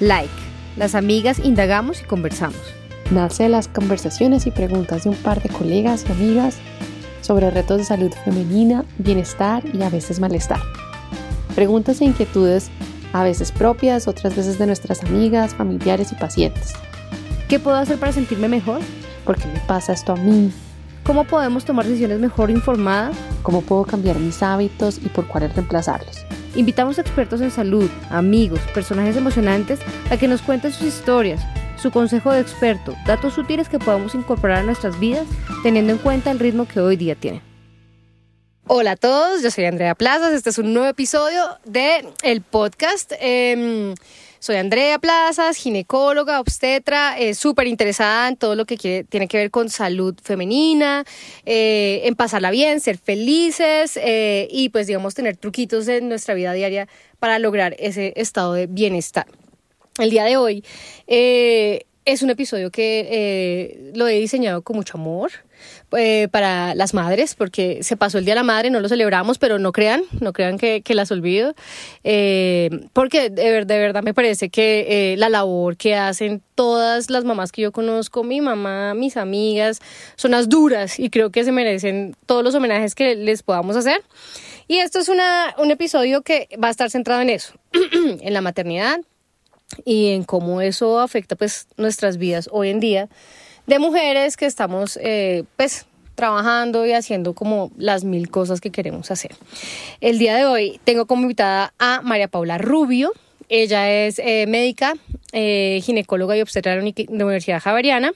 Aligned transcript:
Like. 0.00 0.32
Las 0.76 0.94
amigas 0.94 1.38
indagamos 1.38 2.00
y 2.02 2.04
conversamos. 2.04 2.60
Nace 3.10 3.48
las 3.48 3.68
conversaciones 3.68 4.46
y 4.46 4.50
preguntas 4.50 5.04
de 5.04 5.10
un 5.10 5.16
par 5.16 5.42
de 5.42 5.48
colegas 5.48 6.04
y 6.08 6.12
amigas 6.12 6.56
sobre 7.20 7.50
retos 7.50 7.78
de 7.78 7.84
salud 7.84 8.12
femenina, 8.24 8.84
bienestar 8.98 9.62
y 9.72 9.82
a 9.82 9.90
veces 9.90 10.20
malestar. 10.20 10.60
Preguntas 11.54 12.00
e 12.00 12.06
inquietudes 12.06 12.70
a 13.12 13.22
veces 13.22 13.52
propias, 13.52 14.08
otras 14.08 14.34
veces 14.34 14.58
de 14.58 14.66
nuestras 14.66 15.04
amigas, 15.04 15.54
familiares 15.54 16.10
y 16.10 16.16
pacientes. 16.16 16.72
¿Qué 17.48 17.60
puedo 17.60 17.76
hacer 17.76 17.98
para 17.98 18.12
sentirme 18.12 18.48
mejor? 18.48 18.80
¿Por 19.24 19.36
qué 19.36 19.46
me 19.46 19.60
pasa 19.60 19.92
esto 19.92 20.12
a 20.12 20.16
mí? 20.16 20.50
¿Cómo 21.04 21.24
podemos 21.24 21.66
tomar 21.66 21.84
decisiones 21.84 22.18
mejor 22.18 22.50
informadas? 22.50 23.14
¿Cómo 23.42 23.60
puedo 23.60 23.84
cambiar 23.84 24.18
mis 24.18 24.42
hábitos 24.42 24.96
y 25.04 25.10
por 25.10 25.26
cuáles 25.28 25.54
reemplazarlos? 25.54 26.24
Invitamos 26.54 26.96
a 26.96 27.02
expertos 27.02 27.42
en 27.42 27.50
salud, 27.50 27.90
amigos, 28.08 28.60
personajes 28.72 29.14
emocionantes 29.14 29.80
a 30.10 30.16
que 30.16 30.28
nos 30.28 30.40
cuenten 30.40 30.72
sus 30.72 30.86
historias, 30.86 31.42
su 31.76 31.90
consejo 31.90 32.32
de 32.32 32.40
experto, 32.40 32.94
datos 33.06 33.36
útiles 33.36 33.68
que 33.68 33.78
podamos 33.78 34.14
incorporar 34.14 34.60
a 34.60 34.62
nuestras 34.62 34.98
vidas 34.98 35.26
teniendo 35.62 35.92
en 35.92 35.98
cuenta 35.98 36.30
el 36.30 36.38
ritmo 36.38 36.66
que 36.66 36.80
hoy 36.80 36.96
día 36.96 37.14
tiene. 37.16 37.42
Hola 38.66 38.92
a 38.92 38.96
todos, 38.96 39.42
yo 39.42 39.50
soy 39.50 39.66
Andrea 39.66 39.94
Plazas, 39.94 40.32
este 40.32 40.48
es 40.48 40.56
un 40.56 40.72
nuevo 40.72 40.88
episodio 40.88 41.42
de 41.66 42.08
el 42.22 42.40
podcast. 42.40 43.12
Em, 43.20 43.94
soy 44.44 44.56
Andrea 44.56 44.98
Plazas, 44.98 45.56
ginecóloga, 45.56 46.38
obstetra, 46.38 47.18
eh, 47.18 47.32
súper 47.32 47.66
interesada 47.66 48.28
en 48.28 48.36
todo 48.36 48.54
lo 48.54 48.66
que 48.66 49.06
tiene 49.08 49.26
que 49.26 49.38
ver 49.38 49.50
con 49.50 49.70
salud 49.70 50.14
femenina, 50.22 51.06
eh, 51.46 52.02
en 52.04 52.14
pasarla 52.14 52.50
bien, 52.50 52.80
ser 52.80 52.98
felices 52.98 53.96
eh, 53.96 54.46
y 54.50 54.68
pues 54.68 54.86
digamos 54.86 55.14
tener 55.14 55.38
truquitos 55.38 55.88
en 55.88 56.10
nuestra 56.10 56.34
vida 56.34 56.52
diaria 56.52 56.88
para 57.18 57.38
lograr 57.38 57.74
ese 57.78 58.12
estado 58.16 58.52
de 58.52 58.66
bienestar. 58.66 59.26
El 59.98 60.10
día 60.10 60.24
de 60.24 60.36
hoy 60.36 60.62
es 61.06 62.20
un 62.20 62.28
episodio 62.28 62.70
que 62.70 63.92
lo 63.94 64.08
he 64.08 64.20
diseñado 64.20 64.60
con 64.60 64.76
mucho 64.76 64.98
amor. 64.98 65.30
Eh, 65.96 66.28
para 66.30 66.74
las 66.74 66.94
madres, 66.94 67.34
porque 67.34 67.82
se 67.82 67.96
pasó 67.96 68.18
el 68.18 68.24
Día 68.24 68.32
de 68.34 68.40
la 68.40 68.44
Madre, 68.44 68.70
no 68.70 68.80
lo 68.80 68.88
celebramos, 68.88 69.38
pero 69.38 69.58
no 69.58 69.72
crean, 69.72 70.02
no 70.20 70.32
crean 70.32 70.58
que, 70.58 70.82
que 70.82 70.94
las 70.94 71.10
olvido, 71.10 71.54
eh, 72.02 72.70
porque 72.92 73.30
de, 73.30 73.64
de, 73.64 73.78
verdad 73.78 74.02
me 74.02 74.14
parece 74.14 74.48
que 74.48 75.12
eh, 75.12 75.16
la 75.16 75.28
labor 75.28 75.76
que 75.76 75.94
hacen 75.94 76.42
todas 76.54 77.10
las 77.10 77.24
mamás 77.24 77.52
que 77.52 77.62
yo 77.62 77.72
conozco, 77.72 78.24
mi 78.24 78.40
mamá, 78.40 78.94
mis 78.94 79.16
amigas, 79.16 79.80
son 80.16 80.32
las 80.32 80.48
duras 80.48 80.98
y 80.98 81.10
creo 81.10 81.30
que 81.30 81.44
se 81.44 81.52
merecen 81.52 82.16
todos 82.26 82.42
los 82.42 82.54
homenajes 82.54 82.94
que 82.94 83.14
les 83.14 83.42
podamos 83.42 83.76
hacer. 83.76 84.02
Y 84.66 84.78
esto 84.78 84.98
es 84.98 85.08
una, 85.08 85.54
un 85.58 85.70
episodio 85.70 86.22
que 86.22 86.48
va 86.62 86.68
a 86.68 86.70
estar 86.70 86.90
centrado 86.90 87.20
en 87.20 87.30
eso, 87.30 87.54
en 87.72 88.32
la 88.32 88.40
maternidad 88.40 89.00
y 89.84 90.08
en 90.08 90.24
cómo 90.24 90.60
eso 90.60 91.00
afecta 91.00 91.36
pues 91.36 91.68
nuestras 91.76 92.16
vidas 92.16 92.48
hoy 92.52 92.70
en 92.70 92.80
día 92.80 93.08
de 93.66 93.78
mujeres 93.78 94.36
que 94.36 94.46
estamos 94.46 94.98
eh, 95.02 95.44
pues 95.56 95.86
trabajando 96.14 96.86
y 96.86 96.92
haciendo 96.92 97.34
como 97.34 97.72
las 97.76 98.04
mil 98.04 98.30
cosas 98.30 98.60
que 98.60 98.70
queremos 98.70 99.10
hacer. 99.10 99.34
El 100.00 100.18
día 100.18 100.36
de 100.36 100.44
hoy 100.44 100.80
tengo 100.84 101.06
como 101.06 101.22
invitada 101.22 101.74
a 101.78 102.02
María 102.02 102.28
Paula 102.28 102.58
Rubio. 102.58 103.12
Ella 103.48 103.90
es 103.90 104.18
eh, 104.20 104.46
médica, 104.46 104.94
eh, 105.32 105.80
ginecóloga 105.82 106.36
y 106.36 106.40
obstetra 106.40 106.72
de 106.76 106.94
la 107.08 107.24
Universidad 107.24 107.60
Javeriana. 107.60 108.12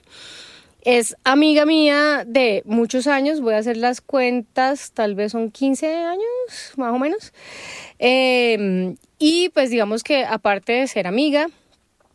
Es 0.83 1.17
amiga 1.25 1.67
mía 1.67 2.25
de 2.25 2.63
muchos 2.65 3.09
años, 3.09 3.41
voy 3.41 3.55
a 3.55 3.59
hacer 3.59 3.77
las 3.77 4.01
cuentas, 4.01 4.93
tal 4.93 5.17
vez 5.17 5.33
son 5.33 5.51
15 5.51 5.93
años, 5.93 6.73
más 6.77 6.95
o 6.95 6.99
menos. 6.99 7.33
Em, 7.99 8.97
y 9.19 9.49
pues 9.51 9.71
digamos 9.71 10.05
que 10.05 10.25
aparte 10.25 10.73
de 10.73 10.87
ser 10.87 11.09
amiga, 11.09 11.49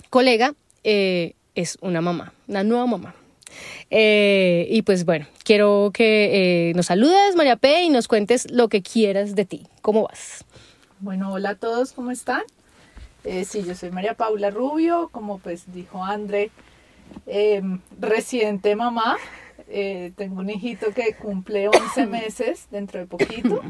colega, 0.10 0.56
es 0.84 1.78
una 1.82 2.02
mamá, 2.02 2.34
una 2.48 2.64
nueva 2.64 2.88
mamá. 2.88 3.16
Eh, 3.96 4.66
y 4.72 4.82
pues 4.82 5.06
bueno, 5.06 5.28
quiero 5.44 5.92
que 5.94 6.70
eh, 6.70 6.74
nos 6.74 6.88
saludes, 6.88 7.36
María 7.36 7.58
P, 7.58 7.84
y 7.84 7.90
nos 7.92 8.08
cuentes 8.08 8.50
lo 8.50 8.68
que 8.68 8.82
quieras 8.82 9.36
de 9.36 9.46
ti. 9.46 9.68
¿Cómo 9.84 10.08
vas? 10.08 10.44
Bueno, 11.00 11.32
hola 11.32 11.50
a 11.50 11.56
todos, 11.56 11.92
¿cómo 11.94 12.10
están? 12.10 12.42
Eh, 13.24 13.46
sí, 13.46 13.62
yo 13.64 13.76
soy 13.76 13.92
María 13.92 14.16
Paula 14.16 14.50
Rubio, 14.50 15.10
como 15.12 15.38
pues 15.38 15.72
dijo 15.72 16.04
André, 16.04 16.50
em, 17.28 17.82
reciente 18.00 18.76
mamá. 18.76 19.18
tengo 20.16 20.40
un 20.40 20.50
hijito 20.50 20.92
que 20.92 21.14
cumple 21.14 21.68
11 21.68 22.06
meses 22.08 22.70
dentro 22.72 23.00
de 23.00 23.06
poquito. 23.06 23.62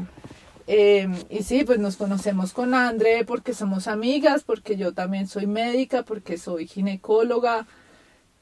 Em, 0.66 1.14
y 1.28 1.42
sí, 1.42 1.64
pues 1.64 1.78
nos 1.78 1.98
conocemos 1.98 2.54
con 2.54 2.72
André 2.72 3.26
porque 3.26 3.52
somos 3.52 3.88
amigas, 3.88 4.42
porque 4.42 4.78
yo 4.78 4.94
también 4.94 5.28
soy 5.28 5.46
médica, 5.46 6.02
porque 6.02 6.38
soy 6.38 6.66
ginecóloga, 6.66 7.66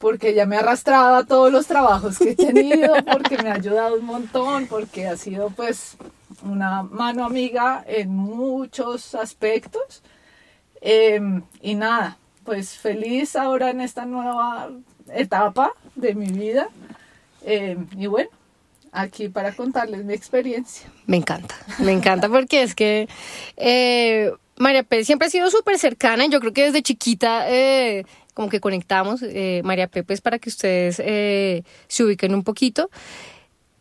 porque 0.03 0.31
ella 0.31 0.45
me 0.45 0.57
ha 0.57 0.59
arrastrado 0.59 1.15
a 1.15 1.25
todos 1.25 1.49
los 1.49 1.65
trabajos 1.65 2.19
que 2.19 2.31
he 2.31 2.35
tenido, 2.35 2.93
porque 3.09 3.41
me 3.41 3.49
ha 3.49 3.53
ayudado 3.53 3.95
un 3.95 4.03
montón, 4.05 4.67
porque 4.67 5.07
ha 5.07 5.15
sido 5.15 5.49
pues 5.49 5.95
una 6.41 6.83
mano 6.83 7.23
amiga 7.23 7.81
en 7.87 8.09
muchos 8.09 9.15
aspectos. 9.15 10.03
Em, 10.81 11.41
y 11.61 11.75
nada, 11.75 12.17
pues 12.43 12.77
feliz 12.77 13.37
ahora 13.37 13.69
en 13.69 13.79
esta 13.79 14.05
nueva 14.05 14.71
etapa 15.13 15.71
de 15.95 16.15
mi 16.15 16.27
vida. 16.27 16.67
Em, 17.45 17.87
y 17.97 18.07
bueno, 18.07 18.29
aquí 18.91 19.29
para 19.29 19.53
contarles 19.53 20.03
mi 20.03 20.13
experiencia. 20.13 20.91
Me 21.05 21.15
encanta, 21.15 21.55
me 21.79 21.93
encanta 21.93 22.27
porque 22.27 22.63
es 22.63 22.75
que 22.75 23.07
eh, 23.55 24.33
María 24.57 24.83
P 24.83 25.05
siempre 25.05 25.29
ha 25.29 25.31
sido 25.31 25.49
súper 25.49 25.79
cercana. 25.79 26.25
Yo 26.25 26.41
creo 26.41 26.51
que 26.51 26.63
desde 26.63 26.81
chiquita 26.81 27.49
eh, 27.49 28.05
como 28.33 28.49
que 28.49 28.59
conectamos. 28.59 29.21
Eh, 29.23 29.61
María 29.63 29.87
Pepe 29.87 30.13
es 30.13 30.21
para 30.21 30.39
que 30.39 30.49
ustedes 30.49 31.01
eh, 31.03 31.63
se 31.87 32.03
ubiquen 32.03 32.33
un 32.33 32.43
poquito. 32.43 32.89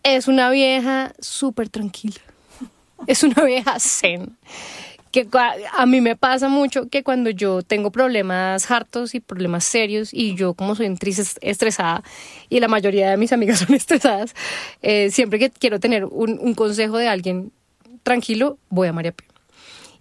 Es 0.03 0.29
una 0.29 0.51
vieja 0.51 1.13
súper 1.21 1.69
tranquila. 1.69 2.21
Es 3.07 3.25
una 3.25 3.43
vieja 3.43 3.81
zen. 3.81 4.37
Que 5.11 5.29
a 5.77 5.87
mí 5.87 6.01
me 6.01 6.17
pasa 6.17 6.49
mucho 6.49 6.89
que 6.89 7.03
cuando 7.03 7.29
yo 7.29 7.63
tengo 7.63 7.91
problemas 7.91 8.71
hartos 8.71 9.15
y 9.15 9.21
problemas 9.21 9.65
serios 9.65 10.15
y 10.15 10.35
yo 10.37 10.55
como 10.55 10.75
soy 10.75 10.97
estresada 11.43 12.03
y 12.49 12.61
la 12.61 12.69
mayoría 12.69 13.11
de 13.11 13.19
mis 13.19 13.33
amigas 13.33 13.59
son 13.67 13.75
estresadas, 13.75 14.35
eh, 14.81 15.11
siempre 15.11 15.39
que 15.39 15.51
quiero 15.51 15.81
tener 15.81 16.07
un, 16.07 16.39
un 16.41 16.55
consejo 16.55 16.97
de 16.97 17.09
alguien 17.09 17.53
tranquilo, 18.03 18.59
voy 18.71 18.89
a 18.89 18.93
María 18.93 19.13
Pepe. 19.13 19.32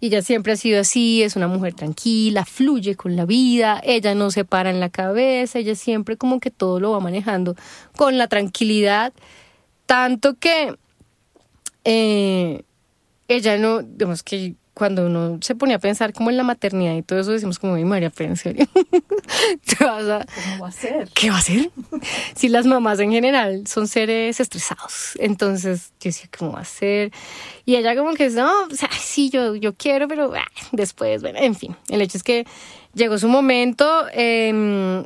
Y 0.01 0.07
ella 0.07 0.22
siempre 0.23 0.53
ha 0.53 0.57
sido 0.57 0.81
así, 0.81 1.22
es 1.22 1.35
una 1.35 1.47
mujer 1.47 1.75
tranquila, 1.75 2.44
fluye 2.44 2.95
con 2.95 3.16
la 3.16 3.25
vida, 3.25 3.79
ella 3.84 4.16
no 4.16 4.31
se 4.31 4.44
para 4.44 4.72
en 4.72 4.79
la 4.79 4.89
cabeza, 4.89 5.59
ella 5.59 5.75
siempre 5.75 6.17
como 6.17 6.39
que 6.39 6.51
todo 6.51 6.79
lo 6.79 6.91
va 6.91 7.00
manejando 7.00 7.56
con 7.95 8.17
la 8.17 8.28
tranquilidad, 8.28 9.13
tanto 9.85 10.34
que 10.39 10.75
eh, 11.84 12.63
ella 13.28 13.57
no, 13.57 13.84
digamos 13.84 14.23
que 14.23 14.56
cuando 14.74 15.06
uno 15.06 15.38
se 15.42 15.54
ponía 15.54 15.76
a 15.76 15.80
pensar 15.80 16.14
como 16.14 16.30
en 16.30 16.38
la 16.38 16.44
maternidad 16.44 16.96
y 16.96 17.02
todo 17.02 17.20
eso, 17.20 17.32
decimos 17.32 17.59
como, 17.59 17.76
mi 17.76 17.84
María, 17.84 18.09
pero 18.09 18.30
en 18.30 18.38
serio, 18.38 18.66
¿Cómo 19.78 20.64
va 20.64 20.68
a 20.68 20.72
ser? 20.72 21.09
¿Qué 21.14 21.30
va 21.30 21.38
a 21.38 21.42
ser? 21.42 21.72
si 22.36 22.48
las 22.48 22.66
mamás 22.66 23.00
en 23.00 23.12
general 23.12 23.68
son 23.68 23.88
seres 23.88 24.40
estresados, 24.40 25.18
entonces 25.20 25.92
yo 26.00 26.10
decía, 26.10 26.30
¿cómo 26.38 26.54
va 26.54 26.62
a 26.62 26.66
ser? 26.66 27.12
Y 27.66 27.76
ella 27.76 27.96
como 27.96 28.14
que, 28.14 28.30
no, 28.30 28.64
o 28.64 28.76
sea, 28.76 28.90
sí, 28.98 29.30
yo, 29.30 29.56
yo 29.56 29.74
quiero, 29.74 30.08
pero 30.08 30.34
ah, 30.36 30.48
después, 30.72 31.22
bueno, 31.22 31.40
en 31.40 31.56
fin, 31.56 31.76
el 31.90 32.02
hecho 32.02 32.18
es 32.18 32.24
que 32.24 32.46
llegó 32.94 33.18
su 33.18 33.28
momento 33.28 34.06
em, 34.14 35.06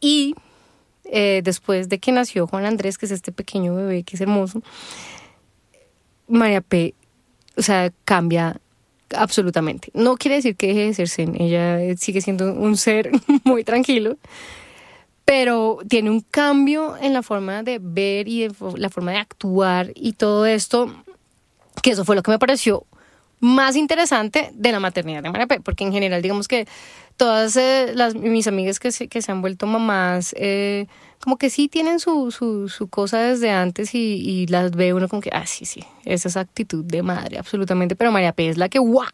y 0.00 0.34
eh, 1.04 1.40
después 1.42 1.88
de 1.88 1.98
que 1.98 2.12
nació 2.12 2.46
Juan 2.46 2.66
Andrés, 2.66 2.98
que 2.98 3.06
es 3.06 3.12
este 3.12 3.32
pequeño 3.32 3.74
bebé 3.74 4.04
que 4.04 4.14
es 4.16 4.20
hermoso, 4.20 4.62
María 6.28 6.60
P, 6.60 6.94
o 7.56 7.62
sea, 7.62 7.92
cambia 8.04 8.60
absolutamente. 9.16 9.90
No 9.94 10.16
quiere 10.16 10.36
decir 10.36 10.56
que 10.56 10.68
deje 10.68 10.86
de 10.86 10.94
ser 10.94 11.08
zen, 11.08 11.40
ella 11.40 11.78
sigue 11.96 12.20
siendo 12.20 12.52
un 12.52 12.76
ser 12.76 13.10
muy 13.44 13.64
tranquilo, 13.64 14.16
pero 15.24 15.78
tiene 15.88 16.10
un 16.10 16.20
cambio 16.20 16.96
en 17.00 17.12
la 17.12 17.22
forma 17.22 17.62
de 17.62 17.78
ver 17.80 18.28
y 18.28 18.48
la 18.76 18.88
forma 18.88 19.12
de 19.12 19.18
actuar 19.18 19.92
y 19.94 20.12
todo 20.12 20.46
esto, 20.46 20.92
que 21.82 21.92
eso 21.92 22.04
fue 22.04 22.16
lo 22.16 22.22
que 22.22 22.30
me 22.30 22.38
pareció 22.38 22.86
más 23.40 23.74
interesante 23.74 24.50
de 24.54 24.70
la 24.70 24.78
maternidad 24.78 25.22
de 25.22 25.30
María 25.30 25.48
P, 25.48 25.60
porque 25.60 25.82
en 25.82 25.92
general 25.92 26.22
digamos 26.22 26.46
que 26.46 26.68
todas 27.22 27.54
eh, 27.54 27.92
las, 27.94 28.16
mis 28.16 28.48
amigas 28.48 28.80
que 28.80 28.90
se, 28.90 29.06
que 29.06 29.22
se 29.22 29.30
han 29.30 29.42
vuelto 29.42 29.68
mamás, 29.68 30.34
eh, 30.36 30.88
como 31.20 31.36
que 31.38 31.50
sí 31.50 31.68
tienen 31.68 32.00
su, 32.00 32.32
su, 32.32 32.68
su 32.68 32.88
cosa 32.88 33.20
desde 33.20 33.52
antes 33.52 33.94
y, 33.94 34.14
y, 34.28 34.48
las 34.48 34.72
ve 34.72 34.92
uno 34.92 35.06
como 35.06 35.22
que, 35.22 35.30
ah, 35.32 35.46
sí, 35.46 35.64
sí, 35.64 35.84
esa 36.04 36.28
es 36.28 36.36
actitud 36.36 36.84
de 36.84 37.04
madre, 37.04 37.38
absolutamente, 37.38 37.94
pero 37.94 38.10
María 38.10 38.32
P 38.32 38.48
es 38.48 38.58
la 38.58 38.68
que, 38.68 38.80
¡guau! 38.80 39.06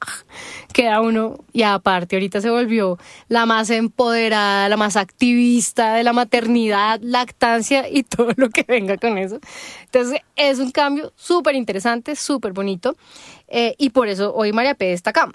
Queda 0.73 1.03
uno, 1.03 1.45
y 1.53 1.65
aparte 1.65 2.17
ahorita 2.17 2.41
se 2.41 2.49
volvió 2.49 2.97
la 3.29 3.45
más 3.45 3.69
empoderada, 3.69 4.71
la 4.71 4.79
más 4.79 4.97
activista 4.97 5.93
de 5.93 6.03
la 6.03 6.15
maternidad, 6.15 7.01
lactancia 7.03 7.91
y 7.91 8.03
todo 8.05 8.33
lo 8.37 8.49
que 8.49 8.65
venga 8.67 8.97
con 8.97 9.19
eso. 9.19 9.39
Entonces 9.85 10.23
es 10.35 10.61
un 10.61 10.71
cambio 10.71 11.13
súper 11.15 11.57
interesante, 11.57 12.17
súper 12.17 12.55
bonito, 12.55 12.97
eh, 13.49 13.75
y 13.77 13.91
por 13.91 14.09
eso 14.09 14.35
hoy 14.35 14.55
María 14.55 14.75
P 14.75 14.95
está 14.95 15.11
acá. 15.11 15.31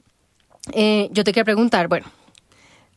Eh, 0.71 1.09
yo 1.11 1.23
te 1.23 1.33
quería 1.33 1.45
preguntar, 1.45 1.87
bueno, 1.87 2.07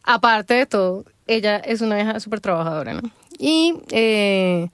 aparte 0.06 0.54
de 0.54 0.66
todo, 0.66 1.04
ella 1.26 1.56
es 1.58 1.82
una 1.82 2.00
hija 2.00 2.20
súper 2.20 2.40
trabajadora, 2.40 2.94
¿no? 2.94 3.02
Y 3.38 3.74
eh, 3.90 4.68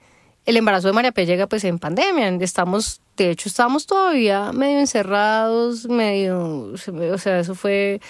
el 0.46 0.56
embarazo 0.56 0.88
de 0.88 0.92
María 0.92 1.12
P 1.12 1.26
llega 1.26 1.48
pues 1.48 1.64
en 1.64 1.78
pandemia, 1.78 2.28
estamos, 2.40 3.00
de 3.16 3.30
hecho 3.30 3.48
estábamos 3.48 3.86
todavía 3.86 4.52
medio 4.52 4.78
encerrados, 4.78 5.88
medio, 5.88 6.72
o 6.72 7.18
sea, 7.18 7.40
eso 7.40 7.54
fue 7.54 8.00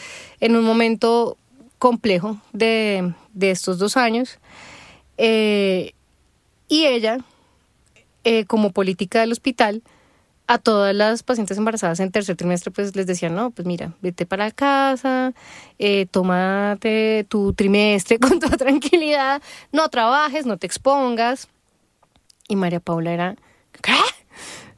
en 0.40 0.56
un 0.56 0.64
momento 0.64 1.38
complejo 1.78 2.38
de, 2.52 3.14
de 3.32 3.50
estos 3.50 3.78
dos 3.78 3.96
años. 3.96 4.38
Eh, 5.16 5.92
y 6.68 6.86
ella, 6.86 7.18
eh, 8.24 8.44
como 8.46 8.72
política 8.72 9.20
del 9.20 9.32
hospital, 9.32 9.82
a 10.52 10.58
todas 10.58 10.94
las 10.94 11.22
pacientes 11.22 11.56
embarazadas 11.56 11.98
en 12.00 12.10
tercer 12.10 12.36
trimestre, 12.36 12.70
pues 12.70 12.94
les 12.94 13.06
decían, 13.06 13.34
no, 13.34 13.52
pues 13.52 13.66
mira, 13.66 13.94
vete 14.02 14.26
para 14.26 14.50
casa, 14.50 15.32
eh, 15.78 16.04
tómate 16.10 17.24
tu 17.30 17.54
trimestre 17.54 18.18
con 18.20 18.38
toda 18.38 18.58
tranquilidad, 18.58 19.40
no 19.72 19.88
trabajes, 19.88 20.44
no 20.44 20.58
te 20.58 20.66
expongas. 20.66 21.48
Y 22.48 22.56
María 22.56 22.80
Paula 22.80 23.12
era, 23.12 23.36
¿qué? 23.80 23.94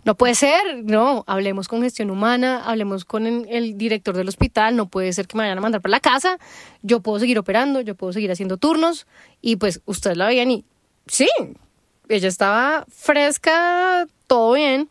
No 0.04 0.14
puede 0.16 0.36
ser, 0.36 0.84
no, 0.84 1.24
hablemos 1.26 1.66
con 1.66 1.82
gestión 1.82 2.10
humana, 2.10 2.62
hablemos 2.64 3.04
con 3.04 3.26
el, 3.26 3.76
director 3.76 4.14
del 4.16 4.28
hospital, 4.28 4.76
no 4.76 4.86
puede 4.86 5.12
ser 5.12 5.26
que 5.26 5.36
me 5.36 5.42
vayan 5.42 5.58
a 5.58 5.62
mandar 5.62 5.80
para 5.80 5.90
la 5.90 6.00
casa, 6.00 6.38
yo 6.82 7.00
puedo 7.00 7.18
seguir 7.18 7.38
operando, 7.38 7.80
yo 7.80 7.96
puedo 7.96 8.12
seguir 8.12 8.30
haciendo 8.30 8.58
turnos 8.58 9.08
y 9.40 9.56
pues 9.56 9.80
ustedes 9.86 10.16
la 10.18 10.26
veían 10.26 10.52
y 10.52 10.64
sí, 11.08 11.26
ella 12.08 12.28
estaba 12.28 12.84
fresca, 12.88 14.06
todo 14.28 14.52
bien, 14.52 14.88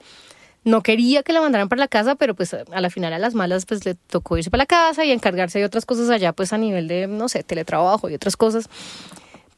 no 0.63 0.81
quería 0.81 1.23
que 1.23 1.33
la 1.33 1.41
mandaran 1.41 1.69
para 1.69 1.79
la 1.79 1.87
casa, 1.87 2.15
pero 2.15 2.35
pues 2.35 2.53
a 2.53 2.81
la 2.81 2.89
final 2.89 3.13
a 3.13 3.19
las 3.19 3.33
malas 3.33 3.65
pues 3.65 3.85
le 3.85 3.95
tocó 3.95 4.37
irse 4.37 4.49
para 4.49 4.63
la 4.63 4.65
casa 4.65 5.03
y 5.03 5.11
encargarse 5.11 5.59
de 5.59 5.65
otras 5.65 5.85
cosas 5.85 6.09
allá 6.09 6.33
pues 6.33 6.53
a 6.53 6.57
nivel 6.57 6.87
de, 6.87 7.07
no 7.07 7.27
sé, 7.29 7.43
teletrabajo 7.43 8.09
y 8.09 8.15
otras 8.15 8.37
cosas. 8.37 8.69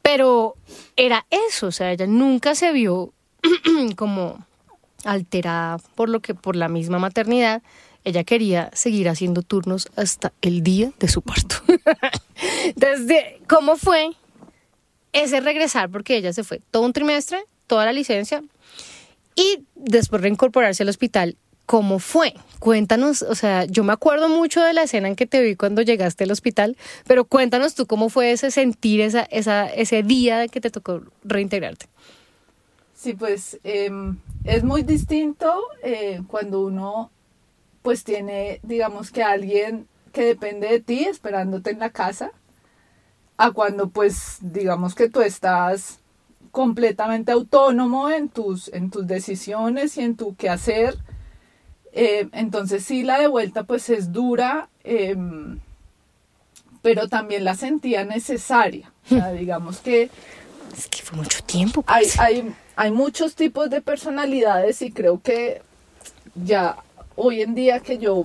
Pero 0.02 0.54
era 0.96 1.26
eso, 1.48 1.68
o 1.68 1.72
sea, 1.72 1.92
ella 1.92 2.06
nunca 2.06 2.54
se 2.54 2.72
vio 2.72 3.12
como 3.96 4.44
alterada 5.04 5.78
por 5.94 6.08
lo 6.08 6.20
que 6.20 6.34
por 6.34 6.56
la 6.56 6.68
misma 6.68 6.98
maternidad, 6.98 7.62
ella 8.04 8.24
quería 8.24 8.70
seguir 8.72 9.08
haciendo 9.08 9.42
turnos 9.42 9.88
hasta 9.96 10.32
el 10.42 10.62
día 10.62 10.92
de 10.98 11.08
su 11.08 11.22
parto. 11.22 11.56
Desde 12.76 13.40
cómo 13.48 13.76
fue 13.76 14.10
ese 15.12 15.40
regresar 15.40 15.90
porque 15.90 16.16
ella 16.16 16.32
se 16.32 16.44
fue 16.44 16.60
todo 16.70 16.84
un 16.84 16.92
trimestre, 16.92 17.44
toda 17.66 17.84
la 17.84 17.92
licencia 17.92 18.42
y 19.36 19.64
después 19.74 20.22
reincorporarse 20.22 20.82
al 20.82 20.88
hospital. 20.88 21.36
¿Cómo 21.66 21.98
fue? 21.98 22.34
Cuéntanos, 22.60 23.22
o 23.22 23.34
sea, 23.34 23.64
yo 23.64 23.82
me 23.82 23.92
acuerdo 23.92 24.28
mucho 24.28 24.62
de 24.62 24.72
la 24.72 24.84
escena 24.84 25.08
en 25.08 25.16
que 25.16 25.26
te 25.26 25.42
vi 25.42 25.56
cuando 25.56 25.82
llegaste 25.82 26.24
al 26.24 26.30
hospital, 26.30 26.76
pero 27.06 27.24
cuéntanos 27.24 27.74
tú 27.74 27.86
cómo 27.86 28.08
fue 28.08 28.30
ese 28.30 28.52
sentir, 28.52 29.00
ese 29.00 30.02
día 30.04 30.48
que 30.48 30.60
te 30.60 30.70
tocó 30.70 31.02
reintegrarte. 31.24 31.86
Sí, 32.94 33.14
pues 33.14 33.58
em, 33.62 34.16
es 34.44 34.64
muy 34.64 34.82
distinto 34.82 35.60
eh, 35.82 36.22
cuando 36.28 36.60
uno 36.60 37.10
pues 37.82 38.04
tiene, 38.04 38.60
digamos 38.62 39.10
que 39.10 39.22
alguien 39.22 39.86
que 40.12 40.24
depende 40.24 40.68
de 40.68 40.80
ti 40.80 41.04
esperándote 41.04 41.70
en 41.70 41.78
la 41.78 41.90
casa, 41.90 42.32
a 43.36 43.50
cuando 43.50 43.90
pues 43.90 44.38
digamos 44.40 44.94
que 44.94 45.10
tú 45.10 45.20
estás 45.20 46.00
completamente 46.56 47.32
autónomo 47.32 48.08
en 48.08 48.30
tus, 48.30 48.68
en 48.68 48.90
tus 48.90 49.06
decisiones 49.06 49.98
y 49.98 50.00
en 50.00 50.16
tu 50.16 50.36
quehacer. 50.36 50.96
Eh, 51.92 52.30
entonces 52.32 52.82
sí, 52.82 53.02
la 53.02 53.18
de 53.18 53.26
vuelta 53.26 53.64
pues 53.64 53.90
es 53.90 54.10
dura, 54.10 54.70
em, 54.82 55.60
pero 56.80 57.08
también 57.08 57.44
la 57.44 57.54
sentía 57.56 58.06
necesaria. 58.06 58.90
digamos 59.38 59.80
que... 59.80 60.08
Es 60.74 60.86
que 60.88 61.02
fue 61.02 61.18
mucho 61.18 61.42
tiempo. 61.44 61.82
Pues. 61.82 62.18
Hay, 62.18 62.36
hay, 62.36 62.54
hay 62.74 62.90
muchos 62.90 63.34
tipos 63.34 63.68
de 63.68 63.82
personalidades 63.82 64.80
y 64.80 64.92
creo 64.92 65.20
que 65.20 65.60
ya 66.42 66.78
hoy 67.16 67.42
en 67.42 67.54
día 67.54 67.80
que 67.80 67.98
yo 67.98 68.22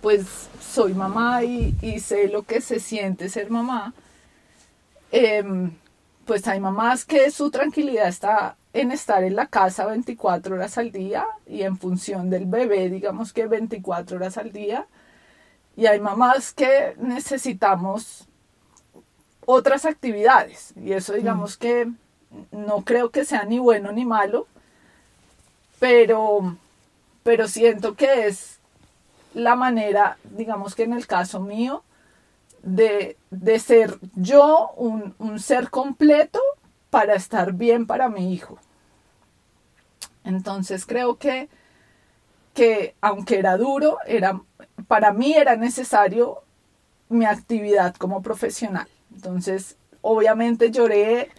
pues 0.00 0.48
soy 0.62 0.94
mamá 0.94 1.44
y, 1.44 2.00
sé 2.00 2.28
lo 2.28 2.42
que 2.42 2.62
se 2.62 2.80
siente 2.80 3.28
ser 3.28 3.50
mamá, 3.50 3.92
em, 5.12 5.72
pues 6.26 6.46
hay 6.48 6.60
mamás 6.60 7.04
que 7.04 7.30
su 7.30 7.50
tranquilidad 7.50 8.08
está 8.08 8.56
en 8.72 8.92
estar 8.92 9.24
en 9.24 9.36
la 9.36 9.46
casa 9.46 9.86
24 9.86 10.56
horas 10.56 10.76
al 10.76 10.92
día 10.92 11.24
y 11.46 11.62
en 11.62 11.78
función 11.78 12.28
del 12.28 12.46
bebé, 12.46 12.90
digamos 12.90 13.32
que 13.32 13.46
24 13.46 14.16
horas 14.16 14.36
al 14.36 14.52
día. 14.52 14.86
Y 15.76 15.86
hay 15.86 16.00
mamás 16.00 16.52
que 16.52 16.94
necesitamos 16.98 18.26
otras 19.46 19.84
actividades 19.84 20.74
y 20.76 20.92
eso 20.92 21.12
digamos 21.14 21.56
mm. 21.56 21.60
que 21.60 21.90
no 22.50 22.82
creo 22.82 23.10
que 23.10 23.24
sea 23.24 23.44
ni 23.44 23.58
bueno 23.58 23.92
ni 23.92 24.04
malo, 24.04 24.46
pero, 25.78 26.56
pero 27.22 27.46
siento 27.46 27.94
que 27.94 28.26
es 28.26 28.58
la 29.32 29.54
manera, 29.54 30.18
digamos 30.24 30.74
que 30.74 30.82
en 30.82 30.92
el 30.92 31.06
caso 31.06 31.40
mío, 31.40 31.82
de, 32.66 33.16
ser 33.58 33.98
yo 34.14 34.72
un, 34.76 35.38
ser 35.38 35.70
completo 35.70 36.40
para 36.90 37.14
estar 37.14 37.52
bien 37.52 37.86
para 37.86 38.08
mi 38.08 38.34
hijo. 38.34 38.58
Entonces 40.24 40.84
creo 40.84 41.16
que, 41.16 41.48
que 42.52 42.94
aunque 43.00 43.38
era 43.38 43.56
duro, 43.56 43.98
era, 44.06 44.40
para 44.88 45.12
mí 45.12 45.34
era 45.34 45.56
necesario 45.56 46.42
mi 47.08 47.24
actividad 47.24 47.94
como 47.94 48.20
profesional. 48.22 48.88
Entonces, 49.14 49.76
obviamente 50.02 50.70
lloré 50.70 51.30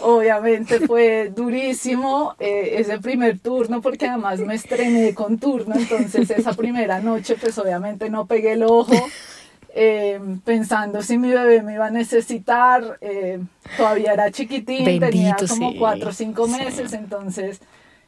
Obviamente 0.00 0.86
fue 0.86 1.30
durísimo 1.34 2.34
eh, 2.40 2.74
ese 2.78 2.98
primer 2.98 3.38
turno 3.38 3.80
porque 3.80 4.06
además 4.06 4.40
me 4.40 4.54
estrené 4.54 5.14
con 5.14 5.38
turno, 5.38 5.76
entonces 5.76 6.30
esa 6.30 6.52
primera 6.52 7.00
noche 7.00 7.36
pues 7.40 7.56
obviamente 7.58 8.10
no 8.10 8.26
pegué 8.26 8.52
el 8.52 8.64
ojo 8.64 8.92
eh, 9.76 10.20
pensando 10.44 11.02
si 11.02 11.18
mi 11.18 11.30
bebé 11.30 11.62
me 11.62 11.74
iba 11.74 11.86
a 11.86 11.90
necesitar, 11.90 12.98
eh, 13.00 13.40
todavía 13.76 14.12
era 14.12 14.30
chiquitín, 14.30 15.00
tenía 15.00 15.36
como 15.48 15.76
cuatro 15.76 16.10
o 16.10 16.12
cinco 16.12 16.46
meses, 16.46 16.92
entonces 16.92 17.60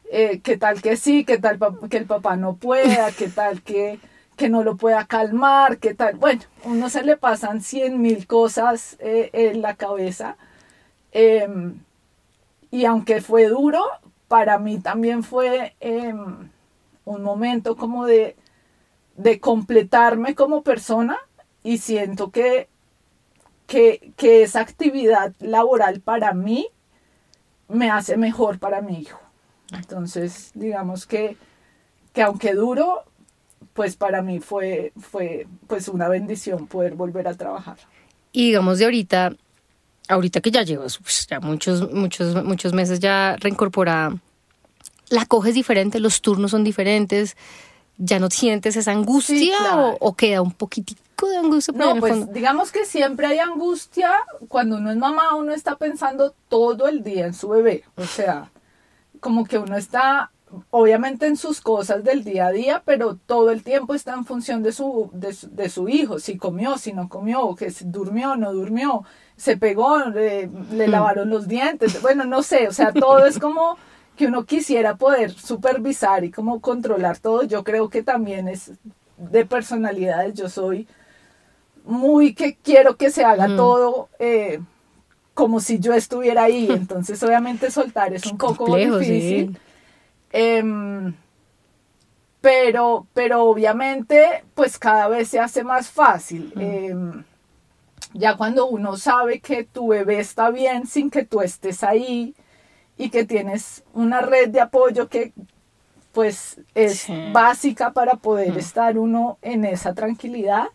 qué 0.09 0.57
tal 0.57 0.81
que 0.81 0.95
sí, 0.95 1.25
qué 1.25 1.37
tal 1.37 1.59
que 1.89 1.97
el 1.97 2.05
papá 2.05 2.37
no 2.37 2.55
pueda, 2.55 3.11
qué 3.11 3.27
tal 3.27 3.61
que 3.61 3.99
que 4.37 4.49
no 4.49 4.63
lo 4.63 4.77
pueda 4.77 5.05
calmar, 5.05 5.79
qué 5.79 5.95
tal, 5.95 6.15
bueno, 6.15 6.43
uno 6.63 6.89
se 6.89 7.03
le 7.03 7.17
pasan 7.17 7.61
cien 7.61 8.01
mil 8.01 8.27
cosas 8.27 8.95
en 8.99 9.63
la 9.63 9.75
cabeza. 9.75 10.37
Em, 11.11 11.79
y 12.69 12.85
aunque 12.85 13.21
fue 13.21 13.47
duro, 13.47 13.83
para 14.27 14.59
mí 14.59 14.79
también 14.79 15.23
fue 15.23 15.75
em, 15.79 16.49
un 17.05 17.23
momento 17.23 17.75
como 17.75 18.05
de, 18.05 18.35
de, 19.15 19.39
completarme 19.39 20.35
como 20.35 20.61
persona 20.61 21.17
y 21.67 21.79
siento 21.79 22.31
que, 22.31 22.69
que, 23.67 24.13
que, 24.15 24.41
esa 24.41 24.61
actividad 24.61 25.33
laboral 25.41 25.99
para 25.99 26.33
mí 26.33 26.69
me 27.67 27.89
hace 27.91 28.15
mejor 28.15 28.57
para 28.57 28.81
mi 28.81 29.01
hijo. 29.01 29.19
Entonces, 29.73 30.51
digamos 30.53 31.05
que, 31.05 31.35
que 32.13 32.21
aunque 32.21 32.53
duro, 32.53 33.03
pues 33.73 33.97
para 33.97 34.21
mí 34.21 34.39
fue, 34.39 34.93
fue 34.97 35.45
pues 35.67 35.89
una 35.89 36.07
bendición 36.07 36.67
poder 36.67 36.95
volver 36.95 37.27
a 37.27 37.33
trabajar. 37.33 37.77
Y 38.31 38.45
digamos 38.45 38.79
de 38.79 38.85
ahorita, 38.85 39.35
ahorita 40.07 40.39
que 40.39 40.51
ya 40.51 40.63
llevas 40.63 40.97
pues, 40.99 41.27
ya 41.27 41.41
muchos, 41.41 41.91
muchos, 41.91 42.45
muchos 42.45 42.71
meses 42.71 43.01
ya 43.01 43.35
reincorporada, 43.41 44.15
la 45.09 45.25
coges 45.25 45.53
diferente, 45.53 45.99
los 45.99 46.21
turnos 46.21 46.51
son 46.51 46.63
diferentes, 46.63 47.35
ya 47.97 48.19
no 48.19 48.29
sientes 48.29 48.77
esa 48.77 48.93
angustia 48.93 49.57
o, 49.99 50.15
queda 50.15 50.41
un 50.41 50.51
poquitico 51.17 51.27
de 51.29 51.37
angustia. 51.37 51.73
No, 51.75 51.99
pues 51.99 52.31
digamos 52.31 52.71
que 52.71 52.85
siempre 52.85 53.27
hay 53.27 53.39
angustia 53.39 54.11
cuando 54.47 54.77
uno 54.77 54.91
es 54.91 54.97
mamá, 54.97 55.35
uno 55.35 55.53
está 55.53 55.75
pensando 55.75 56.33
todo 56.47 56.87
el 56.87 57.03
día 57.03 57.25
en 57.25 57.33
su 57.33 57.49
bebé, 57.49 57.83
o 57.95 58.03
sea, 58.03 58.51
como 59.19 59.45
que 59.45 59.57
uno 59.57 59.75
está 59.75 60.31
obviamente 60.69 61.27
en 61.27 61.35
sus 61.35 61.59
cosas 61.59 62.05
del 62.05 62.23
día 62.23 62.47
a 62.47 62.51
día, 62.51 62.81
pero 62.85 63.17
todo 63.17 63.51
el 63.51 63.63
tiempo 63.63 63.93
está 63.93 64.13
en 64.13 64.23
función 64.23 64.63
de 64.63 64.71
su, 64.71 65.09
de 65.11 65.33
su, 65.33 65.49
de 65.49 65.67
su 65.67 65.89
hijo, 65.89 66.19
si 66.19 66.37
comió, 66.37 66.77
si 66.77 66.93
no 66.93 67.09
comió, 67.09 67.53
que 67.55 67.69
durmió, 67.85 68.37
no 68.37 68.53
durmió 68.53 69.03
se 69.37 69.55
pegó, 69.55 69.99
le, 69.99 70.49
le 70.71 70.87
hmm. 70.87 70.91
lavaron 70.91 71.29
los 71.29 71.47
dientes, 71.47 72.01
bueno, 72.01 72.25
no 72.25 72.41
sé, 72.43 72.67
o 72.67 72.73
sea, 72.73 72.91
todo 72.91 73.25
es 73.25 73.39
como 73.39 73.77
que 74.17 74.25
uno 74.25 74.45
quisiera 74.45 74.95
poder 74.95 75.31
supervisar 75.31 76.25
y 76.25 76.31
como 76.31 76.59
controlar 76.59 77.19
todo. 77.19 77.43
Yo 77.43 77.63
creo 77.63 77.87
que 77.87 78.01
también 78.01 78.47
es 78.47 78.71
de 79.17 79.45
personalidades, 79.45 80.33
yo 80.33 80.49
soy 80.49 80.87
muy 81.87 82.33
que 82.33 82.55
quiero 82.55 82.97
que 82.97 83.09
se 83.09 83.23
haga 83.23 83.47
hmm. 83.47 83.57
todo 83.57 84.09
eh, 84.19 84.59
como 85.33 85.59
si 85.59 85.79
yo 85.79 85.93
estuviera 85.93 86.43
ahí, 86.43 86.67
entonces 86.71 87.21
obviamente 87.23 87.71
soltar 87.71 88.13
es 88.13 88.25
un 88.25 88.37
poco 88.37 88.75
difícil. 88.75 89.57
Em, 90.31 91.13
pero, 92.41 93.07
pero 93.13 93.43
obviamente, 93.45 94.43
pues 94.53 94.77
cada 94.77 95.07
vez 95.07 95.27
se 95.29 95.39
hace 95.39 95.63
más 95.63 95.89
fácil. 95.89 96.51
Hmm. 96.55 96.61
Em, 96.61 97.23
ya 98.13 98.35
cuando 98.37 98.67
uno 98.67 98.97
sabe 98.97 99.39
que 99.39 99.63
tu 99.63 99.89
bebé 99.89 100.19
está 100.19 100.49
bien 100.49 100.87
sin 100.87 101.09
que 101.09 101.25
tú 101.25 101.41
estés 101.41 101.83
ahí 101.83 102.35
y 102.97 103.09
que 103.09 103.25
tienes 103.25 103.83
una 103.93 104.21
red 104.21 104.49
de 104.49 104.61
apoyo 104.61 105.07
que 105.07 105.33
pues 106.13 106.59
es 106.73 107.01
Sí. 107.01 107.13
básica 107.31 107.91
para 107.91 108.15
poder 108.15 108.53
Mm. 108.53 108.57
estar 108.57 108.97
uno 108.97 109.37
en 109.43 109.65
esa 109.65 109.93
tranquilidad, 109.93 110.65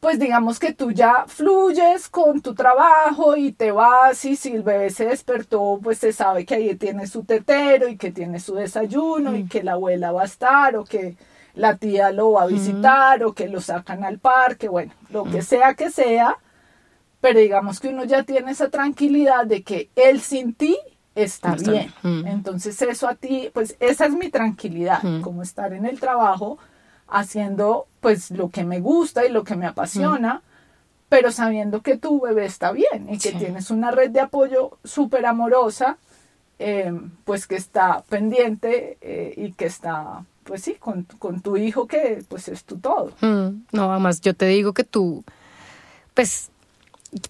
pues 0.00 0.18
digamos 0.18 0.58
que 0.58 0.72
tú 0.72 0.92
ya 0.92 1.24
fluyes 1.26 2.08
con 2.08 2.40
tu 2.40 2.54
trabajo 2.54 3.36
y 3.36 3.52
te 3.52 3.72
vas 3.72 4.24
y 4.24 4.36
si 4.36 4.52
el 4.52 4.62
bebé 4.62 4.90
se 4.90 5.06
despertó, 5.06 5.80
pues 5.82 5.98
se 5.98 6.12
sabe 6.12 6.44
que 6.44 6.54
ahí 6.54 6.74
tiene 6.76 7.06
su 7.06 7.24
tetero 7.24 7.88
y 7.88 7.96
que 7.96 8.12
tiene 8.12 8.38
su 8.38 8.54
desayuno 8.54 9.34
y 9.36 9.46
que 9.48 9.62
la 9.64 9.72
abuela 9.72 10.12
va 10.12 10.22
a 10.22 10.26
estar 10.26 10.76
o 10.76 10.84
que 10.84 11.16
la 11.54 11.76
tía 11.76 12.12
lo 12.12 12.32
va 12.32 12.42
a 12.42 12.46
visitar 12.46 13.24
o 13.24 13.32
que 13.32 13.48
lo 13.48 13.60
sacan 13.60 14.04
al 14.04 14.18
parque, 14.18 14.68
bueno, 14.68 14.92
lo 15.10 15.24
que 15.24 15.40
sea 15.42 15.74
que 15.74 15.90
sea, 15.90 16.36
pero 17.22 17.40
digamos 17.40 17.80
que 17.80 17.88
uno 17.88 18.04
ya 18.04 18.22
tiene 18.24 18.52
esa 18.52 18.68
tranquilidad 18.68 19.46
de 19.46 19.62
que 19.62 19.88
él 19.96 20.20
sin 20.20 20.52
ti 20.54 20.76
está 21.14 21.54
Está 21.54 21.70
bien. 21.72 21.92
bien. 22.02 22.22
Mm. 22.22 22.26
Entonces 22.26 22.80
eso 22.82 23.08
a 23.08 23.14
ti, 23.14 23.50
pues 23.54 23.74
esa 23.80 24.04
es 24.04 24.12
mi 24.12 24.28
tranquilidad, 24.28 25.02
Mm. 25.02 25.22
como 25.22 25.42
estar 25.42 25.72
en 25.72 25.86
el 25.86 25.98
trabajo 25.98 26.58
haciendo 27.08 27.86
pues 28.00 28.30
lo 28.30 28.50
que 28.50 28.64
me 28.64 28.80
gusta 28.80 29.24
y 29.26 29.30
lo 29.30 29.44
que 29.44 29.56
me 29.56 29.66
apasiona, 29.66 30.42
pero 31.08 31.30
sabiendo 31.30 31.82
que 31.82 31.96
tu 31.96 32.20
bebé 32.20 32.46
está 32.46 32.72
bien 32.72 33.06
y 33.08 33.18
que 33.18 33.30
Sí. 33.30 33.36
tienes 33.38 33.70
una 33.70 33.90
red 33.90 34.10
de 34.10 34.20
apoyo 34.20 34.78
súper 34.84 35.26
amorosa, 35.26 35.98
eh, 36.58 36.92
pues 37.24 37.46
que 37.46 37.56
está 37.56 38.02
pendiente 38.08 38.96
eh, 39.00 39.34
y 39.36 39.52
que 39.52 39.66
está, 39.66 40.24
pues 40.44 40.62
sí, 40.62 40.74
con, 40.78 41.04
con 41.18 41.40
tu 41.42 41.56
hijo 41.56 41.86
que 41.86 42.22
pues 42.28 42.48
es 42.48 42.64
tu 42.64 42.78
todo. 42.78 43.12
Mm, 43.20 43.64
No, 43.72 43.90
además 43.92 44.20
yo 44.20 44.34
te 44.34 44.46
digo 44.46 44.72
que 44.72 44.84
tú, 44.84 45.22
pues 46.14 46.50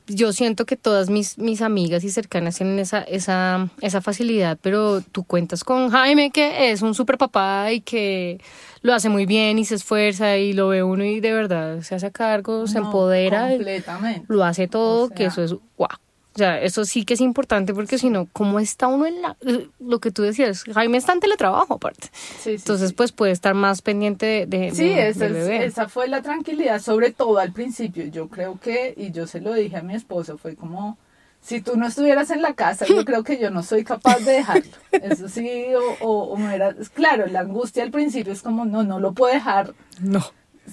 yo 0.06 0.32
siento 0.32 0.64
que 0.64 0.76
todas 0.76 1.10
mis, 1.10 1.38
mis 1.38 1.60
amigas 1.60 2.02
y 2.02 2.10
cercanas 2.10 2.56
tienen 2.56 2.78
esa, 2.78 3.02
esa, 3.02 3.68
esa 3.82 4.00
facilidad, 4.00 4.58
pero 4.60 5.00
tú 5.00 5.22
cuentas 5.24 5.64
con 5.64 5.90
Jaime 5.90 6.30
que 6.30 6.70
es 6.70 6.82
un 6.82 6.94
super 6.94 7.18
papá 7.18 7.72
y 7.72 7.80
que 7.82 8.40
lo 8.86 8.94
hace 8.94 9.08
muy 9.08 9.26
bien 9.26 9.58
y 9.58 9.64
se 9.64 9.74
esfuerza 9.74 10.36
y 10.36 10.52
lo 10.52 10.68
ve 10.68 10.82
uno 10.82 11.04
y 11.04 11.20
de 11.20 11.32
verdad 11.32 11.80
se 11.82 11.94
hace 11.94 12.10
cargo, 12.12 12.66
se 12.66 12.78
empodera, 12.78 13.48
Completamente. 13.50 14.24
lo 14.28 14.44
hace 14.44 14.68
todo, 14.68 15.04
O 15.06 15.10
que 15.10 15.26
eso 15.26 15.42
es 15.42 15.52
guau. 15.76 15.90
O 16.34 16.38
sea, 16.38 16.60
eso 16.60 16.84
sí 16.84 17.06
que 17.06 17.14
es 17.14 17.22
importante 17.22 17.72
porque 17.72 17.96
si 17.96 18.10
no, 18.10 18.28
¿cómo 18.32 18.60
está 18.60 18.88
uno 18.88 19.06
en 19.06 19.22
la... 19.22 19.36
Lo 19.80 20.00
que 20.00 20.10
tú 20.10 20.20
decías, 20.22 20.64
Jaime 20.64 20.98
está 20.98 21.14
en 21.14 21.20
teletrabajo 21.20 21.72
aparte. 21.74 22.08
Sí, 22.12 22.36
sí, 22.42 22.50
Entonces, 22.56 22.90
sí. 22.90 22.94
pues 22.94 23.10
puede 23.12 23.32
estar 23.32 23.54
más 23.54 23.80
pendiente 23.80 24.26
de, 24.26 24.46
de- 24.46 24.70
Sí, 24.74 24.84
de- 24.84 25.08
esa, 25.08 25.20
del 25.24 25.36
es- 25.36 25.46
bebé. 25.48 25.64
esa 25.64 25.88
fue 25.88 26.08
la 26.08 26.20
tranquilidad, 26.20 26.80
sobre 26.82 27.10
todo 27.10 27.38
al 27.38 27.52
principio. 27.52 28.04
Yo 28.08 28.28
creo 28.28 28.60
que, 28.60 28.92
y 28.98 29.12
yo 29.12 29.26
se 29.26 29.40
lo 29.40 29.54
dije 29.54 29.78
a 29.78 29.82
mi 29.82 29.94
esposo, 29.94 30.36
fue 30.36 30.56
como, 30.56 30.98
si 31.46 31.60
tú 31.60 31.76
no 31.76 31.86
estuvieras 31.86 32.30
en 32.32 32.42
la 32.42 32.54
casa, 32.54 32.86
yo 32.86 33.04
creo 33.04 33.22
que 33.22 33.38
yo 33.38 33.50
no 33.52 33.62
soy 33.62 33.84
capaz 33.84 34.18
de 34.18 34.32
dejarlo. 34.32 34.72
Eso 34.90 35.28
sí, 35.28 35.66
o, 35.74 36.04
o, 36.04 36.22
o 36.32 36.36
me 36.36 36.56
era, 36.56 36.74
claro, 36.92 37.28
la 37.28 37.40
angustia 37.40 37.84
al 37.84 37.92
principio 37.92 38.32
es 38.32 38.42
como, 38.42 38.64
no, 38.64 38.82
no 38.82 38.98
lo 38.98 39.12
puedo 39.12 39.32
dejar. 39.32 39.72
No. 40.00 40.24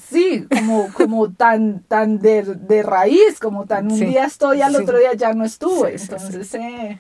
Sí, 0.10 0.48
como, 0.50 0.92
como 0.94 1.32
tan, 1.32 1.84
tan 1.84 2.18
de, 2.18 2.42
de 2.42 2.82
raíz, 2.82 3.40
como 3.40 3.68
tan 3.68 3.92
un 3.92 4.00
Sí, 4.00 4.06
día 4.06 4.26
estoy, 4.26 4.64
al 4.64 4.76
sí. 4.76 4.82
otro 4.82 4.98
día 4.98 5.14
ya 5.14 5.34
no 5.34 5.46
estuve. 5.46 6.00
Sí. 6.00 6.08
Entonces, 6.10 6.52
eh, 6.56 7.00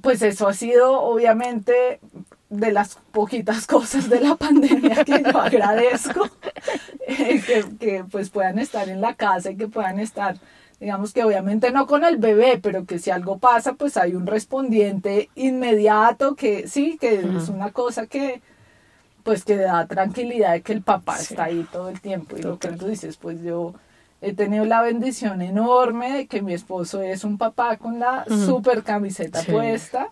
pues 0.00 0.22
eso 0.22 0.46
ha 0.46 0.54
sido 0.54 1.00
obviamente 1.00 1.98
de 2.48 2.70
las 2.70 2.94
poquitas 3.10 3.66
cosas 3.76 4.08
de 4.08 4.20
la 4.20 4.36
pandemia 4.36 5.04
que 5.04 5.20
yo 5.20 5.40
agradezco, 5.40 6.30
eh, 7.08 7.42
que, 7.44 7.64
que, 7.76 8.04
pues 8.04 8.30
puedan 8.30 8.60
estar 8.60 8.88
en 8.88 9.00
la 9.00 9.14
casa 9.14 9.50
y 9.50 9.56
que 9.56 9.66
puedan 9.66 9.98
estar, 9.98 10.36
digamos 10.80 11.12
que 11.12 11.24
obviamente 11.24 11.70
no 11.72 11.86
con 11.86 12.04
el 12.04 12.18
bebé, 12.18 12.58
pero 12.62 12.84
que 12.84 12.98
si 12.98 13.10
algo 13.10 13.38
pasa, 13.38 13.74
pues 13.74 13.96
hay 13.96 14.14
un 14.14 14.26
respondiente 14.26 15.28
inmediato 15.34 16.34
que 16.36 16.68
sí, 16.68 16.96
que 17.00 17.14
es 17.36 17.48
una 17.48 17.72
cosa 17.72 18.06
que 18.06 18.40
pues 19.24 19.44
que 19.44 19.56
da 19.56 19.86
tranquilidad 19.86 20.52
de 20.52 20.62
que 20.62 20.72
el 20.72 20.82
papá 20.82 21.16
Sí. 21.18 21.32
está 21.34 21.44
ahí 21.44 21.66
todo 21.70 21.88
el 21.90 22.00
tiempo 22.00 22.36
y 22.36 22.42
lo 22.42 22.58
que 22.58 22.68
Total. 22.68 22.78
tú 22.78 22.86
dices, 22.86 23.16
pues 23.18 23.42
yo 23.42 23.74
he 24.22 24.32
tenido 24.32 24.64
la 24.64 24.80
bendición 24.80 25.42
enorme 25.42 26.12
de 26.12 26.26
que 26.26 26.40
mi 26.40 26.54
esposo 26.54 27.02
es 27.02 27.24
un 27.24 27.36
papá 27.36 27.76
con 27.76 27.98
la 27.98 28.24
super 28.46 28.82
camiseta 28.82 29.40
Sí. 29.42 29.52
puesta. 29.52 30.08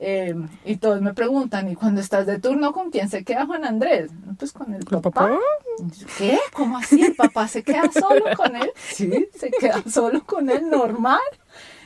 Eh, 0.00 0.34
y 0.64 0.76
todos 0.76 1.00
me 1.00 1.12
preguntan, 1.14 1.68
¿y 1.68 1.74
cuando 1.74 2.00
estás 2.00 2.24
de 2.26 2.38
turno 2.38 2.72
con 2.72 2.90
quién 2.90 3.08
se 3.08 3.24
queda 3.24 3.46
Juan 3.46 3.64
Andrés? 3.64 4.10
"No, 4.26 4.34
Pues 4.36 4.52
con 4.52 4.72
el 4.74 4.84
¿Con 4.84 5.02
papá. 5.02 5.28
papá? 5.28 5.38
Y 5.78 5.98
yo, 6.00 6.06
¿Qué? 6.16 6.38
¿Cómo 6.52 6.78
así? 6.78 7.02
¿El 7.02 7.14
papá 7.16 7.48
se 7.48 7.62
queda 7.62 7.90
solo 7.92 8.24
con 8.36 8.54
él? 8.56 8.70
Sí, 8.90 9.28
se 9.36 9.50
queda 9.50 9.82
solo 9.90 10.24
con 10.24 10.50
él, 10.50 10.68
normal. 10.70 11.20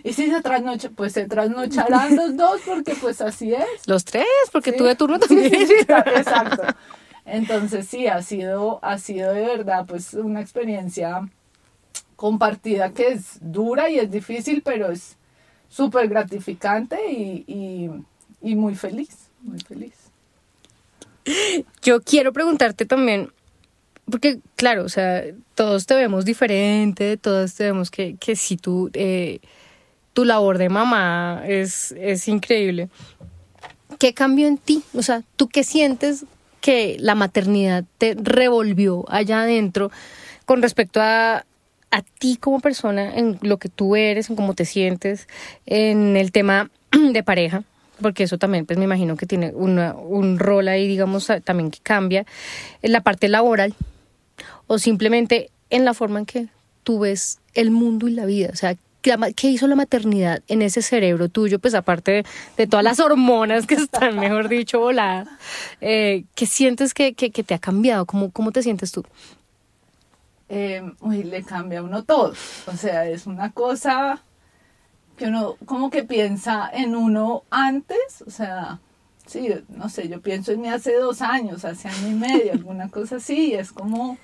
Y 0.04 0.12
si 0.14 0.28
se 0.30 0.42
trasnocha, 0.42 0.90
pues 0.90 1.12
se 1.12 1.26
trasnocharán 1.26 2.16
los 2.16 2.36
dos 2.36 2.60
porque 2.66 2.94
pues 2.96 3.20
así 3.20 3.54
es. 3.54 3.64
Los 3.86 4.04
tres, 4.04 4.26
porque 4.52 4.72
Sí. 4.72 4.76
tuve 4.78 4.94
turno 4.96 5.18
también. 5.20 5.50
sí, 5.50 5.66
sí, 5.66 5.74
exacto. 6.16 6.62
Entonces 7.24 7.86
sí, 7.88 8.08
ha 8.08 8.20
sido, 8.20 8.78
ha 8.82 8.98
sido 8.98 9.32
de 9.32 9.42
verdad 9.46 9.86
pues 9.86 10.12
una 10.14 10.40
experiencia 10.40 11.28
compartida 12.16 12.90
que 12.90 13.08
es 13.08 13.38
dura 13.40 13.88
y 13.90 13.98
es 13.98 14.10
difícil, 14.10 14.62
pero 14.62 14.90
es 14.90 15.16
súper 15.72 16.08
gratificante 16.08 16.98
y, 17.10 17.90
y, 18.42 18.54
muy 18.54 18.74
feliz, 18.74 19.30
muy 19.40 19.58
feliz. 19.60 19.94
Yo 21.82 22.02
quiero 22.02 22.32
preguntarte 22.32 22.84
también, 22.84 23.30
porque 24.10 24.40
claro, 24.56 24.84
o 24.84 24.88
sea, 24.88 25.24
todos 25.54 25.86
te 25.86 25.94
vemos 25.94 26.24
diferente, 26.24 27.16
todos 27.16 27.54
te 27.54 27.64
vemos 27.64 27.90
que, 27.90 28.16
que 28.16 28.36
si 28.36 28.56
tú, 28.56 28.90
eh, 28.92 29.40
tu 30.12 30.24
labor 30.24 30.58
de 30.58 30.68
mamá 30.68 31.42
es, 31.46 31.92
es 31.92 32.28
increíble. 32.28 32.90
¿Qué 33.98 34.12
cambió 34.12 34.48
en 34.48 34.58
ti? 34.58 34.82
O 34.94 35.02
sea, 35.02 35.22
¿tú 35.36 35.48
qué 35.48 35.64
sientes 35.64 36.26
que 36.60 36.96
la 37.00 37.14
maternidad 37.14 37.84
te 37.98 38.14
revolvió 38.14 39.04
allá 39.08 39.42
adentro 39.42 39.90
con 40.44 40.60
respecto 40.60 41.00
a, 41.00 41.44
a 41.92 42.02
ti 42.02 42.36
como 42.40 42.58
persona, 42.58 43.14
en 43.16 43.38
lo 43.42 43.58
que 43.58 43.68
tú 43.68 43.94
eres, 43.94 44.28
en 44.30 44.36
cómo 44.36 44.54
te 44.54 44.64
sientes, 44.64 45.28
en 45.66 46.16
el 46.16 46.32
tema 46.32 46.70
de 47.12 47.22
pareja? 47.22 47.62
Porque 48.00 48.24
eso 48.24 48.36
también, 48.38 48.66
pues 48.66 48.78
me 48.78 48.84
imagino 48.86 49.16
que 49.16 49.26
tiene 49.26 49.52
una- 49.54 49.94
un 49.94 50.38
rol 50.40 50.66
ahí, 50.66 50.88
digamos, 50.88 51.28
también 51.44 51.70
que 51.70 51.78
cambia. 51.82 52.26
En 52.82 52.90
la 52.92 53.00
parte 53.02 53.28
laboral 53.28 53.74
o 54.66 54.78
simplemente 54.78 55.50
en 55.70 55.84
la 55.84 55.94
forma 55.94 56.18
en 56.18 56.26
que 56.26 56.48
tú 56.82 56.98
ves 57.00 57.38
el 57.54 57.70
mundo 57.70 58.08
y 58.08 58.12
la 58.12 58.24
vida. 58.26 58.50
O 58.52 58.56
sea, 58.56 58.74
¿qué 59.02 59.10
la 59.10 59.16
ma- 59.18 59.30
¿qué 59.32 59.48
hizo 59.50 59.66
la 59.68 59.76
maternidad 59.76 60.42
en 60.48 60.62
ese 60.62 60.82
cerebro 60.82 61.28
tuyo? 61.28 61.58
Pues 61.58 61.74
aparte 61.74 62.10
de, 62.12 62.24
de 62.56 62.66
todas 62.66 62.82
las 62.84 62.98
hormonas 62.98 63.66
que 63.66 63.74
están, 63.74 64.18
mejor 64.18 64.48
dicho, 64.48 64.80
voladas, 64.80 65.28
eh, 65.80 66.24
¿qué 66.34 66.46
sientes 66.46 66.94
que, 66.94 67.12
que, 67.14 67.30
que 67.30 67.42
te 67.44 67.54
ha 67.54 67.58
cambiado? 67.58 68.04
¿Cómo, 68.06 68.30
¿Cómo 68.32 68.50
te 68.50 68.62
sientes 68.62 68.90
tú? 68.92 69.04
Eh, 70.54 70.82
uy, 71.00 71.22
le 71.22 71.42
cambia 71.44 71.78
a 71.78 71.82
uno 71.82 72.04
todo. 72.04 72.34
O 72.66 72.76
sea, 72.76 73.08
es 73.08 73.26
una 73.26 73.52
cosa 73.52 74.22
que 75.16 75.24
uno 75.24 75.56
como 75.64 75.88
que 75.88 76.04
piensa 76.04 76.68
en 76.70 76.94
uno 76.94 77.44
antes, 77.50 78.22
o 78.26 78.30
sea, 78.30 78.78
sí, 79.24 79.48
no 79.70 79.88
sé, 79.88 80.10
yo 80.10 80.20
pienso 80.20 80.52
en 80.52 80.60
mí 80.60 80.68
hace 80.68 80.94
dos 80.96 81.22
años, 81.22 81.64
hace 81.64 81.88
año 81.88 82.08
y 82.08 82.14
medio, 82.14 82.52
alguna 82.52 82.90
cosa 82.90 83.16
así, 83.16 83.54
es 83.54 83.72
como, 83.72 84.18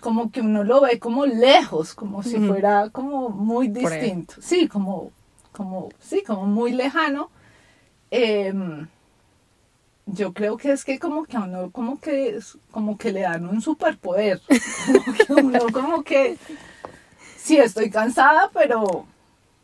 como 0.00 0.32
que 0.32 0.40
uno 0.40 0.64
lo 0.64 0.80
ve 0.80 0.98
como 0.98 1.24
lejos, 1.24 1.94
como 1.94 2.24
si 2.24 2.38
fuera 2.40 2.90
como 2.90 3.28
muy 3.28 3.68
distinto, 3.68 4.34
sí, 4.40 4.66
como, 4.66 5.12
como, 5.52 5.90
sí, 6.00 6.24
como 6.26 6.46
muy 6.46 6.72
lejano. 6.72 7.30
Em, 8.10 8.88
yo 10.14 10.32
creo 10.32 10.56
que 10.56 10.72
es 10.72 10.84
que 10.84 10.98
como 10.98 11.24
que 11.24 11.36
a 11.36 11.40
uno 11.40 11.70
como 11.70 11.98
que 12.00 12.38
como 12.70 12.96
que 12.98 13.12
le 13.12 13.22
dan 13.22 13.48
un 13.48 13.60
superpoder 13.60 14.40
como 14.86 15.02
que 15.14 15.32
uno 15.32 15.58
como 15.72 16.02
que 16.04 16.36
sí 17.36 17.56
estoy 17.58 17.90
cansada 17.90 18.50
pero 18.52 19.06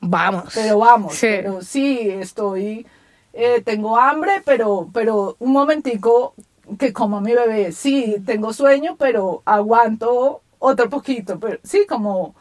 Vamos. 0.00 0.52
pero 0.54 0.78
vamos 0.78 1.14
Sí. 1.14 1.26
pero 1.42 1.60
sí 1.62 2.08
estoy 2.10 2.86
eh, 3.32 3.60
tengo 3.62 3.98
hambre 3.98 4.42
pero 4.44 4.88
pero 4.92 5.36
un 5.38 5.52
momentico 5.52 6.34
que 6.78 6.92
como 6.92 7.20
mi 7.20 7.34
bebé 7.34 7.72
sí 7.72 8.16
tengo 8.26 8.52
sueño 8.52 8.96
pero 8.98 9.42
aguanto 9.44 10.40
otro 10.58 10.88
poquito 10.88 11.38
pero 11.38 11.58
sí 11.62 11.84
como 11.86 12.34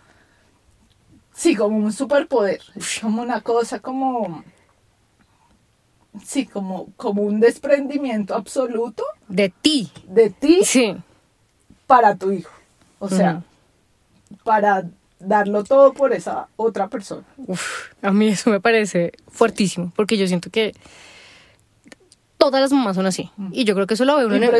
sí 1.33 1.55
como 1.55 1.77
un 1.77 1.91
superpoder 1.93 2.61
es 2.75 2.99
como 3.01 3.21
una 3.21 3.41
cosa 3.41 3.79
como 3.79 4.43
sí 6.25 6.45
como 6.45 6.87
como 6.97 7.21
un 7.21 7.39
desprendimiento 7.39 8.35
absoluto 8.35 9.03
De 9.27 9.49
ti. 9.49 9.91
de 10.07 10.29
ti 10.29 10.61
Sí. 10.63 10.95
para 11.85 12.15
tu 12.15 12.31
hijo 12.31 12.51
o 12.99 13.07
sea 13.09 13.43
para 14.43 14.85
darlo 15.19 15.63
todo 15.63 15.93
por 15.93 16.13
esa 16.13 16.47
otra 16.57 16.87
persona 16.89 17.23
Uf, 17.37 17.91
a 18.01 18.11
mí 18.11 18.27
eso 18.29 18.49
me 18.49 18.59
parece 18.59 19.11
fuertísimo, 19.29 19.91
porque 19.95 20.17
yo 20.17 20.27
siento 20.27 20.49
que 20.49 20.73
todas 22.37 22.61
las 22.61 22.71
mamás 22.71 22.95
son 22.95 23.07
así. 23.07 23.31
Y 23.51 23.63
yo 23.63 23.73
creo 23.73 23.87
que 23.87 23.95
eso 23.95 24.05
lo 24.05 24.15
ve 24.15 24.25
uno, 24.27 24.35
en 24.35 24.43
el, 24.43 24.51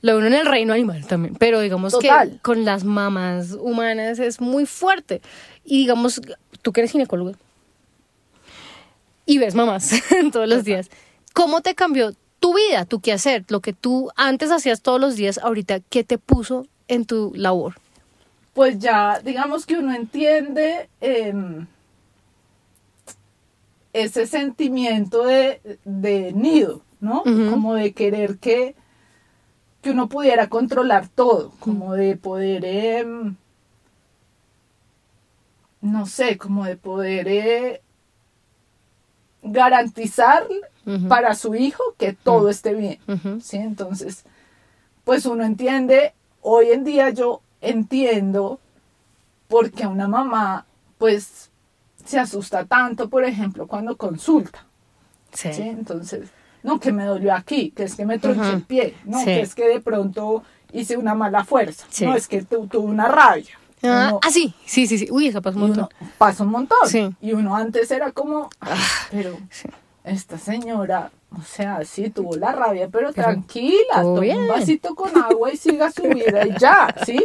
lo 0.00 0.12
ve 0.12 0.18
uno 0.18 0.26
en 0.28 0.32
el 0.34 0.46
reino 0.46 0.72
animal 0.72 1.06
también. 1.06 1.34
Pero 1.36 1.60
digamos 1.60 1.92
Total. 1.92 2.30
que 2.32 2.38
con 2.38 2.64
las 2.64 2.84
mamás 2.84 3.52
humanas 3.52 4.18
es 4.18 4.40
muy 4.40 4.64
fuerte. 4.64 5.20
Y 5.62 5.78
digamos, 5.80 6.22
tú 6.62 6.72
que 6.72 6.80
eres 6.80 6.90
ginecóloga 6.92 7.32
y 9.28 9.36
ves 9.36 9.54
mamás 9.54 9.92
todos 10.32 10.48
los 10.48 10.64
días, 10.64 10.88
¿cómo 11.34 11.60
te 11.60 11.74
cambió 11.74 12.12
tu 12.40 12.54
vida, 12.54 12.86
tu 12.86 13.00
qué 13.00 13.12
hacer? 13.12 13.44
Lo 13.48 13.60
que 13.60 13.74
tú 13.74 14.10
antes 14.16 14.50
hacías 14.50 14.80
todos 14.80 14.98
los 14.98 15.16
días, 15.16 15.38
ahorita, 15.38 15.80
¿qué 15.80 16.02
te 16.02 16.16
puso 16.16 16.66
en 16.88 17.04
tu 17.04 17.32
labor? 17.34 17.74
Pues 18.54 18.78
ya, 18.78 19.20
digamos 19.20 19.66
que 19.66 19.76
uno 19.76 19.94
entiende 19.94 20.88
em, 21.02 21.66
ese 23.92 24.26
sentimiento 24.26 25.24
de, 25.24 25.78
de 25.84 26.32
nido, 26.32 26.80
¿no? 27.00 27.22
Como 27.22 27.74
de 27.74 27.92
querer 27.92 28.38
que, 28.38 28.74
que 29.82 29.90
uno 29.90 30.08
pudiera 30.08 30.48
controlar 30.48 31.06
todo, 31.06 31.52
como 31.60 31.92
de 31.94 32.16
poder, 32.16 32.64
em, 32.64 33.36
no 35.82 36.06
sé, 36.06 36.38
como 36.38 36.64
de 36.64 36.76
poder 36.78 37.28
eh, 37.28 37.82
garantizar 39.42 40.46
para 41.08 41.34
su 41.34 41.54
hijo 41.54 41.82
que 41.98 42.14
todo 42.14 42.48
esté 42.48 42.72
bien. 42.74 42.98
¿sí? 43.42 43.58
Entonces, 43.58 44.24
pues 45.04 45.26
uno 45.26 45.44
entiende, 45.44 46.14
hoy 46.40 46.70
en 46.70 46.82
día 46.84 47.10
yo 47.10 47.42
entiendo 47.60 48.58
por 49.48 49.70
qué 49.70 49.86
una 49.86 50.08
mamá, 50.08 50.64
pues, 50.98 51.50
se 52.04 52.18
asusta 52.18 52.64
tanto, 52.64 53.08
por 53.10 53.24
ejemplo, 53.24 53.66
cuando 53.66 53.96
consulta, 53.96 54.64
Sí. 55.32 55.52
¿sí? 55.52 55.62
Entonces, 55.62 56.30
no, 56.62 56.80
que 56.80 56.90
me 56.92 57.04
dolió 57.04 57.34
aquí, 57.34 57.70
que 57.70 57.84
es 57.84 57.94
que 57.94 58.06
me 58.06 58.18
tronché 58.18 58.50
el 58.50 58.62
pie, 58.62 58.94
no, 59.04 59.18
Sí. 59.18 59.26
que 59.26 59.40
es 59.42 59.54
que 59.54 59.68
de 59.68 59.80
pronto 59.80 60.42
hice 60.72 60.96
una 60.96 61.14
mala 61.14 61.44
fuerza, 61.44 61.86
no, 62.02 62.14
es 62.14 62.28
que 62.28 62.42
tu- 62.42 62.66
tuve 62.66 62.86
una 62.88 63.08
rabia. 63.08 63.58
Ah, 63.82 64.08
Uno- 64.10 64.20
ah, 64.22 64.30
sí, 64.30 64.54
sí, 64.66 64.86
sí, 64.86 64.98
sí. 64.98 65.08
Uy, 65.10 65.28
eso 65.28 65.40
pasa 65.42 65.56
un 65.56 65.62
montón. 65.68 65.88
pasa 66.18 66.42
un 66.44 66.50
montón. 66.50 66.78
Sí. 66.88 67.14
Y 67.20 67.32
uno 67.32 67.54
antes 67.56 67.90
era 67.90 68.10
como, 68.12 68.50
"Ay, 68.60 68.78
pero 69.10 69.36
sí. 69.50 69.68
esta 70.04 70.36
señora, 70.38 71.10
o 71.38 71.42
sea, 71.42 71.84
sí 71.84 72.10
tuvo 72.10 72.36
la 72.36 72.52
rabia, 72.52 72.88
pero, 72.90 73.12
Pero 73.12 73.22
tranquila, 73.28 74.02
toma 74.02 74.20
bien. 74.20 74.38
un 74.38 74.48
vasito 74.48 74.94
con 74.94 75.16
agua 75.16 75.52
y 75.52 75.56
siga 75.56 75.90
su 75.92 76.02
vida 76.08 76.46
y 76.46 76.58
ya, 76.58 76.94
¿sí? 77.06 77.24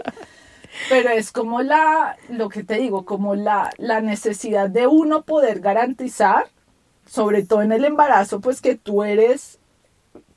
Pero 0.90 1.10
es 1.10 1.32
como 1.32 1.62
la, 1.62 2.18
lo 2.30 2.50
que 2.50 2.64
te 2.64 2.76
digo, 2.76 3.06
como 3.06 3.36
la, 3.36 3.70
la 3.78 4.02
necesidad 4.02 4.70
de 4.70 4.88
uno 4.88 5.22
poder 5.24 5.60
garantizar, 5.60 6.48
sobre 7.08 7.44
todo 7.44 7.62
en 7.62 7.72
el 7.72 7.86
embarazo, 7.86 8.42
pues 8.42 8.60
que 8.62 8.76
tú 8.76 9.04
eres 9.04 9.60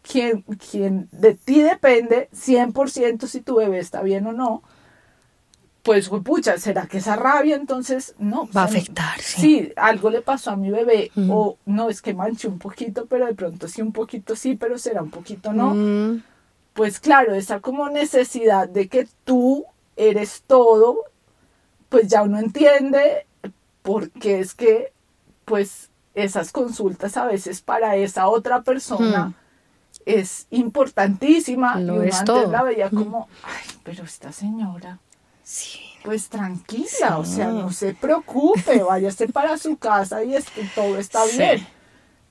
quien, 0.03 0.43
quien 0.71 1.09
de 1.11 1.35
ti 1.35 1.63
depende 1.63 2.29
100% 2.35 3.27
si 3.27 3.41
tu 3.41 3.57
bebé 3.57 3.79
está 3.79 4.03
bien 4.03 4.27
o 4.27 4.33
no. 4.33 4.63
Pues, 5.87 6.09
pucha, 6.09 6.59
¿será 6.59 6.87
que 6.89 6.99
esa 6.99 7.15
rabia 7.15 7.55
entonces 7.55 8.17
no? 8.19 8.49
Va 8.55 8.63
a 8.63 8.65
afectar, 8.65 9.21
sí. 9.21 9.41
Sí, 9.41 9.73
algo 9.77 10.11
le 10.11 10.21
pasó 10.21 10.51
a 10.51 10.57
mi 10.57 10.69
bebé, 10.73 11.13
Ujú. 11.15 11.33
o 11.33 11.59
no, 11.65 11.89
es 11.89 12.03
que 12.03 12.13
manché 12.13 12.49
un 12.49 12.59
poquito, 12.59 13.07
pero 13.07 13.25
de 13.27 13.35
pronto 13.37 13.69
sí, 13.69 13.83
un 13.83 13.93
poquito 13.93 14.35
sí, 14.35 14.57
pero 14.57 14.79
será 14.79 15.01
un 15.01 15.11
poquito 15.11 15.53
no. 15.53 15.75
Mm, 15.77 16.23
Pues 16.75 16.99
claro, 16.99 17.35
esa 17.37 17.61
como 17.61 17.89
necesidad 17.89 18.69
de 18.69 18.89
que 18.89 19.07
tú 19.25 19.65
eres 19.95 20.43
todo, 20.49 21.05
pues 21.89 22.09
ya 22.09 22.23
uno 22.25 22.41
entiende 22.41 23.25
porque 23.83 24.41
es 24.41 24.55
que, 24.55 24.93
pues, 25.45 25.91
esas 26.17 26.51
consultas 26.51 27.17
a 27.17 27.27
veces 27.27 27.63
para 27.63 27.95
esa 27.95 28.27
otra 28.29 28.63
persona 28.63 29.27
Hmm. 29.29 29.35
es 30.05 30.49
importantísima. 30.51 31.79
Lo 31.79 31.95
y 31.95 31.99
uno 31.99 32.09
es 32.09 32.15
antes 32.17 32.27
todo. 32.27 32.51
la 32.51 32.63
veía 32.65 32.91
como, 32.91 33.29
ay, 33.45 33.71
pero 33.85 34.03
esta 34.05 34.33
señora 34.33 34.99
sí. 35.47 35.79
pues 36.05 36.29
tranquila, 36.29 36.87
Sí. 36.89 37.05
o 37.17 37.25
sea, 37.25 37.49
no 37.49 37.71
se 37.73 37.95
preocupe, 37.95 38.83
váyase 38.83 39.29
para 39.29 39.57
su 39.59 39.77
casa 39.77 40.23
y 40.25 40.35
es 40.35 40.49
que 40.51 40.63
todo 40.75 40.99
está 40.99 41.25
Sí. 41.25 41.39
bien. 41.39 41.67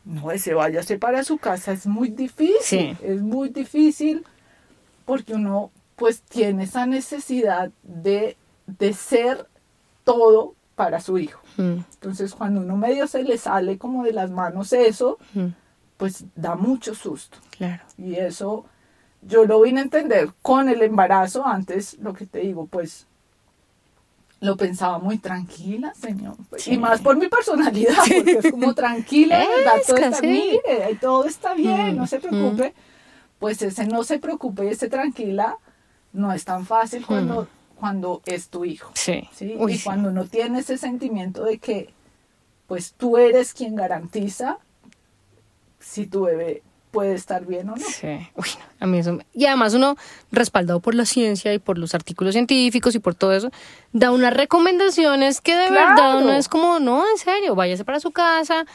No, 0.06 0.32
ese 0.32 0.54
váyase 0.54 0.98
para 1.00 1.24
su 1.24 1.38
casa 1.38 1.72
es 1.72 1.88
muy 1.88 2.10
difícil, 2.10 2.56
Sí. 2.62 2.98
es 3.02 3.22
muy 3.22 3.50
difícil 3.50 4.24
porque 5.06 5.34
uno 5.34 5.72
pues 5.96 6.22
tiene 6.22 6.64
esa 6.66 6.86
necesidad 6.86 7.72
de, 7.84 8.36
de 8.68 8.94
ser 8.94 9.48
todo 10.04 10.54
para 10.76 11.00
su 11.00 11.18
hijo. 11.18 11.42
Mm, 11.58 11.80
Entonces 11.94 12.34
cuando 12.36 12.60
uno 12.62 12.76
medio 12.76 13.08
se 13.08 13.24
le 13.24 13.38
sale 13.38 13.78
como 13.78 14.04
de 14.04 14.12
las 14.14 14.30
manos 14.30 14.74
eso, 14.74 15.18
mm, 15.34 15.48
pues 15.98 16.26
da 16.36 16.56
mucho 16.56 16.94
susto. 16.96 17.38
claro. 17.58 17.82
Y 17.98 18.16
eso 18.16 18.66
yo 19.28 19.46
lo 19.46 19.62
vine 19.62 19.80
a 19.80 19.84
entender 19.84 20.30
con 20.42 20.70
el 20.70 20.82
embarazo. 20.82 21.46
Antes, 21.46 21.98
lo 22.00 22.14
que 22.14 22.26
te 22.26 22.40
digo, 22.40 22.68
pues 22.68 23.08
lo 24.40 24.56
pensaba 24.58 25.00
muy 25.00 25.18
tranquila, 25.18 25.94
señor. 25.96 26.36
Sí. 26.58 26.74
Y 26.74 26.78
más 26.78 27.02
por 27.02 27.18
mi 27.18 27.28
personalidad, 27.28 27.96
porque 27.98 28.40
es 28.44 28.52
como 28.52 28.74
tranquila, 28.74 29.40
¿verdad? 29.40 29.82
Todo 29.86 29.98
está, 29.98 30.22
mire, 30.22 30.84
ahí 30.84 30.96
todo 30.96 31.26
está 31.26 31.54
bien, 31.54 31.96
Mm, 31.96 31.98
no 31.98 32.08
se 32.08 32.20
preocupe. 32.20 32.74
Pues 33.40 33.62
ese 33.62 33.86
no 33.86 34.04
se 34.04 34.20
preocupe 34.20 34.66
y 34.66 34.70
ese 34.70 34.88
tranquila 34.88 35.58
no 36.14 36.32
es 36.32 36.46
tan 36.46 36.66
fácil 36.66 37.06
cuando, 37.06 37.48
cuando 37.76 38.22
es 38.26 38.50
tu 38.50 38.64
hijo. 38.66 38.92
Sí. 38.94 39.28
¿sí? 39.34 39.56
Mm. 39.56 39.62
Uy, 39.62 39.74
y 39.74 39.80
cuando 39.80 40.10
uno 40.10 40.26
tiene 40.26 40.60
ese 40.60 40.78
sentimiento 40.78 41.44
de 41.44 41.58
que 41.58 41.94
pues 42.68 42.94
tú 42.94 43.18
eres 43.18 43.54
quien 43.54 43.76
garantiza 43.76 44.58
si 45.80 46.08
tu 46.08 46.24
bebé 46.24 46.64
puede 46.96 47.14
estar 47.14 47.46
bien 47.46 47.70
o 47.70 47.76
no. 47.76 47.86
Sí. 47.86 48.08
Uy, 48.36 48.48
no, 48.58 48.66
a 48.80 48.86
mí 48.88 48.98
eso. 49.00 49.14
me- 49.14 49.26
Y 49.34 49.46
además 49.46 49.74
uno, 49.76 49.96
respaldado 50.32 50.80
por 50.80 50.96
la 50.96 51.06
ciencia 51.06 51.54
y 51.54 51.60
por 51.60 51.78
los 51.78 51.94
artículos 51.94 52.34
científicos 52.34 52.96
y 52.96 53.00
por 53.00 53.14
todo 53.14 53.34
eso, 53.34 53.52
da 53.94 54.12
unas 54.12 54.34
recomendaciones 54.34 55.42
que 55.42 55.56
de 55.56 55.68
Claro. 55.68 55.96
verdad 55.96 56.18
uno 56.24 56.34
es 56.34 56.48
como, 56.50 56.80
no, 56.80 57.04
en 57.08 57.18
serio, 57.18 57.54
váyase 57.56 57.86
para 57.86 58.00
su 58.00 58.12
casa, 58.12 58.66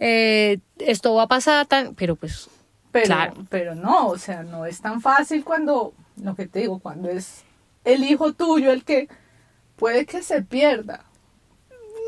eh, 0.00 0.58
esto 0.78 1.14
va 1.14 1.22
a 1.24 1.28
pasar, 1.28 1.66
tan, 1.66 1.94
pero 1.94 2.16
pues, 2.16 2.48
Pero, 2.92 3.06
Claro. 3.06 3.34
pero 3.50 3.74
no, 3.74 4.06
o 4.08 4.16
sea, 4.18 4.42
no 4.42 4.64
es 4.64 4.80
tan 4.80 5.02
fácil 5.02 5.44
cuando, 5.44 5.92
lo 6.22 6.34
que 6.34 6.46
te 6.48 6.60
digo, 6.60 6.78
cuando 6.78 7.10
es 7.10 7.42
el 7.84 8.02
hijo 8.04 8.32
tuyo 8.32 8.72
el 8.72 8.84
que 8.84 9.08
puede 9.76 10.06
que 10.06 10.22
se 10.22 10.40
pierda. 10.40 11.04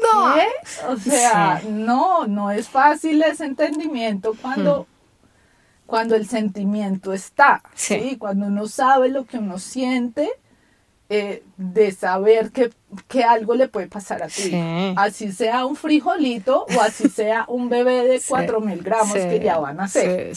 No. 0.03 0.35
¿Qué? 0.35 0.47
O 0.89 0.97
sea, 0.97 1.61
Sí. 1.61 1.69
no, 1.71 2.27
no 2.27 2.51
es 2.51 2.69
fácil 2.69 3.23
ese 3.23 3.45
entendimiento 3.45 4.35
cuando, 4.41 4.87
cuando 5.89 6.17
el 6.17 6.29
sentimiento 6.29 7.15
está, 7.15 7.63
Sí. 7.75 7.99
¿sí? 7.99 8.17
Cuando 8.19 8.45
uno 8.47 8.69
sabe 8.69 9.09
lo 9.09 9.25
que 9.25 9.39
uno 9.39 9.59
siente, 9.59 10.29
eh, 11.09 11.43
de 11.57 11.91
saber 11.93 12.51
que, 12.53 12.71
que 13.09 13.25
algo 13.25 13.55
le 13.55 13.69
puede 13.69 13.87
pasar 13.87 14.23
a 14.23 14.29
Sí. 14.29 14.49
hijo. 14.49 14.95
Así 15.01 15.33
sea 15.33 15.65
un 15.65 15.77
frijolito 15.77 16.67
o 16.77 16.81
así 16.83 17.09
sea 17.09 17.47
un 17.49 17.71
bebé 17.71 18.07
de. 18.07 18.21
4 18.29 18.61
mil 18.61 18.83
gramos 18.83 19.15
que 19.15 19.41
ya 19.43 19.57
van 19.59 19.81
a 19.81 19.89
ser. 19.89 20.35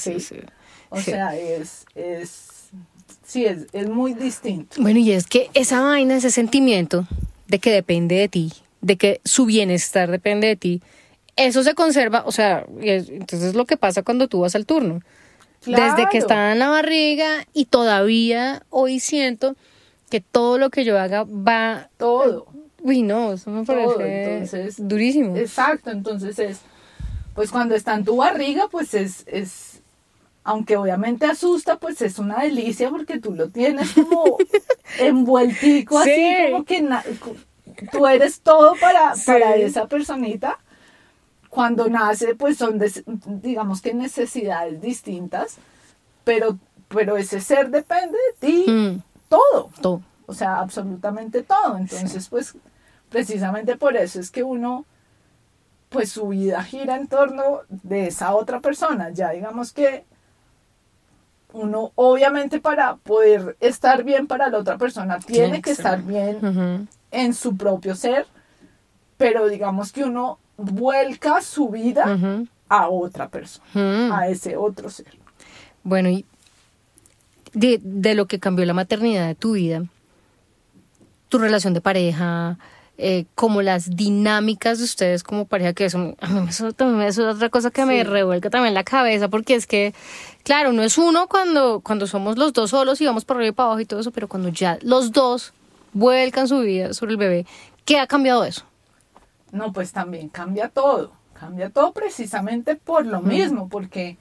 O 0.89 0.99
sea, 1.01 1.35
es, 1.35 1.85
es, 1.95 2.69
sí, 3.25 3.45
es, 3.45 3.67
es 3.73 3.89
muy 3.89 4.13
distinto. 4.13 4.81
Bueno, 4.81 4.99
y 4.99 5.11
es 5.11 5.27
que 5.27 5.49
esa 5.53 5.81
vaina, 5.81 6.15
ese 6.15 6.31
sentimiento 6.31 7.05
de 7.49 7.59
que 7.59 7.71
depende 7.71 8.15
de 8.15 8.29
ti, 8.29 8.53
de 8.79 8.95
que 8.95 9.19
su 9.25 9.45
bienestar 9.45 10.09
depende 10.09 10.47
de 10.47 10.55
ti, 10.55 10.81
eso 11.35 11.61
se 11.63 11.73
conserva, 11.75 12.23
o 12.25 12.31
sea, 12.31 12.65
entonces 12.79 13.49
es 13.49 13.55
lo 13.55 13.65
que 13.65 13.75
pasa 13.75 14.03
cuando 14.03 14.29
tú 14.29 14.39
vas 14.39 14.55
al 14.55 14.65
turno. 14.65 15.01
Desde 15.65 16.07
que 16.11 16.17
estaba 16.17 16.51
en 16.53 16.59
la 16.59 16.69
barriga 16.69 17.45
y 17.53 17.65
todavía 17.65 18.63
hoy 18.69 18.99
siento 18.99 19.55
que 20.09 20.19
todo 20.21 20.57
lo 20.57 20.69
que 20.69 20.83
yo 20.83 20.99
haga 20.99 21.23
va... 21.25 21.89
Todo. 21.97 22.47
Uy, 22.81 23.03
no, 23.03 23.33
eso 23.33 23.51
me 23.51 23.63
Todo, 23.65 23.95
parece 23.95 24.33
entonces, 24.33 24.75
durísimo. 24.79 25.37
Exacto, 25.37 25.91
entonces 25.91 26.39
es, 26.39 26.61
pues 27.35 27.51
cuando 27.51 27.75
está 27.75 27.93
en 27.93 28.03
tu 28.03 28.15
barriga, 28.17 28.67
pues 28.71 28.95
es, 28.95 29.23
es, 29.27 29.81
aunque 30.43 30.77
obviamente 30.77 31.27
asusta, 31.27 31.77
pues 31.77 32.01
es 32.01 32.17
una 32.17 32.39
delicia 32.41 32.89
porque 32.89 33.19
tú 33.19 33.33
lo 33.35 33.49
tienes 33.49 33.91
como 33.91 34.37
envueltico, 34.99 35.99
así 35.99 36.09
Sí. 36.09 36.51
como 36.51 36.65
que 36.65 36.83
tú 37.91 38.07
eres 38.07 38.41
todo 38.41 38.73
para, 38.81 39.15
Sí. 39.15 39.23
para 39.27 39.55
esa 39.55 39.85
personita. 39.87 40.57
Cuando 41.51 41.87
nace, 41.89 42.33
pues 42.33 42.57
son, 42.57 42.79
des- 42.79 43.03
digamos 43.05 43.81
que 43.81 43.93
necesidades 43.93 44.81
distintas, 44.81 45.57
pero, 46.23 46.57
pero 46.87 47.17
ese 47.17 47.39
ser 47.41 47.69
depende 47.69 48.17
de 48.17 48.47
ti, 48.47 48.65
Mm, 48.71 49.01
todo. 49.29 49.69
todo. 49.81 50.01
O 50.25 50.33
sea, 50.33 50.59
absolutamente 50.59 51.43
todo. 51.43 51.77
Entonces, 51.77 52.27
pues, 52.29 52.55
precisamente 53.09 53.75
por 53.75 53.95
eso 53.97 54.19
es 54.19 54.31
que 54.31 54.43
uno, 54.43 54.85
pues 55.89 56.09
su 56.09 56.29
vida 56.29 56.63
gira 56.63 56.95
en 56.95 57.07
torno 57.07 57.59
de 57.67 58.07
esa 58.07 58.33
otra 58.33 58.61
persona. 58.61 59.09
Ya 59.09 59.31
digamos 59.31 59.73
que 59.73 60.05
uno, 61.53 61.91
obviamente, 61.95 62.61
para 62.61 62.95
poder 62.95 63.57
estar 63.59 64.03
bien 64.05 64.25
para 64.27 64.47
la 64.49 64.57
otra 64.59 64.77
persona, 64.77 65.19
tiene 65.19 65.61
que 65.61 65.71
estar 65.71 66.01
bien 66.01 66.87
en 67.11 67.33
su 67.33 67.57
propio 67.57 67.93
ser, 67.95 68.25
pero 69.17 69.47
digamos 69.49 69.91
que 69.91 70.05
uno 70.05 70.39
vuelca 70.61 71.41
su 71.41 71.69
vida 71.69 72.17
a 72.69 72.89
otra 72.89 73.29
persona, 73.29 74.17
a 74.17 74.27
ese 74.29 74.57
otro 74.57 74.89
ser. 74.89 75.17
Bueno, 75.83 76.09
y 76.09 76.25
de, 77.53 77.79
de 77.83 78.15
lo 78.15 78.27
que 78.27 78.39
cambió 78.39 78.65
la 78.65 78.73
maternidad 78.73 79.27
de 79.27 79.35
tu 79.35 79.53
vida, 79.53 79.83
tu 81.29 81.37
relación 81.37 81.73
de 81.73 81.81
pareja, 81.81 82.57
eh, 83.03 83.25
como 83.33 83.63
las 83.63 83.95
dinámicas 83.95 84.77
de 84.77 84.83
ustedes 84.83 85.23
como 85.23 85.45
pareja, 85.45 85.73
que 85.73 85.85
eso, 85.85 86.15
a 86.19 86.27
mí 86.27 86.47
eso 86.47 86.71
también 86.71 87.07
es 87.07 87.17
otra 87.17 87.49
cosa 87.49 87.71
que 87.71 87.83
me 87.85 88.03
revuelca 88.03 88.49
también 88.49 88.75
la 88.75 88.83
cabeza, 88.83 89.27
porque 89.27 89.55
es 89.55 89.65
que, 89.65 89.95
claro, 90.43 90.71
no 90.71 90.83
es 90.83 90.99
uno 90.99 91.27
cuando, 91.27 91.79
cuando 91.79 92.05
somos 92.05 92.37
los 92.37 92.53
dos 92.53 92.69
solos 92.69 93.01
y 93.01 93.05
vamos 93.05 93.25
por 93.25 93.37
arriba 93.37 93.49
y 93.49 93.53
para 93.53 93.67
abajo 93.67 93.79
y 93.79 93.85
todo 93.85 94.01
eso, 94.01 94.11
pero 94.11 94.27
cuando 94.27 94.49
ya 94.49 94.77
los 94.83 95.11
dos 95.11 95.51
vuelcan 95.93 96.47
su 96.47 96.59
vida 96.59 96.93
sobre 96.93 97.13
el 97.13 97.17
bebé, 97.17 97.45
¿qué 97.85 97.97
ha 97.97 98.05
cambiado 98.05 98.43
eso? 98.43 98.65
No, 99.51 99.73
pues 99.73 99.91
también 99.91 100.29
cambia 100.29 100.69
todo, 100.69 101.11
cambia 101.33 101.69
todo 101.69 101.91
precisamente 101.91 102.75
por 102.75 103.05
lo 103.05 103.21
mismo, 103.21 103.67
porque 103.69 104.17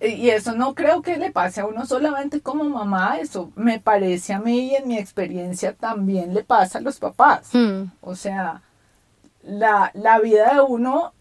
y 0.00 0.28
eso 0.28 0.54
no 0.54 0.74
creo 0.74 1.00
que 1.00 1.16
le 1.16 1.30
pase 1.30 1.62
a 1.62 1.66
uno 1.66 1.86
solamente 1.86 2.42
como 2.42 2.64
mamá, 2.64 3.18
eso 3.18 3.50
me 3.56 3.80
parece 3.80 4.34
a 4.34 4.38
mí 4.38 4.72
y 4.72 4.74
en 4.74 4.88
mi 4.88 4.98
experiencia 4.98 5.72
también 5.72 6.34
le 6.34 6.44
pasa 6.44 6.78
a 6.78 6.82
los 6.82 6.98
papás. 6.98 7.48
Hmm. 7.54 7.84
O 8.02 8.14
sea, 8.14 8.62
la, 9.42 9.90
la, 9.94 10.18
vida 10.18 10.54
de 10.54 10.60
uno 10.60 11.14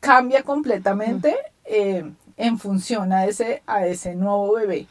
cambia 0.00 0.42
completamente 0.42 1.34
eh, 1.64 2.04
en 2.36 2.58
función 2.58 3.12
a 3.14 3.24
ese, 3.24 3.62
a 3.66 3.86
ese 3.86 4.14
nuevo 4.14 4.52
bebé. 4.54 4.86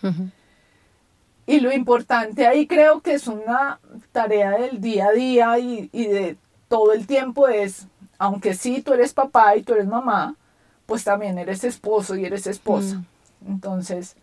Y 1.45 1.59
lo 1.59 1.71
importante 1.71 2.47
ahí 2.47 2.67
creo 2.67 3.01
que 3.01 3.13
es 3.13 3.27
una 3.27 3.79
tarea 4.11 4.51
del 4.51 4.79
día 4.79 5.07
a 5.07 5.11
día 5.11 5.59
y, 5.59 5.89
y 5.91 6.07
de 6.07 6.37
todo 6.69 6.93
el 6.93 7.05
tiempo 7.05 7.47
es, 7.47 7.87
aunque 8.17 8.53
sí 8.53 8.81
tú 8.81 8.93
eres 8.93 9.13
papá 9.13 9.55
y 9.55 9.63
tú 9.63 9.73
eres 9.73 9.87
mamá, 9.87 10.35
pues 10.85 11.03
también 11.03 11.37
eres 11.37 11.63
esposo 11.63 12.15
y 12.15 12.25
eres 12.25 12.47
esposa. 12.47 12.95
Mm. 13.41 13.51
Entonces, 13.51 14.15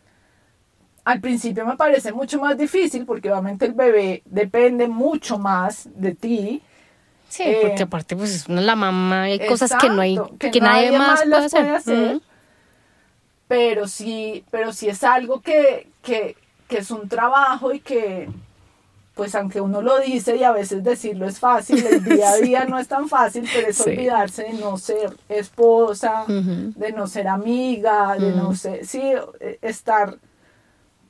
al 1.04 1.20
principio 1.20 1.66
me 1.66 1.76
parece 1.76 2.12
mucho 2.12 2.40
más 2.40 2.56
difícil 2.56 3.04
porque 3.04 3.30
obviamente 3.30 3.66
el 3.66 3.72
bebé 3.72 4.22
depende 4.24 4.88
mucho 4.88 5.38
más 5.38 5.88
de 5.94 6.14
ti. 6.14 6.62
Sí, 7.28 7.44
porque 7.62 7.82
eh, 7.82 7.84
aparte 7.84 8.16
pues 8.16 8.34
es 8.34 8.48
la 8.48 8.74
mamá, 8.74 9.22
hay 9.22 9.46
cosas 9.46 9.72
que 9.80 9.88
no 9.88 10.00
hay, 10.00 10.18
que, 10.38 10.60
nadie, 10.60 10.96
más, 10.96 11.22
puede 11.22 11.76
hacer. 11.76 12.20
Pero 13.46 13.86
sí, 13.88 14.44
pero 14.50 14.72
sí 14.72 14.88
es 14.88 15.02
algo 15.04 15.40
que, 15.40 15.88
que, 16.02 16.36
que 16.70 16.78
es 16.78 16.90
un 16.92 17.08
trabajo 17.08 17.74
y 17.74 17.80
que, 17.80 18.30
pues 19.14 19.34
aunque 19.34 19.60
uno 19.60 19.82
lo 19.82 19.98
dice 19.98 20.36
y 20.36 20.44
a 20.44 20.52
veces 20.52 20.84
decirlo 20.84 21.26
es 21.26 21.40
fácil, 21.40 21.84
el 21.84 22.04
día 22.04 22.30
a 22.30 22.36
día 22.48 22.64
no 22.64 22.78
es 22.78 22.86
tan 22.86 23.08
fácil, 23.08 23.46
pero 23.52 23.68
es 23.68 23.80
olvidarse 23.80 24.44
de 24.44 24.52
no 24.52 24.78
ser 24.78 25.14
esposa, 25.28 26.24
de 26.28 26.92
no 26.92 27.08
ser 27.08 27.26
amiga, 27.26 28.16
de 28.16 28.30
no 28.32 28.54
ser, 28.54 28.86
sí, 28.86 29.02
estar 29.60 30.16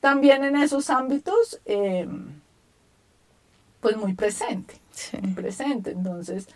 también 0.00 0.44
en 0.44 0.56
esos 0.56 0.88
ámbitos, 0.88 1.60
eh, 1.66 2.08
pues 3.80 3.96
muy 3.98 4.14
presente, 4.14 4.80
muy 5.20 5.32
presente. 5.32 5.90
Entonces, 5.90 6.48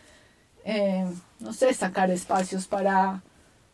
eh, 0.64 1.06
no 1.40 1.52
sé, 1.52 1.74
sacar 1.74 2.10
espacios 2.10 2.66
para, 2.66 3.20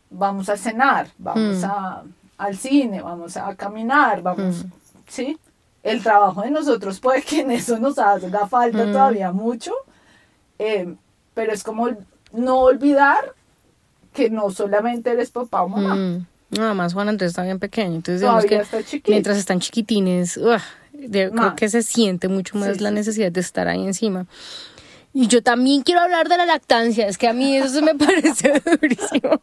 vamos 0.09 0.49
a 0.49 0.57
cenar, 0.57 1.07
vamos 1.17 1.63
a, 1.63 2.03
al 2.37 2.57
cine, 2.57 3.01
vamos 3.01 3.37
a 3.37 3.55
caminar, 3.55 4.21
vamos, 4.21 4.65
¿sí? 5.11 5.37
el 5.83 6.03
trabajo 6.03 6.41
de 6.41 6.51
nosotros 6.51 6.99
puede 6.99 7.21
que 7.23 7.41
en 7.41 7.51
eso 7.51 7.79
nos 7.79 7.97
haga 7.97 8.47
falta 8.47 8.85
mm. 8.85 8.91
todavía 8.91 9.31
mucho, 9.31 9.73
eh, 10.59 10.95
pero 11.33 11.53
es 11.53 11.63
como 11.63 11.89
no 12.31 12.59
olvidar 12.59 13.33
que 14.13 14.29
no 14.29 14.51
solamente 14.51 15.11
eres 15.11 15.31
papá 15.31 15.63
o 15.63 15.69
mamá. 15.69 15.95
Mm. 15.95 16.25
Nada 16.51 16.73
más 16.73 16.93
Juan 16.93 17.09
Andrés 17.09 17.29
está 17.29 17.43
bien 17.43 17.59
pequeño, 17.59 17.95
entonces 17.95 18.21
digamos 18.21 18.45
que 18.45 18.61
mientras 19.07 19.37
están 19.37 19.59
chiquitines, 19.59 20.37
creo 20.37 21.55
que 21.55 21.69
se 21.69 21.81
siente 21.81 22.27
mucho 22.27 22.57
más 22.57 22.81
la 22.81 22.91
necesidad 22.91 23.31
de 23.31 23.39
estar 23.39 23.67
ahí 23.67 23.85
encima. 23.85 24.25
Y 25.13 25.27
yo 25.27 25.41
también 25.41 25.81
quiero 25.81 26.01
hablar 26.01 26.29
de 26.29 26.37
la 26.37 26.45
lactancia, 26.45 27.07
es 27.07 27.17
que 27.17 27.27
a 27.27 27.33
mí 27.33 27.55
eso 27.55 27.81
me 27.81 27.95
parece 28.05 28.61
durísimo. 28.65 29.41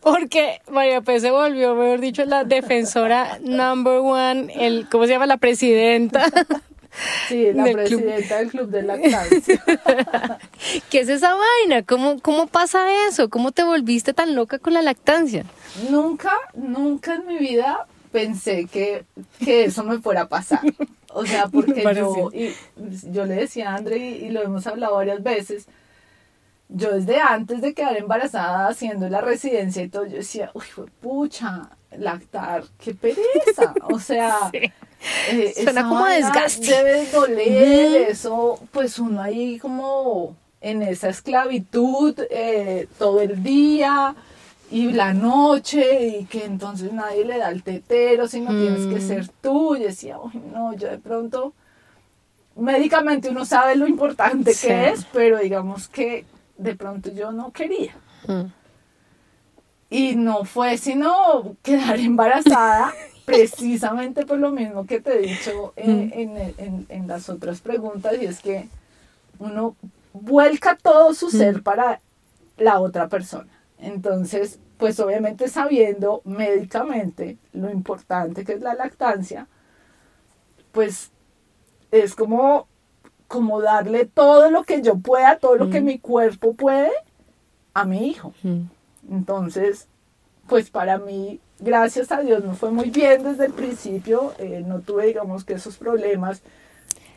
Porque 0.00 0.60
María 0.70 1.00
P 1.00 1.20
se 1.20 1.30
volvió, 1.30 1.74
mejor 1.74 2.00
dicho, 2.00 2.24
la 2.24 2.44
defensora 2.44 3.38
number 3.42 3.98
one, 3.98 4.52
el, 4.54 4.88
¿cómo 4.90 5.06
se 5.06 5.12
llama? 5.12 5.26
La 5.26 5.38
presidenta. 5.38 6.26
Sí, 7.28 7.52
la 7.52 7.70
presidenta 7.70 8.38
del 8.38 8.50
club 8.50 8.68
de 8.68 8.82
lactancia. 8.82 9.62
¿Qué 10.90 11.00
es 11.00 11.08
esa 11.08 11.36
vaina? 11.36 11.84
¿Cómo, 11.84 12.18
¿Cómo 12.20 12.48
pasa 12.48 13.06
eso? 13.08 13.30
¿Cómo 13.30 13.52
te 13.52 13.62
volviste 13.62 14.12
tan 14.12 14.34
loca 14.34 14.58
con 14.58 14.74
la 14.74 14.82
lactancia? 14.82 15.44
Nunca, 15.88 16.32
nunca 16.54 17.14
en 17.14 17.26
mi 17.26 17.38
vida 17.38 17.86
pensé 18.10 18.66
que, 18.66 19.04
que 19.38 19.64
eso 19.64 19.84
me 19.84 19.98
fuera 19.98 20.22
a 20.22 20.28
pasar. 20.28 20.60
O 21.12 21.24
sea, 21.26 21.46
porque 21.52 21.82
yo, 21.94 22.30
y, 22.32 22.54
yo 23.12 23.24
le 23.24 23.34
decía 23.34 23.70
a 23.70 23.76
André, 23.76 23.98
y 23.98 24.30
lo 24.30 24.42
hemos 24.42 24.66
hablado 24.66 24.96
varias 24.96 25.22
veces, 25.22 25.66
yo 26.72 26.94
desde 26.94 27.20
antes 27.20 27.60
de 27.60 27.74
quedar 27.74 27.96
embarazada 27.96 28.68
haciendo 28.68 29.08
la 29.08 29.20
residencia 29.20 29.82
y 29.82 29.88
todo, 29.88 30.06
yo 30.06 30.16
decía, 30.16 30.50
uy, 30.54 30.64
pucha, 31.00 31.70
lactar, 31.96 32.64
qué 32.78 32.94
pereza. 32.94 33.74
O 33.90 33.98
sea, 33.98 34.50
eh, 34.52 35.54
suena 35.62 35.88
como 35.88 36.06
desgaste. 36.06 36.66
Debe 36.66 37.06
doler, 37.10 38.10
eso, 38.10 38.60
pues 38.70 38.98
uno 38.98 39.20
ahí 39.20 39.58
como 39.58 40.36
en 40.60 40.82
esa 40.82 41.08
esclavitud 41.08 42.14
eh, 42.30 42.86
todo 42.98 43.20
el 43.20 43.42
día 43.42 44.14
y 44.70 44.92
la 44.92 45.14
noche 45.14 46.06
y 46.06 46.24
que 46.26 46.44
entonces 46.44 46.92
nadie 46.92 47.24
le 47.24 47.38
da 47.38 47.50
el 47.50 47.62
tetero, 47.62 48.28
sino 48.28 48.50
tienes 48.50 48.86
que 48.86 49.04
mm. 49.04 49.08
ser 49.08 49.28
tú. 49.40 49.74
Y 49.74 49.82
decía, 49.82 50.18
uy, 50.18 50.40
no, 50.52 50.74
yo 50.74 50.88
de 50.88 50.98
pronto 50.98 51.54
médicamente 52.56 53.30
uno 53.30 53.44
sabe 53.44 53.74
lo 53.74 53.88
importante 53.88 54.52
que 54.60 54.90
es, 54.90 55.06
pero 55.12 55.38
digamos 55.38 55.88
que 55.88 56.24
de 56.60 56.76
pronto 56.76 57.10
yo 57.10 57.32
no 57.32 57.52
quería. 57.52 57.96
Mm. 58.26 58.52
Y 59.88 60.14
no 60.14 60.44
fue 60.44 60.78
sino 60.78 61.56
quedar 61.62 61.98
embarazada, 62.00 62.92
precisamente 63.24 64.26
por 64.26 64.38
lo 64.38 64.50
mismo 64.50 64.86
que 64.86 65.00
te 65.00 65.18
he 65.18 65.22
dicho 65.22 65.72
eh, 65.76 66.26
mm. 66.28 66.92
en, 66.92 67.08
las 67.08 67.28
otras 67.28 67.60
preguntas, 67.60 68.14
y 68.20 68.26
es 68.26 68.40
que 68.40 68.68
uno 69.38 69.74
vuelca 70.12 70.76
todo 70.76 71.14
su 71.14 71.30
ser 71.30 71.58
mm. 71.58 71.62
para 71.62 72.00
la 72.58 72.80
otra 72.80 73.08
persona. 73.08 73.50
Entonces, 73.78 74.58
pues 74.76 75.00
obviamente 75.00 75.48
sabiendo 75.48 76.20
médicamente 76.24 77.38
lo 77.52 77.70
importante 77.70 78.44
que 78.44 78.52
es 78.52 78.60
la 78.60 78.74
lactancia, 78.74 79.46
pues 80.72 81.10
es 81.90 82.14
como 82.14 82.66
como 83.30 83.60
darle 83.60 84.06
todo 84.06 84.50
lo 84.50 84.64
que 84.64 84.82
yo 84.82 84.96
pueda, 84.96 85.38
todo 85.38 85.54
lo 85.54 85.70
que 85.70 85.80
mm. 85.80 85.84
mi 85.84 85.98
cuerpo 86.00 86.54
puede 86.54 86.90
a 87.74 87.84
mi 87.84 88.08
hijo. 88.08 88.34
Mm. 88.42 88.62
Entonces, 89.08 89.86
pues 90.48 90.68
para 90.68 90.98
mí, 90.98 91.38
gracias 91.60 92.10
a 92.10 92.22
Dios, 92.22 92.44
me 92.44 92.54
fue 92.54 92.72
muy 92.72 92.90
bien 92.90 93.22
desde 93.22 93.46
el 93.46 93.52
principio. 93.52 94.34
Eh, 94.38 94.64
no 94.66 94.80
tuve, 94.80 95.06
digamos, 95.06 95.44
que 95.44 95.52
esos 95.52 95.76
problemas 95.76 96.42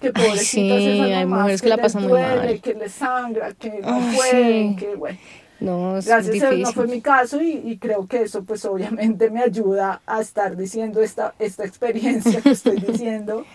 que 0.02 0.14
pobrecitas 0.14 0.78
sí, 0.78 1.02
hay 1.02 1.26
mujeres 1.26 1.64
que, 1.64 1.70
la 1.70 1.78
pasan 1.78 2.04
muy 2.04 2.12
mal. 2.12 2.62
que 2.62 2.76
les 2.76 2.92
sangra, 2.92 3.52
que 3.54 3.80
no 3.82 4.00
pueden, 4.16 4.76
que 4.76 4.94
bueno. 4.94 5.18
No, 5.60 5.94
Gracias 5.94 6.44
a 6.44 6.52
Dios 6.52 6.70
no 6.70 6.74
fue 6.74 6.86
mi 6.88 7.02
caso 7.02 7.42
y, 7.42 7.54
y, 7.54 7.78
creo 7.78 8.06
que 8.06 8.22
eso 8.22 8.44
pues 8.44 8.66
obviamente 8.66 9.32
me 9.32 9.42
ayuda 9.42 10.02
a 10.06 10.22
estar 10.22 10.58
diciendo 10.58 11.02
esta, 11.02 11.34
esta 11.40 11.66
experiencia 11.66 12.40
que 12.42 12.52
estoy 12.52 12.78
diciendo. 12.88 13.46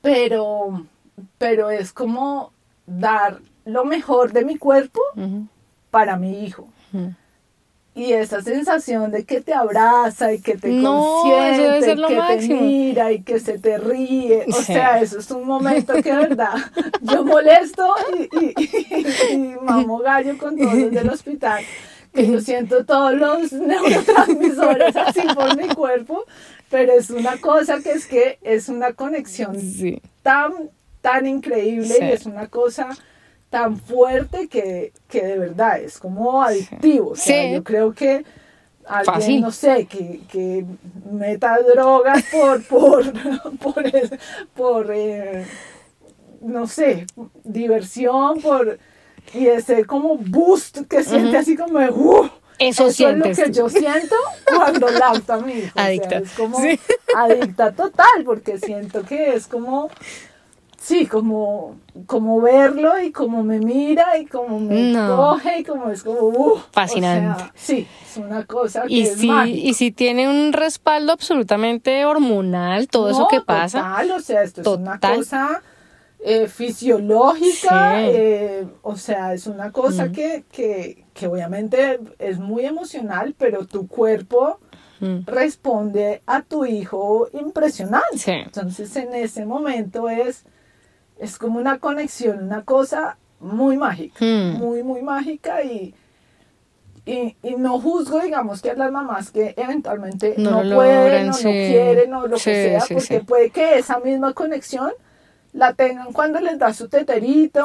Pero, 0.00 0.84
pero 1.38 1.70
es 1.70 1.92
como 1.92 2.52
dar 2.86 3.40
lo 3.64 3.84
mejor 3.84 4.32
de 4.32 4.44
mi 4.44 4.56
cuerpo 4.56 5.00
para 5.90 6.16
mi 6.16 6.44
hijo. 6.44 6.68
Y 7.94 8.12
esa 8.12 8.40
sensación 8.40 9.10
de 9.10 9.24
que 9.24 9.42
te 9.42 9.52
abraza 9.52 10.32
y 10.32 10.40
que 10.40 10.56
te 10.56 10.82
consiente, 10.82 11.94
que 11.94 12.38
te 12.38 12.54
mira 12.54 13.12
y 13.12 13.22
que 13.22 13.38
se 13.38 13.58
te 13.58 13.76
ríe. 13.76 14.46
O 14.48 14.62
sea, 14.62 15.00
eso 15.00 15.18
es 15.18 15.30
un 15.30 15.46
momento 15.46 15.92
que, 15.94 16.10
de 16.10 16.16
verdad, 16.16 16.54
yo 17.02 17.22
molesto 17.22 17.86
y, 18.16 18.54
y, 19.34 19.56
mamo 19.60 19.98
gallo 19.98 20.38
con 20.38 20.56
todos 20.56 20.74
los 20.74 20.90
del 20.90 21.10
hospital. 21.10 21.62
Que 22.14 22.30
yo 22.30 22.40
siento 22.40 22.84
todos 22.84 23.14
los 23.14 23.52
neurotransmisores 23.52 24.96
así 24.96 25.22
por 25.34 25.56
mi 25.56 25.68
cuerpo, 25.68 26.24
pero 26.70 26.92
es 26.92 27.10
una 27.10 27.36
cosa 27.38 27.80
que 27.80 27.92
es 27.92 28.06
que 28.06 28.38
es 28.42 28.70
una 28.70 28.94
conexión 28.94 29.56
tan 30.22 30.70
tan 31.02 31.26
increíble 31.26 31.94
y 32.00 32.04
es 32.04 32.24
una 32.24 32.46
cosa 32.46 32.88
tan 33.50 33.76
fuerte 33.78 34.48
que, 34.48 34.94
que 35.08 35.22
de 35.22 35.38
verdad 35.38 35.78
es 35.80 35.98
como 35.98 36.42
adictivo. 36.42 37.10
O 37.10 37.16
sea, 37.16 37.52
yo 37.52 37.62
creo 37.62 37.92
que 37.92 38.24
alguien, 38.86 39.42
no 39.42 39.50
sé, 39.50 39.84
que, 39.84 40.20
que 40.30 40.64
meta 41.12 41.58
drogas 41.60 42.24
por, 42.32 42.62
por, 42.64 43.12
por, 43.58 43.84
por 44.54 44.90
eh, 44.90 45.44
no 46.40 46.66
sé, 46.66 47.06
diversión, 47.44 48.40
por, 48.40 48.78
y 49.34 49.46
ese 49.48 49.84
como 49.84 50.16
boost 50.16 50.80
que 50.88 51.04
siente 51.04 51.36
así 51.36 51.56
como, 51.56 51.78
uh, 51.78 52.30
Eso 52.58 52.86
es 52.86 52.98
lo 53.00 53.24
que 53.24 53.52
yo 53.52 53.68
siento 53.68 54.16
cuando 54.46 54.88
lacto 54.88 55.34
a 55.34 55.38
mi 55.38 55.52
hijo. 55.52 55.68
O 55.68 55.72
sea, 55.74 55.84
Adicta. 55.84 56.18
es 56.18 56.32
como 56.32 56.60
Sí. 56.60 56.80
adicta 57.14 57.72
total, 57.72 58.24
porque 58.24 58.58
siento 58.58 59.02
que 59.04 59.34
es 59.34 59.46
como, 59.46 59.90
sí, 60.82 61.06
como, 61.06 61.76
como 62.06 62.40
verlo 62.40 63.00
y 63.00 63.12
como 63.12 63.44
me 63.44 63.60
mira 63.60 64.18
y 64.18 64.26
como 64.26 64.58
me 64.58 64.90
No. 64.92 65.16
coge 65.16 65.60
y 65.60 65.64
como 65.64 65.90
es 65.90 66.02
como, 66.02 66.18
uh, 66.20 66.58
Fascinante. 66.72 67.28
O 67.30 67.38
sea, 67.38 67.52
sí, 67.54 67.86
es 68.04 68.16
una 68.16 68.44
cosa 68.44 68.82
que 68.82 68.92
Y 68.94 69.02
es 69.02 69.14
si, 69.18 69.28
mágica. 69.28 69.56
y 69.68 69.74
si 69.74 69.92
tiene 69.92 70.28
un 70.28 70.52
respaldo 70.52 71.12
absolutamente 71.12 72.04
hormonal, 72.04 72.88
todo 72.88 73.10
eso 73.10 73.28
que 73.28 73.40
pasa. 73.40 73.78
Total, 73.80 74.10
o 74.10 74.20
sea, 74.20 74.42
esto 74.42 74.60
es 74.62 74.66
una 74.66 74.98
cosa 74.98 75.62
eh, 76.24 76.46
fisiológica, 76.46 77.98
Sí. 78.00 78.10
eh, 78.14 78.66
o 78.82 78.96
sea, 78.96 79.34
es 79.34 79.46
una 79.46 79.72
cosa 79.72 80.12
que, 80.12 80.44
que, 80.52 81.04
que 81.14 81.26
obviamente 81.26 81.98
es 82.18 82.38
muy 82.38 82.64
emocional, 82.64 83.34
pero 83.38 83.66
tu 83.66 83.86
cuerpo 83.88 84.58
Mm. 85.00 85.26
responde 85.26 86.22
a 86.26 86.42
tu 86.42 86.64
hijo 86.64 87.26
impresionante. 87.32 88.18
Sí. 88.18 88.30
Entonces, 88.30 88.94
en 88.94 89.12
ese 89.16 89.44
momento 89.44 90.08
es, 90.08 90.44
es 91.18 91.38
como 91.38 91.58
una 91.58 91.78
conexión, 91.78 92.44
una 92.44 92.64
cosa 92.64 93.16
muy 93.40 93.76
mágica, 93.76 94.24
Mm. 94.24 94.58
muy, 94.58 94.82
muy 94.82 95.02
mágica 95.02 95.62
y... 95.62 95.94
Y, 97.04 97.36
y 97.42 97.56
no 97.56 97.80
juzgo, 97.80 98.20
digamos, 98.20 98.62
que 98.62 98.70
a 98.70 98.74
las 98.74 98.92
mamás 98.92 99.32
que 99.32 99.54
eventualmente 99.56 100.34
No 100.38 100.50
no, 100.52 100.62
lo 100.62 100.76
pueden, 100.76 101.30
o 101.30 101.32
sí. 101.32 101.44
no 101.44 101.50
quieren, 101.50 102.14
o 102.14 102.26
lo 102.28 102.36
Sí, 102.38 102.44
que 102.44 102.68
sea, 102.68 102.80
sí, 102.82 102.94
porque 102.94 103.20
puede 103.20 103.50
que 103.50 103.76
esa 103.78 103.98
misma 103.98 104.32
conexión 104.34 104.92
la 105.52 105.72
tengan 105.74 106.12
cuando 106.12 106.38
les 106.40 106.60
da 106.60 106.72
su 106.72 106.88
teterito, 106.88 107.64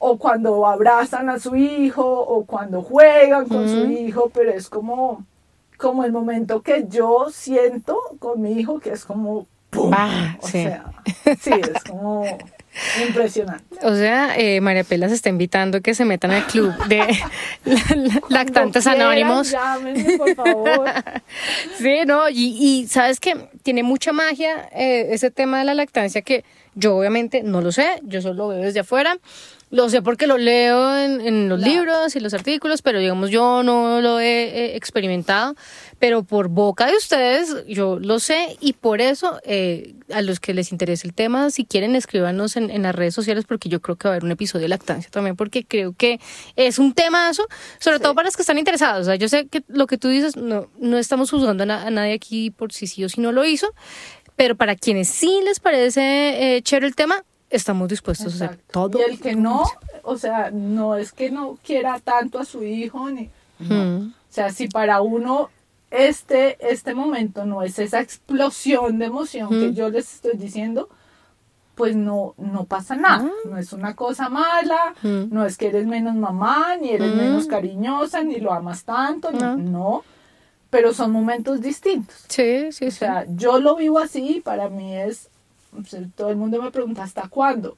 o 0.00 0.18
cuando 0.18 0.66
abrazan 0.66 1.30
a 1.30 1.38
su 1.38 1.54
hijo, 1.54 2.04
o 2.04 2.44
cuando 2.44 2.82
juegan 2.82 3.46
con 3.48 3.68
su 3.68 3.84
hijo, 3.88 4.30
pero 4.34 4.50
es 4.50 4.68
como, 4.68 5.24
como 5.78 6.02
el 6.02 6.10
momento 6.10 6.60
que 6.62 6.86
yo 6.88 7.28
siento 7.30 7.96
con 8.18 8.42
mi 8.42 8.50
hijo, 8.54 8.80
que 8.80 8.90
es 8.90 9.04
como, 9.04 9.46
¡pum! 9.70 9.92
Ah, 9.94 10.36
o 10.42 10.46
sí. 10.48 10.64
sea, 10.64 10.86
sí, 11.40 11.52
es 11.52 11.84
como 11.84 12.24
impresionante. 13.06 13.64
O 13.82 13.94
sea, 13.94 14.36
eh, 14.38 14.60
María 14.60 14.84
Pela 14.84 15.08
se 15.08 15.14
está 15.14 15.28
invitando 15.28 15.78
a 15.78 15.80
que 15.80 15.94
se 15.94 16.04
metan 16.04 16.30
al 16.30 16.46
club 16.46 16.72
de 16.88 16.98
la- 17.64 17.96
la- 17.96 18.22
lactantes 18.28 18.84
Cuando 18.84 19.04
anónimos. 19.04 19.48
quieran, 19.48 19.76
llámenme, 19.94 20.18
por 20.18 20.34
favor. 20.34 20.90
Sí, 21.78 22.00
no, 22.06 22.28
y, 22.28 22.56
y 22.58 22.86
sabes 22.88 23.20
que 23.20 23.48
tiene 23.62 23.82
mucha 23.82 24.12
magia 24.12 24.68
eh, 24.72 25.08
ese 25.10 25.30
tema 25.30 25.58
de 25.58 25.64
la 25.64 25.74
lactancia 25.74 26.22
que 26.22 26.44
yo 26.74 26.96
obviamente 26.96 27.42
no 27.42 27.60
lo 27.60 27.72
sé, 27.72 28.00
yo 28.02 28.20
solo 28.22 28.34
lo 28.34 28.48
veo 28.48 28.58
desde 28.62 28.80
afuera. 28.80 29.18
Lo 29.70 29.88
sé 29.88 30.00
porque 30.00 30.28
lo 30.28 30.38
leo 30.38 30.96
en, 30.96 31.20
en 31.20 31.48
los 31.48 31.58
Claro. 31.58 31.72
libros 31.72 32.14
y 32.16 32.20
los 32.20 32.34
artículos, 32.34 32.82
pero 32.82 33.00
digamos 33.00 33.30
yo 33.30 33.62
no 33.64 34.00
lo 34.00 34.20
he 34.20 34.44
eh, 34.44 34.76
experimentado. 34.76 35.56
Pero 35.98 36.24
por 36.24 36.48
boca 36.48 36.86
de 36.86 36.94
ustedes 36.96 37.64
yo 37.66 37.98
lo 37.98 38.18
sé 38.18 38.58
y 38.60 38.74
por 38.74 39.00
eso 39.00 39.40
eh, 39.44 39.94
a 40.12 40.20
los 40.20 40.40
que 40.40 40.52
les 40.52 40.70
interese 40.70 41.06
el 41.06 41.14
tema, 41.14 41.48
si 41.50 41.64
quieren 41.64 41.96
escríbanos 41.96 42.56
en, 42.56 42.70
en 42.70 42.82
las 42.82 42.94
redes 42.94 43.14
sociales 43.14 43.44
porque 43.48 43.70
yo 43.70 43.80
creo 43.80 43.96
que 43.96 44.06
va 44.06 44.12
a 44.12 44.14
haber 44.16 44.24
un 44.24 44.30
episodio 44.30 44.64
de 44.64 44.68
lactancia 44.68 45.10
también 45.10 45.36
porque 45.36 45.64
creo 45.64 45.94
que 45.96 46.20
es 46.54 46.78
un 46.78 46.92
temazo, 46.92 47.46
sobre 47.78 47.98
todo 47.98 48.14
para 48.14 48.26
los 48.26 48.36
que 48.36 48.42
están 48.42 48.58
interesados. 48.58 49.02
O 49.02 49.04
sea, 49.06 49.14
yo 49.16 49.28
sé 49.28 49.46
que 49.46 49.62
lo 49.68 49.86
que 49.86 49.96
tú 49.96 50.08
dices, 50.08 50.36
no, 50.36 50.66
no 50.78 50.98
estamos 50.98 51.30
juzgando 51.30 51.62
a, 51.62 51.66
na- 51.66 51.86
a 51.86 51.90
nadie 51.90 52.12
aquí 52.12 52.50
por 52.50 52.72
si 52.72 52.86
sí 52.86 53.02
o 53.02 53.08
si 53.08 53.22
no 53.22 53.32
lo 53.32 53.44
hizo, 53.46 53.68
pero 54.36 54.54
para 54.54 54.76
quienes 54.76 55.08
sí 55.08 55.40
les 55.44 55.60
parece 55.60 56.56
eh, 56.56 56.62
chévere 56.62 56.88
el 56.88 56.94
tema, 56.94 57.24
estamos 57.48 57.88
dispuestos 57.88 58.26
a 58.26 58.36
hacer 58.36 58.50
Exacto. 58.50 58.72
todo. 58.90 58.98
Y 59.00 59.10
el 59.10 59.18
que 59.18 59.34
no, 59.34 59.64
o 60.02 60.18
sea, 60.18 60.50
no 60.50 60.96
es 60.96 61.12
que 61.12 61.30
no 61.30 61.58
quiera 61.64 62.00
tanto 62.00 62.38
a 62.38 62.44
su 62.44 62.62
hijo, 62.64 63.08
ni, 63.08 63.30
no. 63.60 63.74
Mm. 64.00 64.14
O 64.30 64.32
sea, 64.36 64.50
si 64.52 64.68
para 64.68 65.00
uno 65.00 65.48
este, 65.96 66.56
este 66.70 66.94
momento 66.94 67.44
no 67.46 67.62
es 67.62 67.78
esa 67.78 68.00
explosión 68.00 68.98
de 68.98 69.06
emoción 69.06 69.48
que 69.50 69.72
yo 69.74 69.88
les 69.88 70.14
estoy 70.14 70.36
diciendo, 70.36 70.88
pues 71.74 71.94
no, 71.94 72.34
no 72.38 72.64
pasa 72.64 72.96
nada. 72.96 73.30
No 73.44 73.58
es 73.58 73.72
una 73.72 73.94
cosa 73.94 74.28
mala, 74.28 74.94
Mm. 75.02 75.24
no 75.30 75.44
es 75.44 75.56
que 75.58 75.68
eres 75.68 75.86
menos 75.86 76.14
mamá, 76.14 76.76
ni 76.80 76.90
eres 76.90 77.14
menos 77.14 77.46
cariñosa, 77.46 78.22
ni 78.22 78.36
lo 78.40 78.52
amas 78.52 78.84
tanto, 78.84 79.30
no. 79.32 80.02
Pero 80.70 80.92
son 80.92 81.12
momentos 81.12 81.60
distintos. 81.60 82.24
Sí, 82.28 82.72
sí, 82.72 82.86
O 82.86 82.90
sí. 82.90 82.98
sea, 82.98 83.24
yo 83.28 83.58
lo 83.60 83.76
vivo 83.76 83.98
así, 83.98 84.40
para 84.44 84.68
mí 84.68 84.96
es, 84.96 85.28
o 85.78 85.84
sea, 85.84 86.00
todo 86.16 86.30
el 86.30 86.36
mundo 86.36 86.60
me 86.60 86.70
pregunta 86.70 87.02
hasta 87.04 87.28
cuándo. 87.28 87.76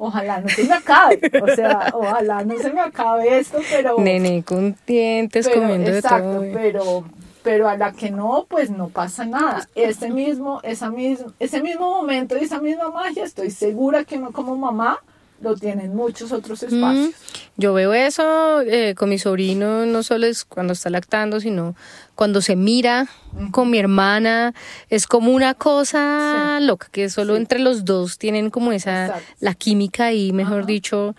Ojalá 0.00 0.40
no 0.40 0.48
se 0.48 0.62
me 0.64 0.74
acabe, 0.74 1.20
o 1.42 1.46
sea, 1.56 1.90
ojalá 1.94 2.44
no 2.44 2.56
se 2.58 2.72
me 2.72 2.80
acabe 2.80 3.38
esto, 3.38 3.58
pero, 3.70 3.98
Nene 3.98 4.44
con 4.44 4.76
dientes 4.86 5.48
pero 5.48 5.60
comiendo 5.60 5.90
exacto, 5.90 6.40
de 6.40 6.50
todo. 6.52 6.60
pero, 6.60 7.04
pero 7.42 7.68
a 7.68 7.76
la 7.76 7.92
que 7.92 8.10
no, 8.10 8.46
pues 8.48 8.70
no 8.70 8.88
pasa 8.88 9.24
nada. 9.24 9.68
Ese 9.74 10.10
mismo, 10.10 10.60
esa 10.62 10.90
mismo, 10.90 11.32
ese 11.38 11.62
mismo 11.62 11.90
momento 11.90 12.36
y 12.36 12.44
esa 12.44 12.60
misma 12.60 12.90
magia, 12.90 13.24
estoy 13.24 13.50
segura 13.50 14.04
que 14.04 14.16
uno 14.18 14.32
como 14.32 14.56
mamá 14.56 14.98
lo 15.40 15.54
tiene 15.54 15.84
en 15.84 15.94
muchos 15.94 16.32
otros 16.32 16.64
espacios. 16.64 17.10
Mm, 17.10 17.12
Yo 17.58 17.72
veo 17.72 17.94
eso 17.94 18.60
eh, 18.62 18.96
con 18.96 19.08
mi 19.08 19.18
sobrino, 19.20 19.86
no 19.86 20.02
solo 20.02 20.26
es 20.26 20.44
cuando 20.44 20.72
está 20.72 20.90
lactando, 20.90 21.38
sino 21.40 21.76
cuando 22.16 22.40
se 22.42 22.56
mira 22.56 23.06
con 23.52 23.70
mi 23.70 23.78
hermana. 23.78 24.52
Es 24.90 25.06
como 25.06 25.30
una 25.32 25.54
cosa 25.54 26.58
loca, 26.60 26.88
que 26.90 27.08
solo 27.08 27.34
Sí. 27.36 27.40
entre 27.40 27.60
los 27.60 27.84
dos 27.84 28.18
tienen 28.18 28.50
como 28.50 28.72
esa, 28.72 29.06
Exacto. 29.06 29.24
la 29.38 29.54
química 29.54 30.12
y, 30.12 30.32
mejor 30.32 30.58
Ajá. 30.58 30.66
dicho, 30.66 31.14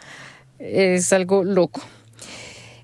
es 0.60 1.13
algo 1.13 1.45
loco. 1.45 1.79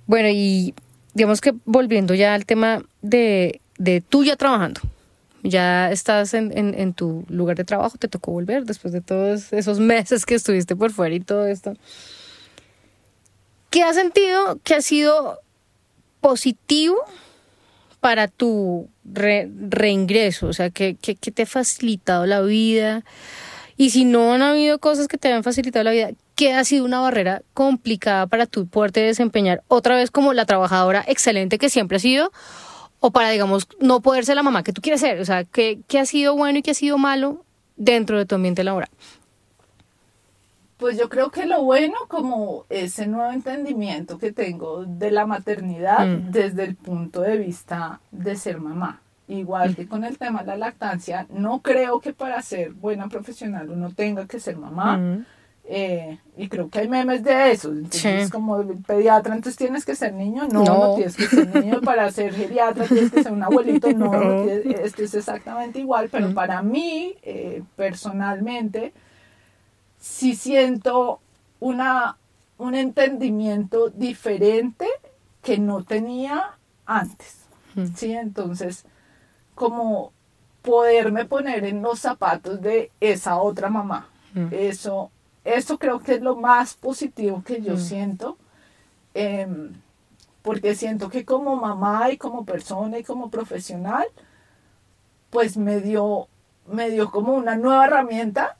Bueno, 0.07 0.29
y 0.29 0.73
digamos 1.15 1.41
que 1.41 1.55
volviendo 1.65 2.13
ya 2.13 2.35
al 2.35 2.45
tema 2.45 2.83
de, 3.01 3.61
de 3.79 4.01
tú 4.01 4.23
ya 4.23 4.35
trabajando. 4.35 4.81
Ya 5.41 5.91
estás 5.91 6.33
en, 6.33 6.51
en, 6.55 6.93
tu 6.93 7.23
lugar 7.29 7.55
de 7.55 7.63
trabajo, 7.63 7.97
te 7.99 8.07
tocó 8.07 8.31
volver 8.31 8.65
después 8.65 8.91
de 8.93 9.01
todos 9.01 9.53
esos 9.53 9.79
meses 9.93 10.25
que 10.25 10.35
estuviste 10.35 10.75
por 10.75 10.91
fuera 10.91 11.15
y 11.15 11.19
todo 11.19 11.47
esto. 11.47 11.73
¿Qué 13.69 13.83
has 13.83 13.95
sentido 13.95 14.59
que 14.63 14.75
ha 14.75 14.81
sido 14.81 15.39
positivo 16.21 16.97
para 17.99 18.27
tu 18.27 18.89
re- 19.03 19.49
reingreso? 19.69 20.47
O 20.47 20.53
sea, 20.53 20.69
¿qué, 20.69 20.95
qué, 21.01 21.15
qué 21.15 21.31
te 21.31 21.43
ha 21.43 21.45
facilitado 21.47 22.25
la 22.25 22.41
vida? 22.41 23.03
Y 23.77 23.89
si 23.89 24.05
no 24.05 24.33
han 24.33 24.41
habido 24.41 24.79
cosas 24.79 25.07
que 25.07 25.17
te 25.17 25.31
han 25.31 25.43
facilitado 25.43 25.83
la 25.83 25.91
vida, 25.91 26.09
¿qué 26.35 26.53
ha 26.53 26.63
sido 26.63 26.85
una 26.85 27.01
barrera 27.01 27.41
complicada 27.53 28.25
para 28.27 28.45
tú 28.45 28.67
poderte 28.67 29.01
desempeñar 29.01 29.63
otra 29.67 29.95
vez 29.95 30.11
como 30.11 30.33
la 30.33 30.45
trabajadora 30.45 31.03
excelente 31.07 31.57
que 31.57 31.69
siempre 31.69 31.97
has 31.97 32.01
sido? 32.01 32.31
O 33.01 33.11
para, 33.11 33.29
digamos, 33.31 33.67
no 33.79 33.99
poder 34.01 34.25
ser 34.25 34.35
la 34.37 34.43
mamá 34.43 34.63
que 34.63 34.71
tú 34.71 34.81
quieres 34.81 35.01
ser. 35.01 35.19
O 35.19 35.25
sea, 35.25 35.43
¿qué, 35.43 35.79
qué 35.87 35.99
ha 35.99 36.05
sido 36.05 36.35
bueno 36.35 36.59
y 36.59 36.61
qué 36.61 36.71
ha 36.71 36.75
sido 36.75 36.97
malo 36.97 37.43
dentro 37.75 38.17
de 38.17 38.25
tu 38.25 38.35
ambiente 38.35 38.63
laboral? 38.63 38.89
Pues 40.77 40.97
yo 40.97 41.07
creo 41.07 41.29
que 41.31 41.45
lo 41.45 41.63
bueno, 41.63 41.95
como 42.07 42.65
ese 42.69 43.07
nuevo 43.07 43.31
entendimiento 43.31 44.17
que 44.17 44.31
tengo 44.33 44.85
de 44.85 45.09
la 45.11 45.25
maternidad 45.25 46.05
Mm. 46.05 46.31
desde 46.31 46.63
el 46.65 46.75
punto 46.75 47.21
de 47.21 47.37
vista 47.37 48.01
de 48.11 48.35
ser 48.35 48.59
mamá. 48.59 49.01
Igual 49.27 49.75
que 49.75 49.87
con 49.87 50.03
el 50.03 50.17
tema 50.19 50.41
de 50.41 50.47
la 50.47 50.57
lactancia, 50.57 51.25
no 51.29 51.61
creo 51.61 51.99
que 51.99 52.13
para 52.13 52.41
ser 52.43 52.71
buena 52.73 53.07
profesional 53.09 53.69
uno 53.71 53.91
tenga 53.91 54.27
que 54.27 54.39
ser 54.39 54.55
mamá. 54.57 55.25
Eh, 55.67 56.19
y 56.37 56.47
creo 56.47 56.69
que 56.69 56.77
hay 56.77 56.87
memes 56.87 57.23
de 57.23 57.51
eso. 57.51 57.71
Entonces, 57.71 58.25
Sí. 58.25 58.31
como 58.31 58.63
pediatra, 58.85 59.33
entonces 59.33 59.57
tienes 59.57 59.83
que 59.83 59.95
ser 59.95 60.13
niño. 60.13 60.47
No, 60.51 60.63
no, 60.63 60.77
No. 60.89 60.93
tienes 60.95 61.15
que 61.17 61.25
ser 61.25 61.55
niño. 61.55 61.81
Para 61.81 62.11
ser 62.11 62.35
geriatra, 62.35 62.85
tienes 62.85 63.11
que 63.11 63.23
ser 63.23 63.31
un 63.31 63.41
abuelito. 63.41 63.91
No, 63.93 64.11
no 64.11 64.23
No. 64.23 64.43
tienes- 64.43 64.79
esto 64.81 65.01
es 65.01 65.15
exactamente 65.15 65.79
igual. 65.79 66.09
Pero 66.11 66.35
para 66.35 66.61
mí, 66.61 67.15
eh, 67.23 67.63
personalmente, 67.75 68.93
sí 69.99 70.35
siento 70.35 71.19
una, 71.59 72.17
un 72.59 72.75
entendimiento 72.75 73.89
diferente 73.89 74.85
que 75.41 75.57
no 75.57 75.83
tenía 75.83 76.51
antes. 76.85 77.45
Sí, 77.95 78.11
entonces, 78.13 78.85
como 79.55 80.11
poderme 80.61 81.25
poner 81.25 81.65
en 81.65 81.81
los 81.81 81.99
zapatos 81.99 82.61
de 82.61 82.91
esa 82.99 83.37
otra 83.37 83.69
mamá. 83.69 84.09
Mm. 84.33 84.47
Eso, 84.51 85.11
eso 85.43 85.77
creo 85.79 85.99
que 85.99 86.15
es 86.15 86.21
lo 86.21 86.35
más 86.35 86.73
positivo 86.75 87.43
que 87.45 87.61
yo 87.61 87.73
Mm. 87.75 87.79
siento. 87.79 88.37
em, 89.17 89.71
porque 90.41 90.75
siento 90.75 91.09
que 91.09 91.23
como 91.23 91.55
mamá 91.55 92.11
y 92.11 92.17
como 92.17 92.43
persona 92.45 92.99
y 92.99 93.03
como 93.05 93.29
profesional, 93.31 94.05
pues 95.29 95.55
me 95.57 95.79
dio, 95.79 96.27
me 96.67 96.89
dio 96.89 97.09
como 97.11 97.33
una 97.33 97.55
nueva 97.55 97.85
herramienta 97.85 98.57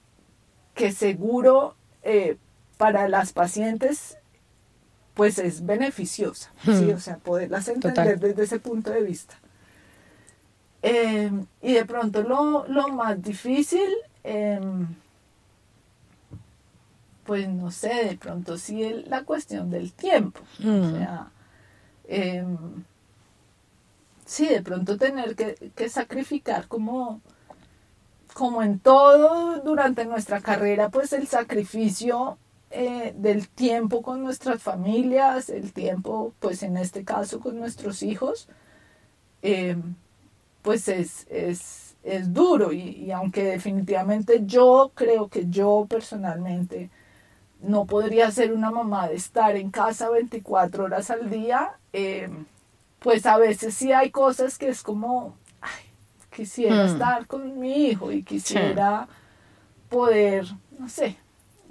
que 0.74 0.92
seguro 0.94 1.76
eh, 2.04 2.38
para 2.78 3.10
las 3.10 3.34
pacientes 3.34 4.18
pues 5.14 5.40
es 5.40 5.66
beneficiosa, 5.66 6.52
¿sí? 6.64 6.72
Hmm. 6.72 6.96
o 6.96 7.00
sea, 7.00 7.18
poderlas 7.18 7.68
entender 7.68 8.16
Total. 8.16 8.20
desde 8.20 8.44
ese 8.44 8.60
punto 8.60 8.92
de 8.92 9.02
vista. 9.02 9.36
Eh, 10.88 11.32
y 11.64 11.74
de 11.74 11.84
pronto 11.86 12.22
lo, 12.22 12.68
lo 12.68 12.90
más 12.90 13.20
difícil, 13.20 13.90
em, 14.24 14.86
pues 17.26 17.50
no 17.50 17.72
sé, 17.72 18.06
de 18.06 18.18
pronto 18.18 18.56
sí 18.58 18.84
el- 18.84 19.10
la 19.10 19.24
cuestión 19.24 19.72
del 19.72 19.92
tiempo. 19.94 20.42
O 20.60 20.64
Mm. 20.64 20.92
sea, 20.92 21.32
em, 22.08 22.58
sí, 24.26 24.48
de 24.48 24.62
pronto 24.62 24.96
tener 24.98 25.36
que, 25.36 25.56
que 25.76 25.90
sacrificar 25.90 26.68
como, 26.68 27.20
como 28.36 28.62
en 28.62 28.78
todo 28.80 29.62
durante 29.62 30.06
nuestra 30.06 30.40
carrera, 30.42 30.90
pues 30.90 31.14
el 31.14 31.26
sacrificio 31.28 32.38
eh, 32.70 33.14
del 33.18 33.48
tiempo 33.48 34.02
con 34.04 34.22
nuestras 34.22 34.62
familias, 34.62 35.50
el 35.50 35.72
tiempo, 35.74 36.34
pues 36.40 36.62
en 36.62 36.76
este 36.78 37.04
caso 37.06 37.40
con 37.40 37.58
nuestros 37.58 38.04
hijos, 38.04 38.50
eh, 39.42 39.78
pues 40.66 40.88
es, 40.90 41.28
es, 41.30 41.96
es 42.04 42.34
duro 42.34 42.74
y, 42.74 42.80
y, 43.06 43.12
aunque 43.12 43.44
definitivamente 43.44 44.42
yo 44.46 44.92
creo 44.96 45.30
que 45.30 45.46
yo 45.50 45.86
personalmente 45.88 46.90
no 47.62 47.86
podría 47.86 48.30
ser 48.32 48.52
una 48.52 48.72
mamá 48.72 49.08
de 49.08 49.16
estar 49.16 49.56
en 49.56 49.70
casa 49.72 50.10
24 50.10 50.86
horas 50.86 51.10
al 51.12 51.30
día, 51.30 51.74
eh, 51.94 52.30
pues 53.00 53.26
a 53.28 53.38
veces 53.38 53.76
sí 53.76 53.92
hay 53.94 54.10
cosas 54.10 54.58
que 54.58 54.68
es 54.70 54.82
como, 54.82 55.36
ay, 55.62 55.86
quisiera 56.36 56.84
Hmm. 56.84 56.88
estar 56.88 57.28
con 57.28 57.60
mi 57.60 57.88
hijo 57.88 58.12
y 58.12 58.24
quisiera 58.24 59.08
poder, 59.90 60.46
no 60.80 60.90
sé, 60.90 61.18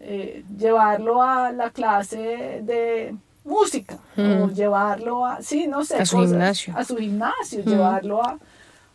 eh, 0.01 0.45
llevarlo 0.57 1.21
a 1.23 1.51
la 1.53 1.71
clase 1.71 2.61
de 2.63 3.15
música 3.45 3.99
o 4.17 4.49
llevarlo 4.51 5.27
a, 5.27 5.43
sí, 5.43 5.67
no 5.67 5.85
sé, 5.85 5.97
Hmm. 5.97 6.03
A 6.03 6.07
su 6.07 6.17
cosas, 6.17 6.31
gimnasio. 6.31 6.75
a 6.77 6.85
su 6.85 6.97
gimnasio, 6.97 7.63
Hmm. 7.65 7.69
llevarlo 7.69 8.23
a, 8.23 8.39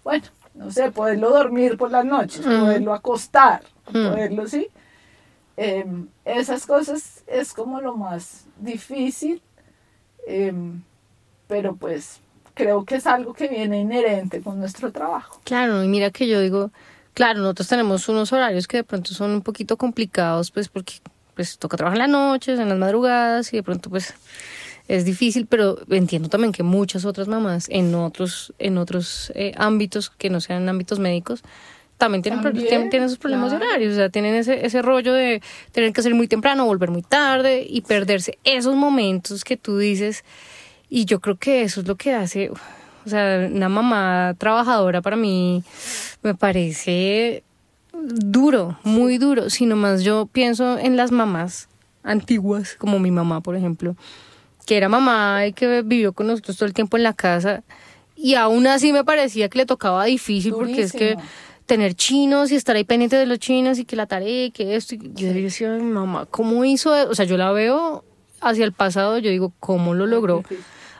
bueno, 0.04 0.26
no 0.56 0.72
sé, 0.72 0.92
poderlo 0.92 1.30
dormir 1.30 1.78
por 1.78 1.92
las 1.92 2.06
noches, 2.06 2.46
Hmm. 2.46 2.60
poderlo 2.62 2.94
acostar, 2.94 3.62
Hmm. 3.92 4.06
poderlo, 4.08 4.48
sí. 4.48 4.68
Em, 5.58 6.08
esas 6.26 6.66
cosas 6.66 7.24
es 7.28 7.54
como 7.54 7.82
lo 7.82 7.96
más 7.98 8.46
difícil, 8.58 9.42
em, 10.28 10.82
pero 11.48 11.76
pues 11.76 12.20
creo 12.54 12.86
que 12.86 12.96
es 12.96 13.08
algo 13.08 13.34
que 13.34 13.48
viene 13.48 13.80
inherente 13.80 14.42
con 14.42 14.60
nuestro 14.60 14.92
trabajo. 14.92 15.42
Claro, 15.44 15.84
y 15.84 15.88
mira 15.88 16.12
que 16.12 16.28
yo 16.28 16.40
digo, 16.40 16.72
claro, 17.14 17.40
nosotros 17.40 17.68
tenemos 17.68 18.08
unos 18.10 18.32
horarios 18.32 18.68
que 18.68 18.78
de 18.78 18.84
pronto 18.84 19.14
son 19.14 19.32
un 19.32 19.42
poquito 19.42 19.78
complicados, 19.78 20.52
pues 20.52 20.70
porque 20.70 20.96
pues 21.36 21.58
toca 21.58 21.78
trabajar 21.78 21.98
en 22.02 22.12
las 22.12 22.22
noches, 22.22 22.60
en 22.60 22.68
las 22.70 22.78
madrugadas 22.78 23.52
y 23.54 23.58
de 23.58 23.64
pronto 23.64 23.90
pues 23.90 24.14
es 24.90 25.06
difícil, 25.06 25.46
pero 25.46 25.78
entiendo 25.90 26.30
también 26.30 26.52
que 26.52 26.64
muchas 26.64 27.06
otras 27.06 27.28
mamás 27.28 27.68
en 27.70 27.94
otros 27.94 28.54
en 28.58 28.80
otros 28.80 29.32
eh, 29.36 29.54
ámbitos 29.56 30.10
que 30.10 30.32
no 30.32 30.42
sean 30.42 30.68
ámbitos 30.68 30.98
médicos 30.98 31.44
también 31.98 32.22
tienen, 32.22 32.42
También, 32.42 32.90
tienen, 32.90 33.04
esos 33.04 33.18
problemas 33.18 33.50
claro. 33.50 33.66
horarios, 33.66 33.94
o 33.94 33.96
sea, 33.98 34.10
tienen 34.10 34.34
ese, 34.34 34.66
ese 34.66 34.82
rollo 34.82 35.14
de 35.14 35.42
tener 35.74 35.92
que 35.92 36.02
salir 36.02 36.16
muy 36.16 36.30
temprano, 36.30 36.66
volver 36.66 36.92
muy 36.92 37.02
tarde 37.02 37.68
y 37.70 37.82
perderse 37.82 38.40
esos 38.46 38.74
momentos 38.74 39.44
que 39.44 39.58
tú 39.58 39.78
dices. 39.78 40.24
Y 40.90 41.04
yo 41.04 41.20
creo 41.20 41.36
que 41.36 41.64
eso 41.64 41.82
es 41.82 41.88
lo 41.88 41.98
que 41.98 42.14
hace, 42.14 42.52
o 42.52 43.10
sea, 43.10 43.50
una 43.52 43.68
mamá 43.68 44.34
trabajadora 44.38 45.02
para 45.02 45.18
mí 45.18 45.62
me 46.24 46.36
parece 46.36 47.44
duro, 47.92 48.80
muy 48.86 49.18
duro. 49.18 49.50
Si 49.50 49.66
nomás 49.66 50.02
yo 50.02 50.26
pienso 50.32 50.80
en 50.80 50.96
las 50.96 51.12
mamás 51.12 51.68
antiguas, 52.04 52.76
como 52.80 52.98
mi 53.00 53.12
mamá, 53.12 53.42
por 53.42 53.58
ejemplo, 53.58 53.98
que 54.70 54.78
era 54.78 54.88
mamá 54.88 55.48
y 55.48 55.54
que 55.54 55.82
vivió 55.82 56.14
con 56.14 56.28
nosotros 56.28 56.56
todo 56.56 56.68
el 56.68 56.76
tiempo 56.76 56.96
en 56.96 57.02
la 57.02 57.14
casa. 57.14 57.64
Y 58.16 58.36
aún 58.36 58.68
así 58.68 58.94
me 58.94 59.04
parecía 59.04 59.50
que 59.50 59.58
le 59.58 59.66
tocaba 59.66 60.06
difícil 60.06 60.54
porque 60.54 60.84
es 60.84 60.92
que 60.92 61.18
tener 61.66 61.96
chinos 61.96 62.52
y 62.52 62.56
estar 62.56 62.76
ahí 62.76 62.84
pendiente 62.84 63.16
de 63.16 63.26
los 63.26 63.40
chinos 63.40 63.80
y 63.80 63.86
que 63.86 63.96
la 63.96 64.06
tarea 64.06 64.46
y 64.46 64.52
que 64.52 64.76
esto. 64.76 64.94
Y 64.94 65.12
yo 65.16 65.34
decía, 65.34 65.74
"Ay, 65.74 65.82
mamá, 65.82 66.28
¿cómo 66.30 66.64
hizo? 66.66 66.96
eso?". 66.96 67.10
O 67.10 67.16
sea, 67.16 67.26
yo 67.26 67.36
la 67.36 67.52
veo 67.52 68.04
hacia 68.42 68.64
el 68.64 68.72
pasado, 68.72 69.18
yo 69.18 69.32
digo, 69.32 69.54
¿cómo 69.60 69.96
lo 69.96 70.06
logró? 70.06 70.44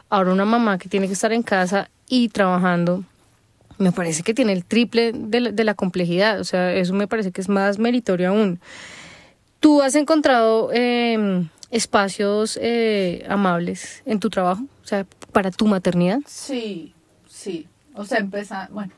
Ahora 0.10 0.34
una 0.34 0.46
mamá 0.46 0.80
que 0.80 0.90
tiene 0.90 1.06
que 1.06 1.14
estar 1.14 1.32
en 1.32 1.44
casa 1.44 1.92
y 2.08 2.30
trabajando, 2.30 3.04
me 3.78 3.92
parece 3.92 4.24
que 4.24 4.34
tiene 4.34 4.54
el 4.54 4.66
triple 4.66 5.12
de 5.14 5.42
la, 5.42 5.52
de 5.52 5.64
la 5.64 5.76
complejidad. 5.76 6.40
O 6.40 6.44
sea, 6.44 6.74
eso 6.74 6.96
me 6.96 7.08
parece 7.08 7.32
que 7.32 7.40
es 7.42 7.50
más 7.50 7.78
meritorio 7.78 8.30
aún. 8.30 8.60
¿Tú 9.60 9.84
has 9.84 9.94
encontrado 9.94 10.72
eh, 10.74 11.46
espacios 11.72 12.58
eh, 12.62 13.26
amables 13.30 14.02
en 14.06 14.20
tu 14.20 14.30
trabajo? 14.30 14.64
O 14.84 14.88
sea, 14.88 15.06
para 15.32 15.52
tu 15.52 15.68
maternidad. 15.68 16.20
Sí, 16.26 16.94
sí. 17.28 17.68
O 17.94 18.06
sea, 18.06 18.20
empezar, 18.20 18.70
bueno, 18.72 18.92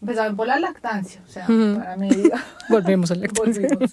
empezaron 0.00 0.36
por 0.36 0.46
la 0.46 0.58
lactancia. 0.58 1.22
O 1.26 1.30
sea, 1.30 1.46
para 1.46 1.96
mí, 1.96 2.10
Volvemos 2.68 3.10
al 3.10 3.20
lactancia. 3.22 3.68
volvimos. 3.68 3.92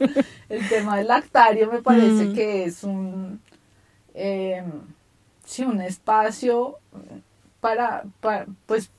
El 0.50 0.68
tema 0.70 0.98
del 0.98 1.08
lactario 1.08 1.72
me 1.72 1.82
parece 1.82 2.34
que 2.34 2.66
es 2.66 2.84
un, 2.84 3.40
eh, 4.14 4.64
sí, 5.46 5.64
un 5.64 5.82
espacio 5.82 6.78
para, 7.60 8.04
para, 8.22 8.46
pues, 8.66 8.90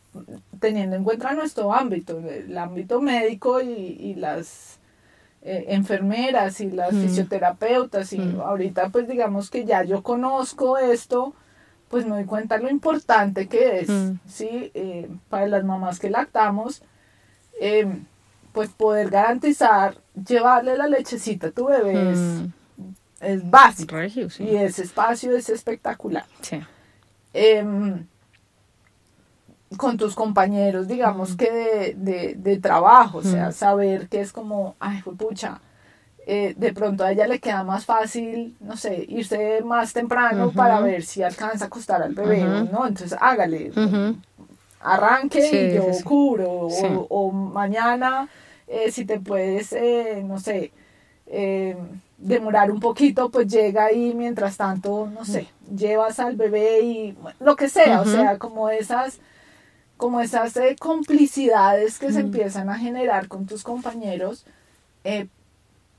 teniendo 0.60 0.96
en 0.96 1.04
cuenta 1.04 1.32
nuestro 1.34 1.72
ámbito, 1.72 2.18
el 2.18 2.56
ámbito 2.58 3.00
médico 3.00 3.60
y, 3.60 3.68
y 3.70 4.14
las 4.14 4.79
eh, 5.42 5.66
enfermeras 5.68 6.60
y 6.60 6.70
las 6.70 6.92
Mm. 6.92 7.02
fisioterapeutas 7.02 8.12
y 8.12 8.18
Mm. 8.18 8.40
ahorita 8.40 8.90
pues 8.90 9.08
digamos 9.08 9.48
que 9.50 9.64
ya 9.64 9.82
yo 9.84 10.02
conozco 10.02 10.76
esto, 10.78 11.34
pues 11.88 12.04
me 12.04 12.10
doy 12.16 12.24
cuenta 12.24 12.58
lo 12.58 12.68
importante 12.70 13.48
que 13.48 13.80
es, 13.80 13.88
Mm. 13.88 14.18
¿sí? 14.28 14.70
Eh, 14.74 15.08
para 15.28 15.46
las 15.46 15.64
mamás 15.64 15.98
que 15.98 16.10
lactamos, 16.10 16.82
eh, 17.60 17.86
pues 18.52 18.68
poder 18.70 19.10
garantizar 19.10 19.96
llevarle 20.26 20.76
la 20.76 20.88
lechecita 20.88 21.48
a 21.48 21.50
tu 21.52 21.66
bebé 21.66 22.12
es, 22.12 22.18
es 23.20 23.50
básico 23.50 23.96
regio, 23.96 24.28
sí. 24.30 24.44
y 24.44 24.56
ese 24.56 24.82
espacio 24.82 25.34
es 25.36 25.48
espectacular. 25.48 26.24
Sí. 26.42 26.60
Con 29.76 29.96
tus 29.96 30.16
compañeros, 30.16 30.88
digamos 30.88 31.36
que 31.36 31.50
de, 31.50 31.94
de, 31.96 32.34
de 32.34 32.58
trabajo, 32.58 33.18
o 33.18 33.22
sea, 33.22 33.52
saber 33.52 34.08
que 34.08 34.20
es 34.20 34.32
como, 34.32 34.74
ay, 34.80 35.00
pucha, 35.02 35.60
eh, 36.26 36.54
de 36.56 36.72
pronto 36.72 37.04
a 37.04 37.12
ella 37.12 37.28
le 37.28 37.38
queda 37.38 37.62
más 37.62 37.84
fácil, 37.86 38.56
no 38.60 38.76
sé, 38.76 39.04
irse 39.08 39.62
más 39.64 39.92
temprano 39.92 40.50
para 40.50 40.80
ver 40.80 41.04
si 41.04 41.22
alcanza 41.22 41.64
a 41.64 41.66
acostar 41.68 42.02
al 42.02 42.14
bebé. 42.14 42.40
¿no? 42.42 42.84
Entonces 42.86 43.16
hágale, 43.20 43.70
arranque 44.80 45.42
Sí, 45.42 45.56
y 45.56 45.74
yo 45.74 45.84
sí, 45.92 45.94
sí. 45.98 46.02
cubro, 46.04 46.50
o, 46.50 47.06
o 47.08 47.30
mañana, 47.32 48.28
eh, 48.66 48.90
si 48.90 49.04
te 49.04 49.20
puedes, 49.20 49.72
eh, 49.72 50.22
no 50.26 50.40
sé, 50.40 50.72
eh, 51.26 51.76
demorar 52.18 52.70
un 52.72 52.80
poquito, 52.80 53.30
pues 53.30 53.46
llega 53.46 53.84
ahí 53.86 54.14
mientras 54.16 54.56
tanto, 54.56 55.08
no 55.12 55.24
sé, 55.24 55.46
llevas 55.74 56.18
al 56.18 56.34
bebé 56.36 56.80
y 56.80 57.12
bueno, 57.12 57.36
lo 57.40 57.54
que 57.56 57.68
sea, 57.68 58.00
o 58.00 58.04
sea, 58.04 58.36
como 58.38 58.68
esas 58.68 59.20
como 60.00 60.20
esas 60.22 60.56
eh, 60.56 60.76
complicidades 60.80 61.98
que 61.98 62.10
se 62.10 62.20
empiezan 62.20 62.70
a 62.70 62.78
generar 62.78 63.28
con 63.28 63.44
tus 63.46 63.62
compañeros, 63.62 64.44
eh, 65.04 65.26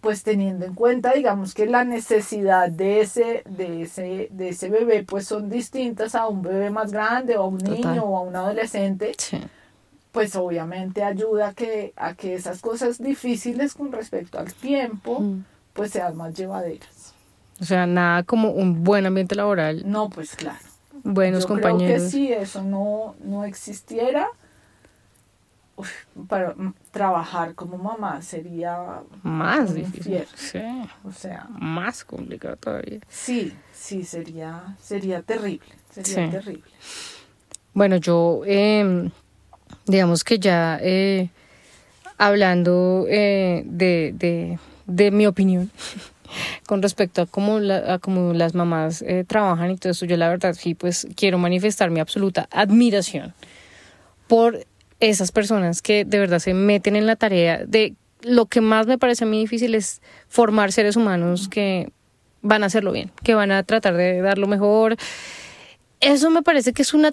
pues 0.01 0.23
teniendo 0.23 0.65
en 0.65 0.73
cuenta, 0.73 1.13
digamos 1.13 1.53
que 1.53 1.67
la 1.67 1.83
necesidad 1.83 2.69
de 2.69 3.01
ese, 3.01 3.43
de 3.47 3.83
ese, 3.83 4.27
de 4.31 4.49
ese 4.49 4.69
bebé, 4.69 5.03
pues 5.03 5.27
son 5.27 5.47
distintas 5.49 6.15
a 6.15 6.27
un 6.27 6.41
bebé 6.41 6.71
más 6.71 6.91
grande 6.91 7.37
o 7.37 7.43
a 7.43 7.47
un 7.47 7.59
Total. 7.59 7.75
niño 7.75 8.03
o 8.03 8.17
a 8.17 8.21
un 8.21 8.35
adolescente, 8.35 9.11
Sí. 9.19 9.37
pues 10.11 10.35
obviamente 10.35 11.03
ayuda 11.03 11.49
a 11.49 11.53
que, 11.53 11.93
a 11.95 12.15
que 12.15 12.33
esas 12.33 12.59
cosas 12.61 12.97
difíciles 12.97 13.75
con 13.75 13.91
respecto 13.91 14.39
al 14.39 14.51
tiempo, 14.53 15.19
Mm. 15.19 15.45
pues 15.73 15.91
sean 15.91 16.17
más 16.17 16.33
llevaderas. 16.33 17.13
O 17.61 17.63
sea, 17.65 17.85
nada 17.85 18.23
como 18.23 18.49
un 18.49 18.83
buen 18.83 19.05
ambiente 19.05 19.35
laboral, 19.35 19.83
No, 19.85 20.09
pues 20.09 20.35
claro. 20.35 20.57
Buenos 21.03 21.43
Yo 21.43 21.47
compañeros. 21.49 21.83
creo 21.83 22.03
que 22.03 22.09
si 22.09 22.31
eso 22.33 22.63
no, 22.63 23.15
no 23.23 23.43
existiera, 23.45 24.27
uf, 25.75 25.89
para 26.27 26.55
trabajar 26.91 27.55
como 27.55 27.77
mamá 27.77 28.21
sería 28.21 29.01
Más 29.23 29.73
difícil. 29.73 30.25
Sí. 30.35 30.59
O 31.03 31.11
sea, 31.11 31.47
Más 31.49 32.03
complicado 32.03 32.55
todavía. 32.57 32.99
sí, 33.09 33.55
sí, 33.73 34.03
sería, 34.03 34.75
sería 34.81 35.21
terrible, 35.21 35.65
sería 35.89 36.25
Sí. 36.25 36.31
terrible. 36.31 36.63
Bueno, 37.73 37.95
yo, 37.95 38.41
eh, 38.45 39.09
digamos 39.85 40.23
que 40.23 40.37
ya 40.39 40.77
eh, 40.81 41.29
hablando 42.17 43.05
eh, 43.07 43.63
de, 43.65 44.11
de, 44.13 44.59
de 44.85 45.11
mi 45.11 45.25
opinión 45.25 45.71
con 46.65 46.81
respecto 46.81 47.21
a 47.21 47.25
cómo, 47.25 47.59
la, 47.59 47.93
a 47.93 47.99
cómo 47.99 48.33
las 48.33 48.55
mamás 48.55 49.01
eh, 49.01 49.23
trabajan 49.27 49.71
y 49.71 49.77
todo 49.77 49.91
eso, 49.91 50.05
yo 50.05 50.17
la 50.17 50.29
verdad 50.29 50.53
sí, 50.53 50.75
pues 50.75 51.07
quiero 51.15 51.37
manifestar 51.37 51.89
mi 51.91 51.99
absoluta 51.99 52.47
admiración 52.51 53.33
por 54.27 54.65
esas 54.99 55.31
personas 55.31 55.81
que 55.81 56.05
de 56.05 56.19
verdad 56.19 56.39
se 56.39 56.53
meten 56.53 56.95
en 56.95 57.05
la 57.05 57.15
tarea 57.15 57.65
de 57.65 57.95
lo 58.21 58.45
que 58.45 58.61
más 58.61 58.87
me 58.87 58.97
parece 58.97 59.23
a 59.23 59.27
mí 59.27 59.39
difícil 59.39 59.75
es 59.75 60.01
formar 60.27 60.71
seres 60.71 60.95
humanos 60.95 61.47
que 61.47 61.91
van 62.41 62.63
a 62.63 62.67
hacerlo 62.67 62.91
bien, 62.91 63.11
que 63.23 63.33
van 63.33 63.51
a 63.51 63.63
tratar 63.63 63.95
de 63.95 64.21
dar 64.21 64.37
lo 64.37 64.47
mejor. 64.47 64.95
Eso 65.99 66.29
me 66.29 66.43
parece 66.43 66.73
que 66.73 66.81
es 66.81 66.93
una 66.93 67.11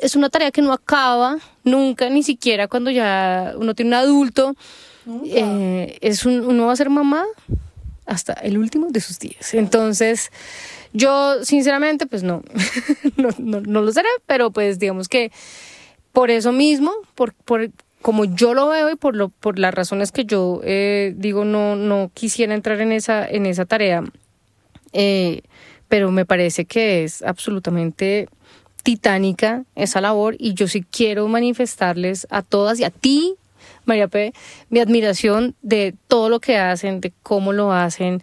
es 0.00 0.16
una 0.16 0.30
tarea 0.30 0.50
que 0.50 0.62
no 0.62 0.72
acaba 0.72 1.36
nunca, 1.62 2.08
ni 2.08 2.22
siquiera 2.22 2.68
cuando 2.68 2.90
ya 2.90 3.52
uno 3.56 3.74
tiene 3.74 3.90
un 3.90 3.94
adulto. 3.94 4.54
Eh, 5.24 5.98
es 6.00 6.24
un, 6.24 6.40
uno 6.40 6.66
va 6.66 6.72
a 6.72 6.76
ser 6.76 6.90
mamá 6.90 7.24
hasta 8.10 8.32
el 8.32 8.58
último 8.58 8.88
de 8.90 9.00
sus 9.00 9.20
días. 9.20 9.54
Entonces, 9.54 10.32
yo 10.92 11.44
sinceramente, 11.44 12.06
pues 12.06 12.24
no, 12.24 12.42
no, 13.16 13.28
no, 13.38 13.60
no 13.60 13.82
lo 13.82 13.92
seré, 13.92 14.08
pero 14.26 14.50
pues 14.50 14.80
digamos 14.80 15.08
que 15.08 15.30
por 16.12 16.30
eso 16.30 16.50
mismo, 16.50 16.92
por, 17.14 17.32
por 17.32 17.70
como 18.02 18.24
yo 18.24 18.52
lo 18.52 18.68
veo 18.68 18.90
y 18.90 18.96
por 18.96 19.14
lo 19.14 19.28
por 19.28 19.58
las 19.58 19.72
razones 19.72 20.10
que 20.10 20.24
yo 20.24 20.60
eh, 20.64 21.14
digo 21.16 21.44
no 21.44 21.76
no 21.76 22.10
quisiera 22.14 22.54
entrar 22.54 22.80
en 22.80 22.92
esa 22.92 23.28
en 23.28 23.44
esa 23.44 23.66
tarea 23.66 24.02
eh, 24.94 25.42
pero 25.86 26.10
me 26.10 26.24
parece 26.24 26.64
que 26.64 27.04
es 27.04 27.20
absolutamente 27.20 28.26
titánica 28.82 29.64
esa 29.74 30.00
labor 30.00 30.34
y 30.38 30.54
yo 30.54 30.66
sí 30.66 30.82
quiero 30.82 31.28
manifestarles 31.28 32.26
a 32.30 32.40
todas 32.40 32.80
y 32.80 32.84
a 32.84 32.90
ti 32.90 33.34
María 33.90 34.08
P 34.08 34.32
mi 34.68 34.80
admiración 34.80 35.54
de 35.62 35.94
todo 36.08 36.28
lo 36.28 36.40
que 36.40 36.56
hacen 36.56 37.00
de 37.00 37.12
cómo 37.22 37.52
lo 37.52 37.72
hacen 37.72 38.22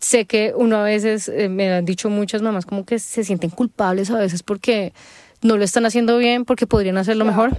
sé 0.00 0.26
que 0.26 0.52
uno 0.54 0.76
a 0.76 0.84
veces 0.84 1.28
eh, 1.28 1.48
me 1.48 1.72
han 1.72 1.84
dicho 1.84 2.10
muchas 2.10 2.42
mamás 2.42 2.66
como 2.66 2.84
que 2.84 2.98
se 2.98 3.24
sienten 3.24 3.50
culpables 3.50 4.10
a 4.10 4.18
veces 4.18 4.42
porque 4.42 4.92
no 5.40 5.56
lo 5.56 5.64
están 5.64 5.86
haciendo 5.86 6.18
bien 6.18 6.44
porque 6.44 6.66
podrían 6.66 6.98
hacerlo 6.98 7.24
mejor. 7.24 7.56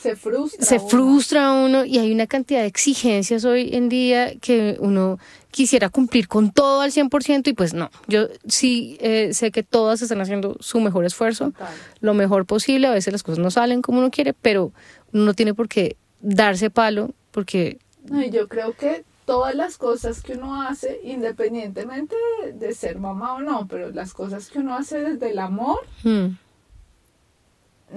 Se 0.00 0.16
frustra. 0.16 0.66
Se 0.66 0.78
frustra 0.78 1.52
uno 1.52 1.84
y 1.84 1.98
hay 1.98 2.12
una 2.12 2.26
cantidad 2.26 2.60
de 2.60 2.66
exigencias 2.66 3.44
hoy 3.44 3.70
en 3.72 3.88
día 3.88 4.34
que 4.38 4.76
uno 4.80 5.18
quisiera 5.50 5.88
cumplir 5.88 6.28
con 6.28 6.50
todo 6.52 6.82
al 6.82 6.92
100% 6.92 7.48
y 7.48 7.52
pues 7.54 7.72
no. 7.72 7.90
Yo 8.06 8.28
sí 8.46 8.98
eh, 9.00 9.30
sé 9.32 9.50
que 9.50 9.62
todas 9.62 10.02
están 10.02 10.20
haciendo 10.20 10.56
su 10.60 10.80
mejor 10.80 11.04
esfuerzo, 11.04 11.52
lo 12.00 12.14
mejor 12.14 12.44
posible. 12.44 12.86
A 12.86 12.92
veces 12.92 13.12
las 13.12 13.22
cosas 13.22 13.38
no 13.38 13.50
salen 13.50 13.80
como 13.80 13.98
uno 14.00 14.10
quiere, 14.10 14.34
pero 14.34 14.72
uno 15.12 15.24
no 15.24 15.34
tiene 15.34 15.54
por 15.54 15.68
qué 15.68 15.96
darse 16.22 16.70
palo 16.70 17.10
porque... 17.30 17.78
No, 18.04 18.24
yo 18.24 18.48
creo 18.48 18.72
que 18.72 19.04
todas 19.26 19.54
las 19.54 19.76
cosas 19.76 20.22
que 20.22 20.32
uno 20.32 20.62
hace, 20.62 21.00
independientemente 21.04 22.16
de, 22.54 22.74
ser 22.74 22.98
mamá 22.98 23.34
o 23.34 23.40
no, 23.40 23.68
pero 23.68 23.90
las 23.90 24.14
cosas 24.14 24.48
que 24.48 24.58
uno 24.58 24.74
hace 24.74 25.00
desde 25.02 25.30
el 25.30 25.38
amor, 25.38 25.80
hmm 26.02 26.30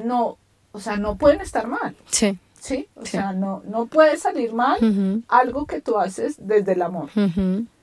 no, 0.03 0.37
o 0.71 0.79
sea, 0.79 0.97
no 0.97 1.15
pueden 1.15 1.41
estar 1.41 1.67
mal. 1.67 1.95
Sí. 2.09 2.37
Sí, 2.59 2.87
o 2.95 3.05
sea, 3.05 3.31
no, 3.31 3.61
no 3.67 3.85
puede 3.85 4.17
salir 4.17 4.51
mal 4.51 5.23
algo 5.27 5.67
que 5.67 5.81
tú 5.81 5.99
haces 5.99 6.35
desde 6.39 6.73
el 6.73 6.81
amor. 6.81 7.09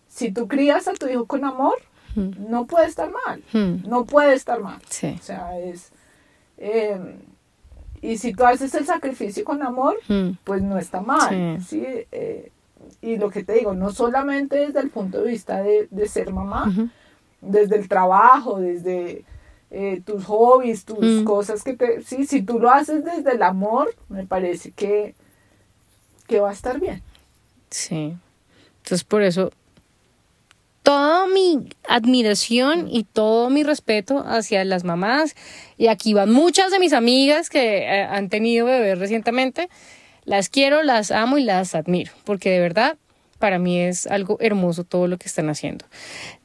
Si 0.08 0.32
tú 0.32 0.48
crías 0.48 0.88
a 0.88 0.94
tu 0.94 1.06
hijo 1.06 1.26
con 1.26 1.44
amor, 1.44 1.76
no 2.16 2.66
puede 2.66 2.86
estar 2.86 3.10
mal. 3.10 3.42
No 3.86 4.04
puede 4.04 4.34
estar 4.34 4.60
mal. 4.60 4.80
Sí. 4.88 5.16
O 5.20 5.22
sea, 5.22 5.58
es... 5.58 5.90
Em, 6.58 7.16
y 8.02 8.18
si 8.18 8.34
tú 8.34 8.44
haces 8.44 8.74
el 8.74 8.84
sacrificio 8.84 9.44
con 9.44 9.62
amor, 9.62 9.96
pues 10.42 10.60
no 10.60 10.76
está 10.76 11.00
mal. 11.00 11.62
¿sí? 11.62 11.84
Eh, 12.10 12.50
y 13.00 13.16
lo 13.16 13.30
que 13.30 13.44
te 13.44 13.54
digo, 13.54 13.74
no 13.74 13.92
solamente 13.92 14.56
desde 14.56 14.80
el 14.80 14.90
punto 14.90 15.22
de 15.22 15.30
vista 15.30 15.62
de, 15.62 15.86
de 15.88 16.08
ser 16.08 16.32
mamá, 16.32 16.90
desde 17.40 17.76
el 17.76 17.88
trabajo, 17.88 18.58
desde 18.58 19.24
eh, 19.70 20.02
tus 20.04 20.24
hobbies, 20.24 20.84
tus 20.84 20.98
mm. 20.98 21.24
cosas 21.24 21.62
que 21.62 21.74
te... 21.74 22.02
Sí, 22.02 22.26
si 22.26 22.42
tú 22.42 22.58
lo 22.58 22.70
haces 22.70 23.04
desde 23.04 23.36
el 23.36 23.42
amor, 23.42 23.94
me 24.08 24.26
parece 24.26 24.72
que, 24.72 25.14
que 26.26 26.40
va 26.40 26.50
a 26.50 26.52
estar 26.52 26.80
bien. 26.80 27.02
Sí. 27.70 28.16
Entonces 28.78 29.04
por 29.04 29.22
eso, 29.22 29.52
toda 30.82 31.26
mi 31.26 31.68
admiración 31.88 32.88
y 32.90 33.04
todo 33.04 33.50
mi 33.50 33.62
respeto 33.62 34.24
hacia 34.26 34.64
las 34.64 34.84
mamás, 34.84 35.34
y 35.76 35.86
aquí 35.88 36.14
van 36.14 36.32
muchas 36.32 36.70
de 36.70 36.78
mis 36.78 36.92
amigas 36.92 37.50
que 37.50 37.78
eh, 37.78 38.02
han 38.02 38.28
tenido 38.28 38.66
bebés 38.66 38.98
recientemente, 38.98 39.68
las 40.24 40.48
quiero, 40.48 40.82
las 40.82 41.10
amo 41.10 41.38
y 41.38 41.44
las 41.44 41.74
admiro, 41.74 42.12
porque 42.24 42.50
de 42.50 42.60
verdad 42.60 42.96
para 43.42 43.58
mí 43.58 43.80
es 43.80 44.06
algo 44.06 44.36
hermoso 44.38 44.84
todo 44.84 45.08
lo 45.08 45.18
que 45.18 45.26
están 45.26 45.50
haciendo. 45.50 45.84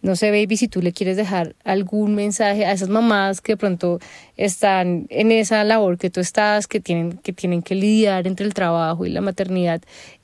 No 0.02 0.16
sé, 0.16 0.32
baby, 0.32 0.58
si 0.58 0.68
tú 0.68 0.82
le 0.82 0.94
quieres 0.94 1.16
dejar 1.16 1.56
algún 1.64 2.16
mensaje 2.16 2.66
a 2.66 2.72
esas 2.72 2.90
mamás 2.90 3.40
que 3.40 3.52
de 3.52 3.58
pronto 3.58 4.00
están 4.36 5.06
en 5.10 5.32
esa 5.32 5.64
labor 5.64 6.00
que 6.00 6.10
tú 6.10 6.22
estás, 6.22 6.66
que 6.66 6.80
tienen 6.80 7.20
que, 7.20 7.34
tienen 7.34 7.62
que 7.62 7.76
lidiar 7.76 8.26
entre 8.26 8.48
el 8.48 8.56
trabajo 8.56 9.06
y 9.06 9.12
la 9.12 9.22
maternidad. 9.22 9.80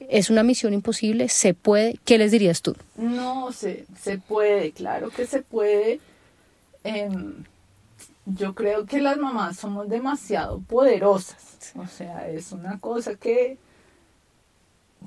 ¿Es 0.10 0.32
una 0.32 0.42
misión 0.42 0.74
imposible? 0.74 1.30
¿Se 1.30 1.54
puede? 1.54 2.00
¿Qué 2.06 2.18
les 2.18 2.32
dirías 2.32 2.64
tú? 2.64 2.76
No, 2.96 3.52
se, 3.52 3.86
se 4.02 4.18
puede, 4.18 4.72
claro 4.72 5.12
que 5.12 5.28
se 5.28 5.44
puede. 5.44 6.00
Em, 6.84 7.44
yo 8.26 8.56
creo 8.56 8.88
que 8.88 9.00
las 9.00 9.18
mamás 9.18 9.58
somos 9.58 9.90
demasiado 9.90 10.60
poderosas. 10.62 11.72
O 11.76 11.86
sea, 11.86 12.28
es 12.30 12.52
una 12.52 12.80
cosa 12.80 13.14
que 13.14 13.60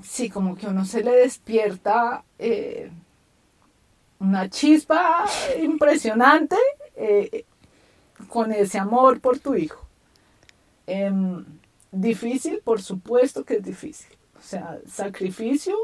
sí, 0.03 0.29
como 0.29 0.55
que 0.55 0.67
uno 0.67 0.85
se 0.85 1.03
le 1.03 1.11
despierta 1.11 2.23
eh, 2.39 2.91
una 4.19 4.49
chispa 4.49 5.25
impresionante 5.61 6.55
eh, 6.95 7.45
con 8.27 8.51
ese 8.51 8.79
amor 8.79 9.19
por 9.19 9.39
tu 9.39 9.55
hijo. 9.55 9.85
Em, 10.85 11.45
difícil, 11.91 12.61
por 12.63 12.81
supuesto 12.81 13.43
que 13.43 13.55
es 13.55 13.63
difícil. 13.63 14.15
O 14.37 14.41
sea, 14.41 14.79
sacrificio, 14.87 15.75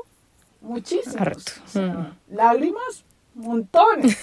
muchísimo. 0.61 1.24
Mm. 1.76 2.36
Lágrimas, 2.36 3.03
montones. 3.36 4.18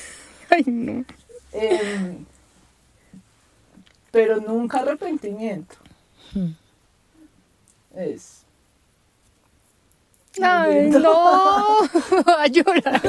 Em, 1.53 2.25
pero 4.13 4.41
nunca 4.41 4.81
arrepentimiento. 4.81 5.77
Mm. 6.33 6.51
Es 7.95 8.40
Ay, 10.43 10.91
no, 10.91 11.79
a 12.39 12.47
llorar. 12.47 13.01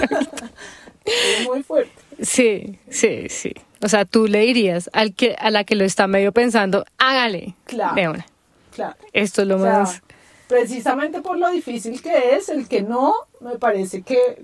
Es 1.05 1.47
muy 1.47 1.63
fuerte. 1.63 1.91
Sí, 2.21 2.79
sí, 2.89 3.27
sí. 3.29 3.53
O 3.83 3.89
sea, 3.89 4.05
tú 4.05 4.27
le 4.27 4.41
dirías 4.41 4.89
al 4.93 5.13
que, 5.13 5.35
a 5.39 5.49
la 5.49 5.63
que 5.63 5.75
lo 5.75 5.83
está 5.83 6.07
medio 6.07 6.31
pensando, 6.31 6.85
hágale. 6.97 7.55
Claro. 7.65 7.95
De 7.95 8.23
Claro. 8.71 8.95
Esto 9.11 9.41
es 9.41 9.47
lo 9.47 9.57
más. 9.57 10.01
Precisamente 10.47 11.21
por 11.21 11.37
lo 11.37 11.49
difícil 11.49 12.01
que 12.01 12.35
es, 12.35 12.49
el 12.49 12.67
que 12.67 12.81
no, 12.81 13.13
me 13.39 13.57
parece 13.57 14.01
que, 14.01 14.43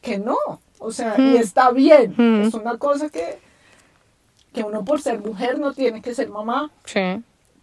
que 0.00 0.18
no. 0.18 0.36
O 0.78 0.92
sea, 0.92 1.14
y 1.18 1.36
está 1.36 1.70
bien. 1.70 2.14
Mm. 2.16 2.42
Es 2.48 2.54
una 2.54 2.78
cosa 2.78 3.08
que, 3.08 3.38
que 4.52 4.62
uno 4.62 4.84
por 4.84 5.00
ser 5.00 5.20
mujer 5.20 5.58
no 5.58 5.72
tiene 5.72 6.00
que 6.00 6.14
ser 6.14 6.28
mamá. 6.28 6.70
Sí. 6.84 7.22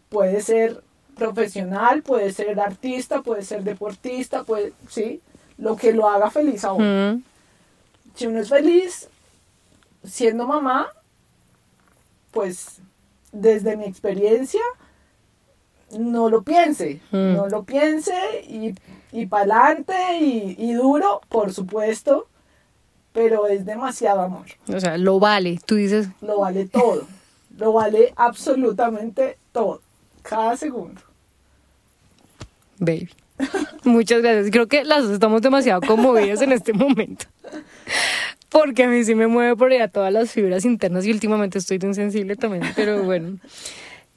Puede 0.09 0.41
ser 0.41 0.84
profesional, 1.16 2.01
puede 2.01 2.32
ser 2.32 2.59
artista, 2.59 3.22
puede 3.22 3.43
ser 3.43 3.64
deportista, 3.64 4.43
puede, 4.43 4.74
sí, 4.89 5.22
lo 5.57 5.76
que 5.76 5.93
lo 5.93 6.09
haga 6.09 6.30
feliz 6.30 6.64
a 6.64 6.74
uno. 6.74 7.22
Si 8.16 8.28
uno 8.28 8.39
es 8.39 8.49
feliz 8.49 9.07
siendo 10.03 10.47
mamá, 10.47 10.89
pues 12.32 12.82
desde 13.32 13.78
mi 13.78 13.86
experiencia, 13.86 14.62
no 15.97 16.30
lo 16.30 16.41
piense, 16.41 17.01
no 17.12 17.47
lo 17.47 17.64
piense 17.64 18.14
y, 18.47 18.76
y 19.12 19.26
para 19.26 19.66
adelante 19.66 19.93
y, 20.20 20.55
y 20.57 20.74
duro, 20.74 21.22
por 21.30 21.53
supuesto, 21.53 22.28
pero 23.14 23.47
es 23.47 23.66
demasiado 23.66 24.22
amor. 24.22 24.45
O 24.74 24.80
sea, 24.80 24.97
lo 24.97 25.20
vale, 25.20 25.59
tú 25.66 25.76
dices. 25.76 26.07
Lo 26.22 26.39
vale 26.39 26.66
todo, 26.66 27.05
lo 27.57 27.74
vale 27.74 28.14
absolutamente 28.16 29.38
todo, 29.51 29.82
cada 30.22 30.57
segundo 30.57 31.01
baby. 32.82 33.09
Muchas 33.86 34.22
gracias. 34.22 34.51
Creo 34.51 34.67
que 34.67 34.84
las 34.84 35.03
dos 35.03 35.11
estamos 35.13 35.41
demasiado 35.41 35.82
conmovidas 35.82 36.41
en 36.41 36.51
este 36.51 36.74
momento. 36.74 37.26
Porque 38.49 38.84
a 38.84 38.88
mí 38.88 39.03
sí 39.05 39.15
me 39.15 39.28
mueve 39.28 39.55
por 39.55 39.72
allá 39.72 39.88
todas 39.88 40.11
las 40.11 40.32
fibras 40.32 40.65
internas 40.65 41.05
y 41.05 41.11
últimamente 41.11 41.57
estoy 41.57 41.78
de 41.78 41.88
insensible 41.88 42.36
también. 42.36 42.63
Pero 42.76 43.03
bueno, 43.03 43.38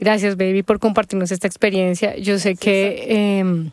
gracias, 0.01 0.37
baby, 0.37 0.65
por 0.65 0.81
compartirnos 0.81 1.31
esta 1.31 1.47
experiencia. 1.47 2.17
Yo 2.17 2.39
sé 2.41 2.57
que 2.57 3.71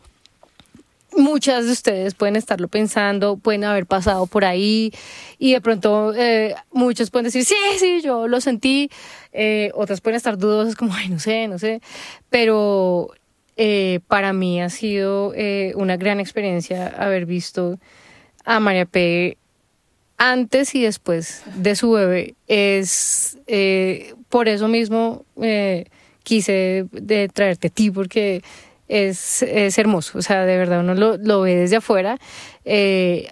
muchas 1.18 1.66
de 1.66 1.72
ustedes 1.72 2.16
pueden 2.16 2.36
estarlo 2.36 2.68
pensando, 2.68 3.38
pueden 3.38 3.64
haber 3.64 3.86
pasado 3.86 4.28
por 4.28 4.45
ahí 4.45 4.91
y 5.38 5.53
de 5.53 5.62
pronto 5.62 6.14
eh, 6.16 6.55
muchos 6.72 7.09
pueden 7.09 7.26
decir, 7.26 7.45
sí, 7.45 7.55
sí, 7.78 8.01
yo 8.01 8.28
lo 8.28 8.41
sentí. 8.41 8.89
Eh, 9.34 9.72
otras 9.74 10.01
pueden 10.01 10.18
estar 10.18 10.38
dudosas 10.38 10.76
como, 10.76 10.93
ay, 10.93 11.09
no 11.09 11.20
sé, 11.20 11.47
no 11.47 11.59
sé. 11.59 11.82
Pero 12.30 13.12
eh, 13.57 13.99
para 14.07 14.34
mí 14.34 14.62
ha 14.62 14.70
sido 14.70 15.34
eh, 15.36 15.74
una 15.76 15.97
gran 15.97 16.20
experiencia 16.20 16.88
haber 16.88 17.26
visto 17.26 17.80
a 18.45 18.59
María 18.59 18.86
P 18.86 19.38
antes 20.18 20.76
y 20.76 20.84
después 20.84 21.43
de 21.55 21.76
su 21.76 21.91
bebé. 21.91 22.36
Es 22.47 23.38
por 24.30 24.47
eso 24.47 24.68
mismo 24.68 25.26
quise 26.24 26.86
traerte 27.34 27.68
a 27.68 27.72
ti 27.72 27.89
porque 27.89 28.43
es, 28.92 29.42
es, 29.44 29.78
hermoso, 29.78 30.18
o 30.18 30.22
sea, 30.22 30.46
de 30.46 30.58
verdad 30.58 30.82
uno 30.82 30.94
lo, 30.94 31.18
lo 31.18 31.42
ve 31.42 31.56
desde 31.56 31.78
afuera. 31.78 32.18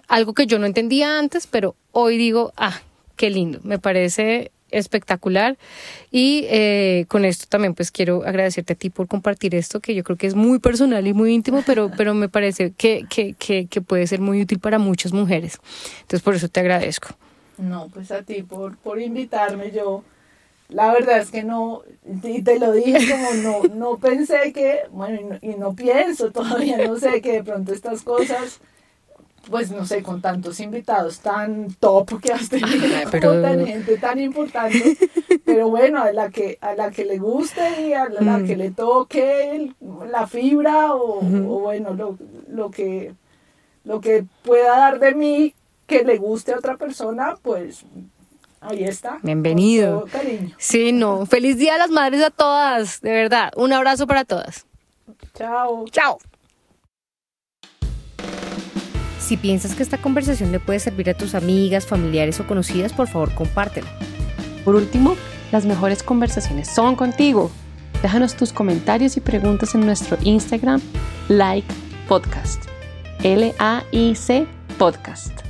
algo 0.08 0.34
que 0.34 0.46
yo 0.46 0.58
no 0.58 0.66
entendía 0.66 1.18
antes, 1.18 1.46
pero 1.46 1.76
hoy 1.92 2.16
digo, 2.16 2.52
ah, 2.56 2.80
qué 3.16 3.30
lindo, 3.30 3.60
me 3.62 3.78
parece 3.78 4.50
espectacular. 4.70 5.58
Y 6.10 6.46
eh, 6.48 7.04
con 7.08 7.24
esto 7.24 7.46
también 7.48 7.74
pues 7.74 7.90
quiero 7.90 8.24
agradecerte 8.24 8.72
a 8.72 8.76
ti 8.76 8.90
por 8.90 9.08
compartir 9.08 9.54
esto, 9.54 9.80
que 9.80 9.94
yo 9.94 10.04
creo 10.04 10.16
que 10.16 10.26
es 10.26 10.34
muy 10.34 10.58
personal 10.58 11.06
y 11.06 11.12
muy 11.12 11.34
íntimo, 11.34 11.62
pero, 11.66 11.90
pero 11.96 12.14
me 12.14 12.28
parece 12.28 12.72
que, 12.72 13.04
que, 13.08 13.34
que, 13.34 13.66
que 13.66 13.80
puede 13.80 14.06
ser 14.06 14.20
muy 14.20 14.42
útil 14.42 14.58
para 14.58 14.78
muchas 14.78 15.12
mujeres. 15.12 15.58
Entonces 16.02 16.22
por 16.22 16.34
eso 16.34 16.48
te 16.48 16.60
agradezco. 16.60 17.08
No, 17.58 17.88
pues 17.92 18.10
a 18.10 18.22
ti 18.22 18.42
por, 18.42 18.76
por 18.78 19.00
invitarme. 19.00 19.70
Yo 19.70 20.02
la 20.70 20.92
verdad 20.92 21.18
es 21.18 21.30
que 21.30 21.42
no, 21.44 21.82
y 22.22 22.42
te 22.42 22.58
lo 22.58 22.72
dije 22.72 22.98
como 23.10 23.34
no, 23.34 23.74
no 23.74 23.98
pensé 23.98 24.52
que, 24.52 24.80
bueno, 24.90 25.20
y 25.20 25.24
no, 25.24 25.38
y 25.54 25.58
no 25.58 25.74
pienso, 25.74 26.30
todavía 26.32 26.78
no 26.86 26.96
sé 26.96 27.20
que 27.20 27.32
de 27.32 27.44
pronto 27.44 27.72
estas 27.72 28.02
cosas 28.02 28.60
pues 29.50 29.70
no 29.72 29.86
sé, 29.86 30.02
con 30.02 30.20
tantos 30.20 30.60
invitados 30.60 31.20
tan 31.20 31.72
top 31.80 32.20
que 32.20 32.30
has 32.32 32.48
tenido, 32.50 32.86
pero- 33.10 33.28
con 33.30 33.42
tan 33.42 33.66
gente 33.66 33.96
tan 33.96 34.20
importante, 34.20 34.96
pero 35.46 35.68
bueno, 35.70 36.02
a 36.02 36.12
la 36.12 36.28
que, 36.30 36.58
a 36.60 36.74
la 36.74 36.90
que 36.90 37.06
le 37.06 37.18
guste 37.18 37.88
y 37.88 37.94
a 37.94 38.08
la, 38.10 38.20
la 38.20 38.38
Mm. 38.38 38.46
que 38.46 38.56
le 38.56 38.70
toque 38.70 39.72
la 40.10 40.26
fibra 40.26 40.94
o, 40.94 41.20
o 41.20 41.60
bueno, 41.60 41.94
lo, 41.94 42.18
lo, 42.48 42.70
que, 42.70 43.14
lo 43.84 44.00
que 44.02 44.24
pueda 44.44 44.76
dar 44.76 45.00
de 45.00 45.14
mí 45.14 45.54
que 45.86 46.04
le 46.04 46.18
guste 46.18 46.52
a 46.52 46.58
otra 46.58 46.76
persona, 46.76 47.36
pues 47.42 47.84
ahí 48.60 48.84
está. 48.84 49.10
con 49.10 49.22
Bienvenido. 49.22 50.00
todo 50.00 50.06
cariño. 50.06 50.54
Sí, 50.58 50.92
no. 50.92 51.26
Feliz 51.26 51.56
Día 51.58 51.74
a 51.74 51.78
las 51.78 51.90
Madres 51.90 52.22
a 52.22 52.30
todas, 52.30 53.00
de 53.00 53.10
verdad. 53.10 53.52
Un 53.56 53.72
abrazo 53.72 54.06
para 54.06 54.24
todas. 54.24 54.66
Chao. 55.34 55.84
Chao. 55.90 56.18
Si 59.20 59.36
piensas 59.36 59.74
que 59.74 59.82
esta 59.82 59.98
conversación 59.98 60.50
le 60.50 60.58
puede 60.60 60.80
servir 60.80 61.08
a 61.10 61.14
tus 61.14 61.34
amigas, 61.34 61.86
familiares 61.86 62.40
o 62.40 62.46
conocidas, 62.46 62.92
por 62.92 63.06
favor 63.06 63.32
compártela. 63.34 63.88
Por 64.64 64.74
último, 64.74 65.16
las 65.52 65.66
mejores 65.66 66.02
conversaciones 66.02 66.68
son 66.68 66.96
contigo. 66.96 67.50
Déjanos 68.02 68.34
tus 68.34 68.52
comentarios 68.52 69.16
y 69.16 69.20
preguntas 69.20 69.74
en 69.74 69.82
nuestro 69.86 70.16
Instagram, 70.22 70.80
like 71.28 71.68
podcast. 72.08 72.64
L-A-I-C 73.22 74.46
podcast. 74.78 75.49